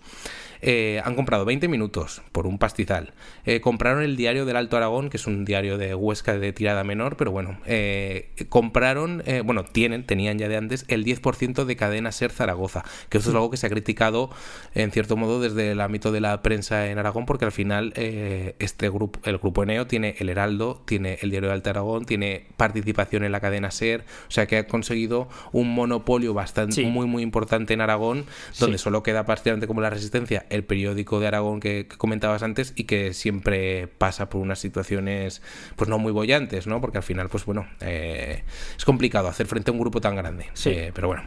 Eh, 0.66 1.02
han 1.04 1.16
comprado 1.16 1.44
20 1.44 1.68
minutos 1.68 2.22
por 2.32 2.48
un 2.48 2.58
pastizal. 2.58 3.14
Eh, 3.44 3.60
compraron 3.60 4.02
el 4.02 4.16
diario 4.16 4.46
del 4.46 4.56
Alto 4.56 4.78
Aragón, 4.78 5.10
que 5.10 5.18
es 5.18 5.28
un 5.28 5.44
diario 5.44 5.78
de 5.78 5.94
Huesca 5.94 6.38
de 6.38 6.54
tirada 6.54 6.86
menor, 6.86 7.18
pero 7.18 7.32
bueno, 7.32 7.60
eh, 7.66 8.32
compraron, 8.48 9.24
bueno, 9.44 9.66
tienen, 9.66 10.06
tenían 10.06 10.38
ya 10.40 10.48
de 10.48 10.56
antes 10.56 10.86
el 10.88 11.04
10% 11.04 11.66
de 11.66 11.76
cadena 11.76 12.14
Ser 12.14 12.32
Zaragoza, 12.32 12.84
que 13.10 13.18
esto 13.18 13.32
es 13.32 13.36
algo 13.36 13.50
que 13.52 13.58
se 13.58 13.68
ha 13.68 13.70
criticado 13.70 14.30
en 14.74 14.92
cierto 14.92 15.18
modo 15.18 15.42
desde 15.42 15.72
el 15.72 15.82
ámbito 15.82 16.14
de 16.14 16.22
la 16.22 16.42
prensa 16.42 16.88
en 16.88 16.98
Aragón, 16.98 17.26
porque 17.26 17.44
al 17.44 17.52
final 17.52 17.92
este 17.96 18.90
grupo, 18.90 19.20
el 19.26 19.40
grupo 19.40 19.64
Eneo 19.64 19.86
tiene 19.88 20.16
el 20.20 20.30
Heraldo, 20.30 20.82
tiene 20.86 21.18
el 21.22 21.30
diario 21.30 21.50
del 21.50 21.58
Alto 21.58 21.72
Aragón, 21.72 22.06
tiene 22.06 22.48
participación 22.56 23.26
en 23.26 23.34
la 23.34 23.42
cadena 23.42 23.70
Ser, 23.70 24.06
o 24.30 24.32
sea 24.32 24.46
que 24.46 24.58
ha 24.58 24.68
conseguido 24.68 25.28
un 25.52 25.74
monopolio 25.76 26.34
bastante 26.34 26.86
muy 26.86 27.06
muy 27.06 27.22
importante 27.22 27.74
en 27.74 27.82
Aragón, 27.82 28.26
donde 28.60 28.78
solo 28.78 29.04
queda 29.04 29.26
prácticamente 29.26 29.68
como 29.68 29.82
la 29.82 29.90
resistencia 29.90 30.46
el 30.54 30.64
periódico 30.64 31.20
de 31.20 31.28
Aragón 31.28 31.60
que, 31.60 31.88
comentabas 31.98 32.44
antes 32.44 32.74
y 32.76 32.84
que 32.84 33.14
siempre 33.14 33.88
pasa 33.88 34.30
por 34.30 34.42
unas 34.42 34.60
situaciones 34.60 35.42
pues 35.76 35.90
no 35.90 35.98
muy 35.98 36.12
bollantes, 36.12 36.68
¿no? 36.68 36.80
Porque 36.80 36.98
al 36.98 37.04
final, 37.04 37.30
pues 37.30 37.46
bueno, 37.46 37.68
eh, 37.82 38.44
es 38.78 38.86
complicado 38.86 39.28
hacer 39.28 39.48
frente 39.48 39.72
a 39.72 39.74
un 39.74 39.80
grupo 39.80 40.00
tan 40.00 40.16
grande. 40.16 40.48
Sí. 40.54 40.70
Eh, 40.70 40.92
pero 40.94 41.08
bueno. 41.08 41.24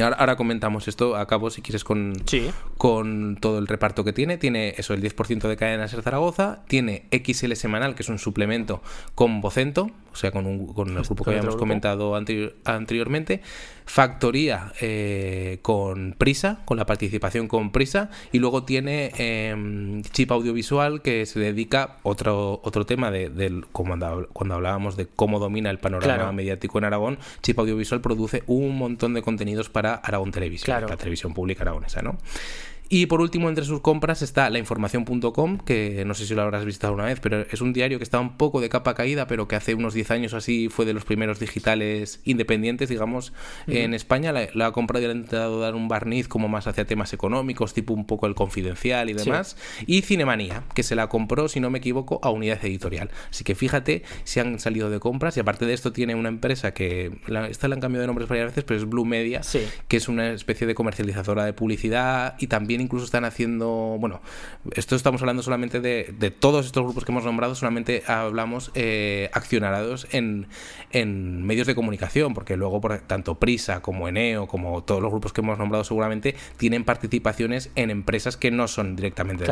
Ahora, 0.00 0.34
comentamos 0.34 0.88
esto 0.88 1.14
a 1.14 1.26
cabo, 1.28 1.50
si 1.50 1.62
quieres, 1.62 1.84
con, 1.84 2.14
con 2.78 3.36
todo 3.36 3.58
el 3.58 3.68
reparto 3.68 4.02
que 4.02 4.12
tiene. 4.12 4.38
Tiene 4.38 4.74
eso, 4.76 4.92
el 4.92 5.00
10% 5.00 5.46
de 5.46 5.56
cadena 5.56 5.86
Ser 5.86 6.02
Zaragoza. 6.02 6.64
Tiene 6.66 7.06
XL 7.12 7.52
Semanal, 7.52 7.94
que 7.94 8.02
es 8.02 8.08
un 8.08 8.18
suplemento 8.18 8.82
con 9.14 9.40
Vocento, 9.40 9.92
o 10.14 10.16
sea, 10.16 10.30
con, 10.30 10.46
un, 10.46 10.72
con 10.72 10.96
el 10.96 11.02
grupo 11.02 11.24
que 11.24 11.30
habíamos 11.30 11.56
comentado 11.56 12.14
anteriormente. 12.14 13.42
Factoría 13.84 14.72
eh, 14.80 15.58
con 15.60 16.14
Prisa, 16.16 16.60
con 16.64 16.76
la 16.76 16.86
participación 16.86 17.48
con 17.48 17.72
Prisa. 17.72 18.10
Y 18.30 18.38
luego 18.38 18.62
tiene 18.62 19.10
em, 19.18 20.02
Chip 20.04 20.30
Audiovisual, 20.30 21.02
que 21.02 21.26
se 21.26 21.40
dedica 21.40 21.96
otro 22.04 22.60
otro 22.62 22.86
tema 22.86 23.10
de, 23.10 23.64
cuando, 23.72 24.28
cuando 24.32 24.54
hablábamos 24.54 24.96
de 24.96 25.08
cómo 25.08 25.40
domina 25.40 25.68
el 25.70 25.78
panorama 25.78 26.30
mediático 26.30 26.78
en 26.78 26.84
Aragón. 26.84 27.18
Chip 27.42 27.58
Audiovisual 27.58 28.00
produce 28.00 28.44
un 28.46 28.78
montón 28.78 29.14
de 29.14 29.22
contenidos 29.22 29.68
para 29.68 29.94
Aragón 29.94 30.30
Televisión, 30.30 30.80
la 30.80 30.96
televisión 30.96 31.34
pública 31.34 31.62
aragonesa, 31.62 32.02
¿no? 32.02 32.18
Y 32.96 33.06
por 33.06 33.20
último, 33.20 33.48
entre 33.48 33.64
sus 33.64 33.80
compras 33.80 34.22
está 34.22 34.48
la 34.50 34.60
información.com, 34.60 35.58
que 35.58 36.04
no 36.06 36.14
sé 36.14 36.26
si 36.26 36.34
lo 36.36 36.42
habrás 36.42 36.64
visto 36.64 36.86
alguna 36.86 37.06
vez, 37.06 37.18
pero 37.18 37.40
es 37.40 37.60
un 37.60 37.72
diario 37.72 37.98
que 37.98 38.04
está 38.04 38.20
un 38.20 38.36
poco 38.36 38.60
de 38.60 38.68
capa 38.68 38.94
caída, 38.94 39.26
pero 39.26 39.48
que 39.48 39.56
hace 39.56 39.74
unos 39.74 39.94
10 39.94 40.12
años 40.12 40.32
así 40.32 40.68
fue 40.68 40.84
de 40.84 40.92
los 40.92 41.04
primeros 41.04 41.40
digitales 41.40 42.20
independientes, 42.22 42.88
digamos, 42.88 43.32
en 43.66 43.94
España. 43.94 44.32
La, 44.32 44.66
ha 44.66 44.70
comprado 44.70 45.02
y 45.02 45.08
le 45.08 45.12
ha 45.12 45.16
intentado 45.16 45.58
dar 45.58 45.74
un 45.74 45.88
barniz 45.88 46.28
como 46.28 46.46
más 46.46 46.68
hacia 46.68 46.84
temas 46.84 47.12
económicos, 47.12 47.74
tipo 47.74 47.92
un 47.92 48.06
poco 48.06 48.28
el 48.28 48.36
confidencial 48.36 49.10
y 49.10 49.14
demás. 49.14 49.56
Y 49.88 50.02
Cinemanía, 50.02 50.62
que 50.72 50.84
se 50.84 50.94
la 50.94 51.08
compró, 51.08 51.48
si 51.48 51.58
no 51.58 51.70
me 51.70 51.78
equivoco, 51.78 52.20
a 52.22 52.30
Unidad 52.30 52.64
Editorial. 52.64 53.10
Así 53.28 53.42
que 53.42 53.56
fíjate 53.56 54.04
si 54.22 54.38
han 54.38 54.60
salido 54.60 54.88
de 54.88 55.00
compras 55.00 55.36
y 55.36 55.40
aparte 55.40 55.66
de 55.66 55.74
esto 55.74 55.92
tiene 55.92 56.14
una 56.14 56.28
empresa 56.28 56.74
que, 56.74 57.18
la, 57.26 57.48
esta 57.48 57.66
le 57.66 57.74
han 57.74 57.80
cambiado 57.80 58.02
de 58.02 58.06
nombres 58.06 58.28
varias 58.28 58.50
veces, 58.50 58.62
pero 58.62 58.78
es 58.78 58.88
Blue 58.88 59.04
Media, 59.04 59.40
que 59.88 59.96
es 59.96 60.08
una 60.08 60.30
especie 60.30 60.68
de 60.68 60.76
comercializadora 60.76 61.44
de 61.44 61.54
publicidad 61.54 62.36
y 62.38 62.46
también 62.46 62.83
incluso 62.84 63.04
están 63.04 63.24
haciendo, 63.24 63.96
bueno, 63.98 64.20
esto 64.72 64.96
estamos 64.96 65.20
hablando 65.22 65.42
solamente 65.42 65.80
de, 65.80 66.30
todos 66.30 66.66
estos 66.66 66.84
grupos 66.84 67.04
que 67.04 67.12
hemos 67.12 67.24
nombrado, 67.24 67.54
solamente 67.54 68.02
hablamos 68.06 68.70
eh, 68.74 69.30
accionados 69.32 70.06
en, 70.12 70.46
en, 70.90 71.44
medios 71.44 71.66
de 71.66 71.74
comunicación, 71.74 72.34
porque 72.34 72.56
luego 72.56 72.80
por, 72.80 72.98
tanto 73.00 73.36
Prisa 73.36 73.80
como 73.80 74.08
Eneo, 74.08 74.46
como 74.46 74.82
todos 74.84 75.02
los 75.02 75.10
grupos 75.10 75.32
que 75.32 75.40
hemos 75.40 75.58
nombrado 75.58 75.84
seguramente, 75.84 76.34
tienen 76.56 76.84
participaciones 76.84 77.70
en 77.74 77.90
empresas 77.90 78.36
que 78.36 78.50
no 78.50 78.68
son 78.68 78.96
directamente 78.96 79.44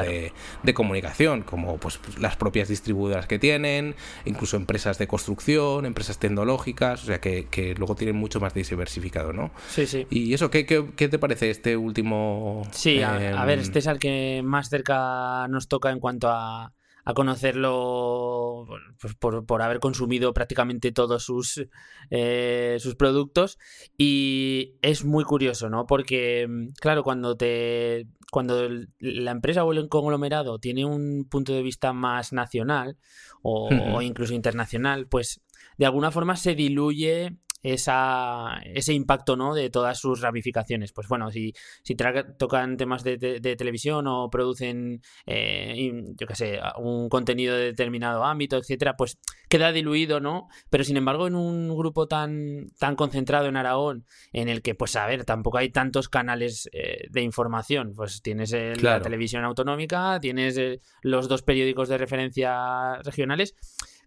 de, 0.63 0.75
comunicación, 0.75 1.43
como 1.43 1.77
pues 1.77 2.01
las 2.19 2.37
propias 2.37 2.69
distribuidoras 2.69 3.27
que 3.27 3.39
tienen, 3.39 3.95
incluso 4.25 4.57
empresas 4.57 4.99
de 4.99 5.07
construcción, 5.07 5.85
empresas 5.85 6.19
tecnológicas, 6.19 7.03
o 7.03 7.07
sea 7.07 7.21
que, 7.21 7.75
luego 7.77 7.95
tienen 7.95 8.17
mucho 8.17 8.41
más 8.41 8.55
diversificado, 8.55 9.33
¿no? 9.33 9.51
Sí, 9.69 9.87
sí. 9.87 10.07
Y 10.11 10.33
eso, 10.33 10.51
¿qué, 10.51 10.65
qué, 10.65 11.09
te 11.09 11.19
parece 11.19 11.51
este 11.51 11.77
último... 11.77 12.67
Sí, 12.73 13.01
a 13.13 13.45
ver, 13.45 13.59
este 13.59 13.79
es 13.81 13.87
el 13.87 13.99
que 13.99 14.43
más 14.45 14.69
cerca 14.69 15.47
nos 15.49 15.69
toca 15.69 15.91
en 15.91 16.01
cuanto 16.01 16.29
a, 16.29 16.73
conocerlo 17.17 18.67
pues 19.01 19.17
por, 19.17 19.63
haber 19.63 19.81
consumido 19.81 20.33
prácticamente 20.33 20.93
todos 20.93 21.25
sus, 21.25 21.67
eh, 22.11 22.77
sus 22.79 22.95
productos 22.95 23.59
y 23.99 24.77
es 24.83 25.05
muy 25.05 25.25
curioso, 25.25 25.69
¿no? 25.69 25.85
Porque, 25.85 26.47
claro, 26.81 27.03
cuando 27.03 27.37
te 27.37 28.07
cuando 28.33 28.67
la 28.99 29.31
empresa 29.31 29.63
o 29.63 29.73
el 29.73 29.91
conglomerado 29.91 30.59
tiene 30.59 30.87
un 30.87 31.27
punto 31.29 31.53
de 31.53 31.61
vista 31.61 31.93
más 31.93 32.33
nacional 32.33 32.97
o, 33.43 34.01
incluso 34.01 34.33
internacional, 34.33 35.07
pues 35.07 35.43
de 35.77 35.85
alguna 35.85 36.11
forma 36.11 36.37
se 36.37 36.55
diluye 36.55 37.37
esa, 37.63 38.61
ese 38.65 38.93
impacto 38.93 39.37
¿no? 39.37 39.55
de 39.55 39.71
todas 39.71 39.99
sus 39.99 40.21
ramificaciones. 40.21 40.93
Pues 40.93 41.09
bueno, 41.09 41.31
si, 41.31 41.55
si 41.83 41.95
tocan 41.95 42.77
temas 42.77 43.05
de, 43.05 43.19
televisión 43.57 44.07
o 44.07 44.29
producen, 44.31 45.03
eh, 45.27 45.91
yo 46.17 46.27
qué 46.27 46.35
sé, 46.35 46.61
un 46.79 47.09
contenido 47.09 47.57
de 47.57 47.67
determinado 47.67 48.25
ámbito, 48.25 48.57
etcétera, 48.57 48.97
pues 48.97 49.19
queda 49.49 49.73
diluido, 49.73 50.21
¿no? 50.21 50.49
Pero 50.71 50.85
sin 50.85 50.97
embargo, 50.97 51.27
en 51.27 51.35
un 51.35 51.77
grupo 51.77 52.09
tan, 52.09 52.71
tan 52.79 52.97
concentrado 52.97 53.47
en 53.47 53.57
Aragón, 53.57 54.07
en 54.33 54.49
el 54.49 54.63
que, 54.63 54.75
pues 54.75 54.97
a 54.97 55.07
ver, 55.07 55.25
tampoco 55.25 55.59
hay 55.59 55.71
tantos 55.71 56.09
canales 56.09 56.69
eh, 56.73 57.07
de 57.11 57.23
información, 57.23 57.93
pues 57.95 58.23
tienes 58.23 58.53
la 58.83 59.01
televisión 59.01 59.45
autonómica, 59.45 60.19
tienes 60.21 60.59
los 61.03 61.29
dos 61.29 61.43
periódicos 61.43 61.89
de 61.89 61.99
referencia 61.99 62.97
regionales 63.03 63.55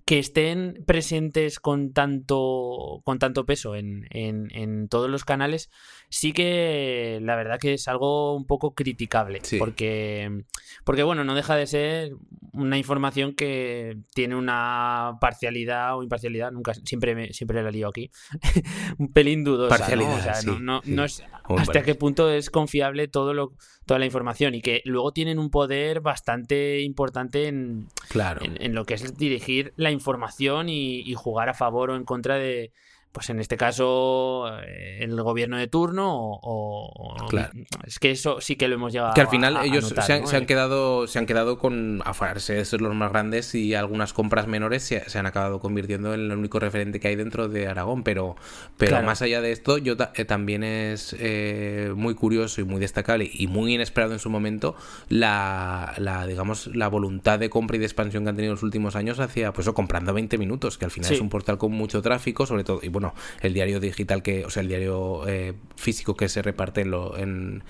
que 0.05 0.19
estén 0.19 0.83
presentes 0.85 1.59
con 1.59 1.91
tanto, 1.91 3.01
con 3.03 3.17
tanto 3.17 3.45
peso 3.47 3.75
en, 3.75 4.07
en, 4.11 4.87
todos 4.87 5.09
los 5.09 5.25
canales, 5.25 5.71
sí 6.09 6.31
que 6.31 7.17
la 7.23 7.35
verdad 7.35 7.57
que 7.59 7.73
es 7.73 7.87
algo 7.87 8.35
un 8.35 8.45
poco 8.45 8.75
criticable. 8.75 9.41
Porque, 9.57 10.43
porque, 10.83 11.01
bueno, 11.01 11.23
no 11.23 11.33
deja 11.33 11.55
de 11.55 11.65
ser 11.65 12.11
una 12.53 12.77
información 12.77 13.33
que 13.33 13.97
tiene 14.13 14.35
una 14.35 15.17
parcialidad 15.19 15.97
o 15.97 16.03
imparcialidad, 16.03 16.51
nunca, 16.51 16.75
siempre, 16.75 17.33
siempre 17.33 17.63
la 17.63 17.71
lío 17.71 17.87
aquí, 17.87 18.11
un 18.99 19.11
pelín 19.11 19.43
dudosa. 19.43 19.75
Parcialidad, 19.75 20.43
¿no? 20.43 20.81
no, 20.85 21.03
es 21.03 21.23
hasta 21.57 21.83
qué 21.83 21.95
punto 21.95 22.31
es 22.31 22.49
confiable 22.49 23.07
todo 23.07 23.33
lo, 23.33 23.53
toda 23.85 23.99
la 23.99 24.05
información 24.05 24.55
y 24.55 24.61
que 24.61 24.81
luego 24.85 25.11
tienen 25.11 25.39
un 25.39 25.49
poder 25.49 26.01
bastante 26.01 26.81
importante 26.81 27.47
en, 27.47 27.87
claro. 28.09 28.41
en, 28.43 28.73
lo 28.73 28.85
que 28.85 28.95
es 28.95 29.17
dirigir 29.17 29.73
la 29.75 29.91
información 29.95 30.69
y, 30.69 31.13
jugar 31.15 31.49
a 31.49 31.53
favor 31.53 31.89
o 31.89 31.95
en 31.95 32.05
contra 32.05 32.35
de, 32.35 32.71
pues 33.15 33.29
en 33.29 33.39
este 33.39 33.55
caso, 33.55 34.45
eh, 34.61 34.97
el 34.99 35.15
gobierno 35.23 35.57
de 35.57 35.67
turno 35.67 36.11
o, 36.11 37.15
claro. 37.29 37.49
es 37.87 37.97
que 37.97 38.11
eso 38.11 38.41
sí 38.41 38.57
que 38.57 38.67
lo 38.67 38.75
hemos 38.75 38.91
llegado 38.91 39.13
que 39.13 39.21
al 39.21 39.29
final 39.29 39.57
ellos 39.63 39.87
se, 39.87 40.11
han, 40.11 40.45
quedado 40.45 41.07
se 41.07 41.17
han 41.17 41.25
quedado 41.25 41.57
con 41.57 42.01
afarse 42.03 42.55
de 42.55 42.65
ser 42.65 42.81
los 42.81 42.93
más 42.93 43.13
grandes 43.13 43.55
y 43.55 43.73
algunas 43.73 44.11
compras 44.11 44.47
menores 44.47 44.83
se, 44.83 45.17
han 45.17 45.25
acabado 45.27 45.61
convirtiendo 45.61 46.13
en 46.13 46.29
el 46.29 46.37
único 46.37 46.59
referente 46.59 46.99
que 46.99 47.07
hay 47.07 47.15
dentro 47.15 47.47
de 47.47 47.69
Aragón 47.69 48.03
pero 48.03 48.35
pero 48.75 49.01
más 49.01 49.21
allá 49.21 49.39
de 49.39 49.53
esto 49.53 49.77
yo 49.77 49.95
eh, 50.13 50.25
también 50.25 50.65
es 50.65 51.15
eh, 51.17 51.93
muy 51.95 52.15
curioso 52.15 52.59
y 52.59 52.65
muy 52.65 52.81
destacable 52.81 53.31
y 53.33 53.47
muy 53.47 53.75
inesperado 53.75 54.11
en 54.11 54.19
su 54.19 54.29
momento 54.29 54.75
la, 55.07 55.93
la 55.99 56.27
digamos 56.27 56.67
la 56.75 56.89
voluntad 56.89 57.39
de 57.39 57.49
compra 57.49 57.77
y 57.77 57.79
de 57.79 57.85
expansión 57.85 58.25
que 58.25 58.31
han 58.31 58.35
tenido 58.35 58.51
en 58.51 58.55
los 58.55 58.63
últimos 58.63 58.97
años 58.97 59.21
hacia 59.21 59.53
pues 59.53 59.69
o 59.69 59.73
comprando 59.73 60.13
20 60.13 60.37
minutos 60.37 60.77
que 60.77 60.83
al 60.83 60.91
final 60.91 61.13
es 61.13 61.21
un 61.21 61.29
portal 61.29 61.57
con 61.57 61.71
mucho 61.71 62.01
tráfico 62.01 62.45
sobre 62.45 62.65
todo 62.65 62.81
y 62.83 62.89
bueno 62.89 63.04
el 63.41 63.53
diario 63.53 63.79
digital 63.79 64.23
que, 64.23 64.45
o 64.45 64.49
sea, 64.49 64.61
el 64.61 64.67
diario 64.67 65.27
eh, 65.27 65.53
físico 65.75 66.15
que 66.15 66.29
se 66.29 66.41
reparte 66.41 66.81
en, 66.81 66.91
lo, 66.91 67.17
en, 67.17 67.63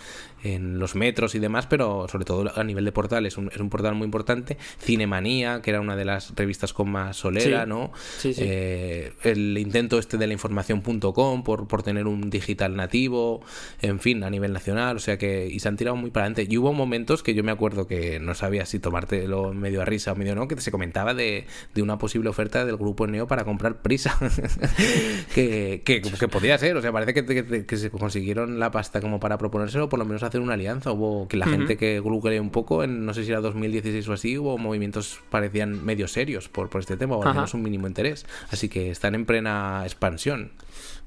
en 0.45 0.79
los 0.79 0.95
metros 0.95 1.33
y 1.35 1.39
demás, 1.39 1.65
pero 1.65 2.07
sobre 2.07 2.23
todo 2.23 2.51
a 2.55 2.63
nivel 2.63 2.85
de 2.85 2.91
portal 2.91 3.25
es 3.25 3.37
un, 3.37 3.49
es 3.51 3.59
un 3.59 3.69
portal 3.69 3.95
muy 3.95 4.05
importante. 4.05 4.57
Cinemanía, 4.79 5.61
que 5.61 5.71
era 5.71 5.81
una 5.81 5.95
de 5.95 6.05
las 6.05 6.33
revistas 6.35 6.71
con 6.71 6.89
más 6.91 7.17
solera, 7.17 7.65
¿no? 7.65 7.91
Eh, 8.23 9.13
el 9.23 9.57
intento 9.57 9.97
este 9.97 10.17
de 10.17 10.27
la 10.27 10.33
información.com 10.33 11.43
por, 11.43 11.67
por 11.67 11.83
tener 11.83 12.05
un 12.05 12.29
digital 12.29 12.75
nativo, 12.75 13.41
en 13.81 13.99
fin, 13.99 14.23
a 14.23 14.29
nivel 14.29 14.53
nacional, 14.53 14.97
o 14.97 14.99
sea 14.99 15.17
que, 15.17 15.47
y 15.47 15.59
se 15.59 15.67
han 15.67 15.77
tirado 15.77 15.95
muy 15.95 16.11
para 16.11 16.25
adelante. 16.25 16.47
Y 16.47 16.57
hubo 16.57 16.73
momentos 16.73 17.23
que 17.23 17.33
yo 17.33 17.43
me 17.43 17.51
acuerdo 17.51 17.87
que 17.87 18.19
no 18.19 18.35
sabía 18.35 18.65
si 18.65 18.79
tomártelo 18.79 19.53
medio 19.53 19.81
a 19.81 19.85
risa 19.85 20.11
o 20.11 20.15
medio 20.15 20.35
no, 20.35 20.47
que 20.47 20.59
se 20.61 20.71
comentaba 20.71 21.13
de, 21.13 21.47
de 21.73 21.81
una 21.81 21.97
posible 21.97 22.29
oferta 22.29 22.65
del 22.65 22.77
grupo 22.77 23.07
Neo 23.07 23.27
para 23.27 23.43
comprar 23.43 23.81
prisa, 23.81 24.17
que, 25.33 25.81
que, 25.83 26.01
que, 26.01 26.27
podía 26.27 26.57
ser, 26.57 26.77
o 26.77 26.81
sea, 26.81 26.91
parece 26.91 27.13
que, 27.13 27.65
que, 27.65 27.77
se 27.77 27.89
consiguieron 27.89 28.59
la 28.59 28.71
pasta 28.71 29.01
como 29.01 29.19
para 29.19 29.37
proponérselo, 29.37 29.89
por 29.89 29.99
lo 29.99 30.05
menos 30.05 30.23
hace 30.23 30.34
una 30.39 30.53
alianza. 30.53 30.91
Hubo 30.91 31.27
que 31.27 31.37
la 31.37 31.45
gente 31.47 31.77
que 31.77 31.99
googleé 31.99 32.39
un 32.39 32.49
poco, 32.49 32.83
en 32.83 33.05
no 33.05 33.13
sé 33.13 33.23
si 33.23 33.31
era 33.31 33.41
2016 33.41 34.07
o 34.07 34.13
así, 34.13 34.37
hubo 34.37 34.57
movimientos 34.57 35.19
parecían 35.29 35.83
medio 35.85 36.07
serios 36.07 36.49
por, 36.49 36.69
por 36.69 36.81
este 36.81 36.97
tema, 36.97 37.15
o 37.15 37.23
al 37.23 37.33
menos 37.33 37.53
un 37.53 37.61
mínimo 37.61 37.87
interés. 37.87 38.25
Así 38.49 38.69
que 38.69 38.91
están 38.91 39.15
en 39.15 39.25
plena 39.25 39.81
expansión. 39.83 40.51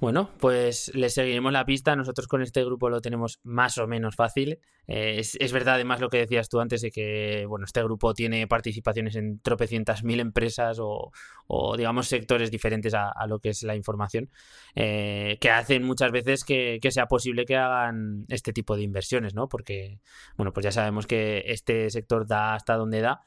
Bueno, 0.00 0.30
pues 0.38 0.92
le 0.94 1.10
seguiremos 1.10 1.52
la 1.52 1.64
pista. 1.64 1.96
Nosotros 1.96 2.28
con 2.28 2.40
este 2.40 2.64
grupo 2.64 2.88
lo 2.88 3.00
tenemos 3.00 3.40
más 3.42 3.78
o 3.78 3.88
menos 3.88 4.14
fácil. 4.14 4.60
Eh, 4.86 5.20
es, 5.20 5.52
verdad, 5.52 5.74
además, 5.74 6.00
lo 6.00 6.08
que 6.08 6.18
decías 6.18 6.48
tú 6.48 6.60
antes 6.60 6.82
de 6.82 6.92
que 6.92 7.44
bueno, 7.48 7.64
este 7.64 7.82
grupo 7.82 8.14
tiene 8.14 8.46
participaciones 8.46 9.16
en 9.16 9.40
tropecientas 9.40 10.04
mil 10.04 10.20
empresas 10.20 10.78
o, 10.80 11.10
digamos, 11.76 12.06
sectores 12.06 12.52
diferentes 12.52 12.94
a, 12.94 13.12
lo 13.26 13.40
que 13.40 13.48
es 13.48 13.64
la 13.64 13.74
información, 13.74 14.30
eh, 14.76 15.36
que 15.40 15.50
hacen 15.50 15.82
muchas 15.82 16.12
veces 16.12 16.44
que, 16.44 16.78
sea 16.90 17.06
posible 17.06 17.44
que 17.44 17.56
hagan 17.56 18.24
este 18.28 18.52
tipo 18.52 18.76
de 18.76 18.82
inversiones, 18.82 19.34
¿no? 19.34 19.48
Porque, 19.48 20.00
bueno, 20.36 20.52
pues 20.52 20.62
ya 20.62 20.72
sabemos 20.72 21.08
que 21.08 21.42
este 21.46 21.90
sector 21.90 22.26
da 22.26 22.54
hasta 22.54 22.76
donde 22.76 23.00
da 23.00 23.26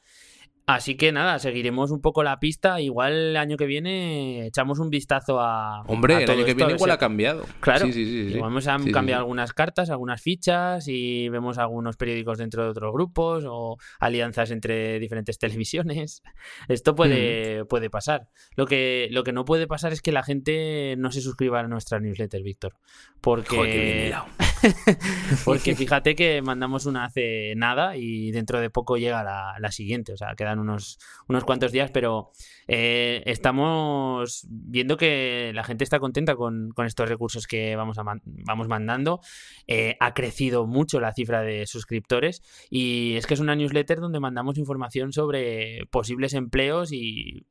Así 0.66 0.96
que 0.96 1.10
nada, 1.10 1.40
seguiremos 1.40 1.90
un 1.90 2.00
poco 2.00 2.22
la 2.22 2.38
pista. 2.38 2.80
Igual 2.80 3.12
el 3.12 3.36
año 3.36 3.56
que 3.56 3.66
viene 3.66 4.46
echamos 4.46 4.78
un 4.78 4.90
vistazo 4.90 5.40
a. 5.40 5.82
Hombre, 5.88 6.22
el 6.22 6.30
año 6.30 6.44
que 6.44 6.54
viene 6.54 6.74
igual 6.74 6.90
ha 6.92 6.98
cambiado. 6.98 7.44
Claro. 7.60 7.86
Sí, 7.86 7.92
sí, 7.92 8.04
sí, 8.04 8.34
igual 8.36 8.50
hemos 8.50 8.66
cambiado 8.92 9.20
algunas 9.20 9.52
cartas, 9.52 9.90
algunas 9.90 10.22
fichas 10.22 10.86
y 10.86 11.28
vemos 11.30 11.58
algunos 11.58 11.96
periódicos 11.96 12.38
dentro 12.38 12.62
de 12.62 12.70
otros 12.70 12.92
grupos 12.92 13.44
o 13.46 13.76
alianzas 13.98 14.52
entre 14.52 15.00
diferentes 15.00 15.38
televisiones. 15.38 16.22
Esto 16.68 16.94
puede, 16.94 17.64
mm. 17.64 17.66
puede 17.66 17.90
pasar. 17.90 18.28
Lo 18.54 18.66
que, 18.66 19.08
lo 19.10 19.24
que 19.24 19.32
no 19.32 19.44
puede 19.44 19.66
pasar 19.66 19.92
es 19.92 20.00
que 20.00 20.12
la 20.12 20.22
gente 20.22 20.94
no 20.96 21.10
se 21.10 21.20
suscriba 21.20 21.58
a 21.60 21.66
nuestra 21.66 21.98
newsletter, 21.98 22.42
Víctor. 22.42 22.74
Porque. 23.20 24.14
porque 25.44 25.74
fíjate 25.74 26.14
que 26.14 26.42
mandamos 26.42 26.86
una 26.86 27.04
hace 27.04 27.54
nada 27.56 27.96
y 27.96 28.30
dentro 28.30 28.60
de 28.60 28.70
poco 28.70 28.96
llega 28.96 29.22
la, 29.22 29.54
la 29.58 29.72
siguiente. 29.72 30.12
O 30.12 30.16
sea, 30.16 30.34
queda 30.34 30.52
unos, 30.54 30.98
unos 31.28 31.44
cuantos 31.44 31.72
días, 31.72 31.90
pero 31.90 32.32
eh, 32.68 33.22
estamos 33.26 34.46
viendo 34.48 34.96
que 34.96 35.52
la 35.54 35.64
gente 35.64 35.84
está 35.84 35.98
contenta 35.98 36.36
con, 36.36 36.72
estos 36.86 37.08
recursos 37.08 37.46
que 37.46 37.76
vamos, 37.76 37.98
a 37.98 38.02
vamos 38.24 38.68
mandando. 38.68 39.20
Eh, 39.66 39.96
ha 40.00 40.14
crecido 40.14 40.66
mucho 40.66 41.00
la 41.00 41.12
cifra 41.12 41.42
de 41.42 41.66
suscriptores 41.66 42.42
y 42.70 43.16
es 43.16 43.26
que 43.26 43.34
es 43.34 43.40
una 43.40 43.54
newsletter 43.56 44.00
donde 44.00 44.20
mandamos 44.20 44.58
información 44.58 45.12
sobre 45.12 45.86
posibles 45.90 46.34
empleos 46.34 46.92
y, 46.92 47.46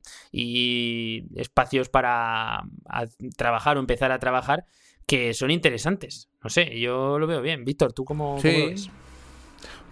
espacios 1.36 1.88
para 1.88 2.62
trabajar 3.36 3.76
o 3.76 3.80
empezar 3.80 4.12
a 4.12 4.18
trabajar 4.18 4.64
que 5.06 5.34
son 5.34 5.50
interesantes. 5.50 6.28
No 6.42 6.50
sé, 6.50 6.78
yo 6.78 7.18
lo 7.18 7.26
veo 7.26 7.42
bien. 7.42 7.64
Víctor, 7.64 7.92
¿tú 7.92 8.04
cómo, 8.04 8.36
lo 8.36 8.42
ves? 8.42 8.90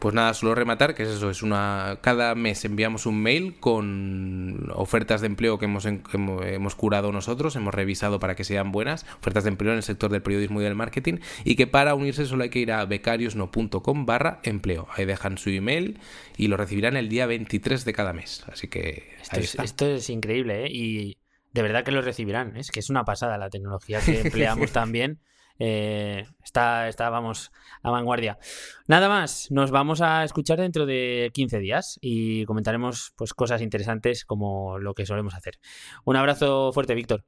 Pues 0.00 0.14
nada, 0.14 0.32
solo 0.32 0.54
rematar 0.54 0.94
que 0.94 1.02
es 1.02 1.10
eso, 1.10 1.28
es 1.28 1.42
una 1.42 1.98
cada 2.00 2.34
mes 2.34 2.64
enviamos 2.64 3.04
un 3.04 3.20
mail 3.20 3.56
con 3.60 4.70
ofertas 4.74 5.20
de 5.20 5.26
empleo 5.26 5.58
que 5.58 5.66
hemos, 5.66 5.84
hemos, 5.84 6.74
curado 6.74 7.12
nosotros, 7.12 7.54
hemos 7.54 7.74
revisado 7.74 8.18
para 8.18 8.34
que 8.34 8.42
sean 8.42 8.72
buenas, 8.72 9.04
ofertas 9.18 9.44
de 9.44 9.50
empleo 9.50 9.72
en 9.72 9.76
el 9.76 9.82
sector 9.82 10.10
del 10.10 10.22
periodismo 10.22 10.62
y 10.62 10.64
del 10.64 10.74
marketing 10.74 11.18
y 11.44 11.54
que 11.54 11.66
para 11.66 11.94
unirse 11.94 12.24
solo 12.24 12.44
hay 12.44 12.48
que 12.48 12.60
ir 12.60 12.72
a 12.72 12.86
becariosno.com 12.86 14.06
barra 14.06 14.40
empleo. 14.42 14.88
Ahí 14.96 15.04
dejan 15.04 15.36
su 15.36 15.50
email 15.50 15.98
y 16.38 16.48
lo 16.48 16.56
recibirán 16.56 16.96
el 16.96 17.10
día 17.10 17.26
23 17.26 17.84
de 17.84 17.92
cada 17.92 18.14
mes. 18.14 18.42
Así 18.50 18.68
que 18.68 19.10
esto, 19.20 19.38
es, 19.38 19.54
esto 19.56 19.86
es 19.86 20.08
increíble, 20.08 20.64
¿eh? 20.64 20.70
Y 20.70 21.19
de 21.52 21.62
verdad 21.62 21.84
que 21.84 21.92
lo 21.92 22.02
recibirán. 22.02 22.56
Es 22.56 22.70
que 22.70 22.80
es 22.80 22.90
una 22.90 23.04
pasada 23.04 23.38
la 23.38 23.50
tecnología 23.50 24.00
que 24.00 24.20
empleamos 24.22 24.72
también. 24.72 25.20
Eh, 25.62 26.24
está, 26.42 26.88
está, 26.88 27.10
vamos, 27.10 27.52
a 27.82 27.90
vanguardia. 27.90 28.38
Nada 28.86 29.08
más, 29.08 29.50
nos 29.50 29.70
vamos 29.70 30.00
a 30.00 30.24
escuchar 30.24 30.58
dentro 30.58 30.86
de 30.86 31.30
15 31.34 31.58
días 31.58 31.98
y 32.00 32.46
comentaremos 32.46 33.12
pues, 33.14 33.34
cosas 33.34 33.60
interesantes 33.60 34.24
como 34.24 34.78
lo 34.78 34.94
que 34.94 35.04
solemos 35.04 35.34
hacer. 35.34 35.58
Un 36.04 36.16
abrazo 36.16 36.72
fuerte, 36.72 36.94
Víctor. 36.94 37.24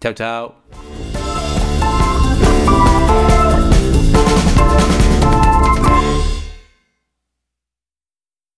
Chao, 0.00 0.12
chao. 0.12 0.56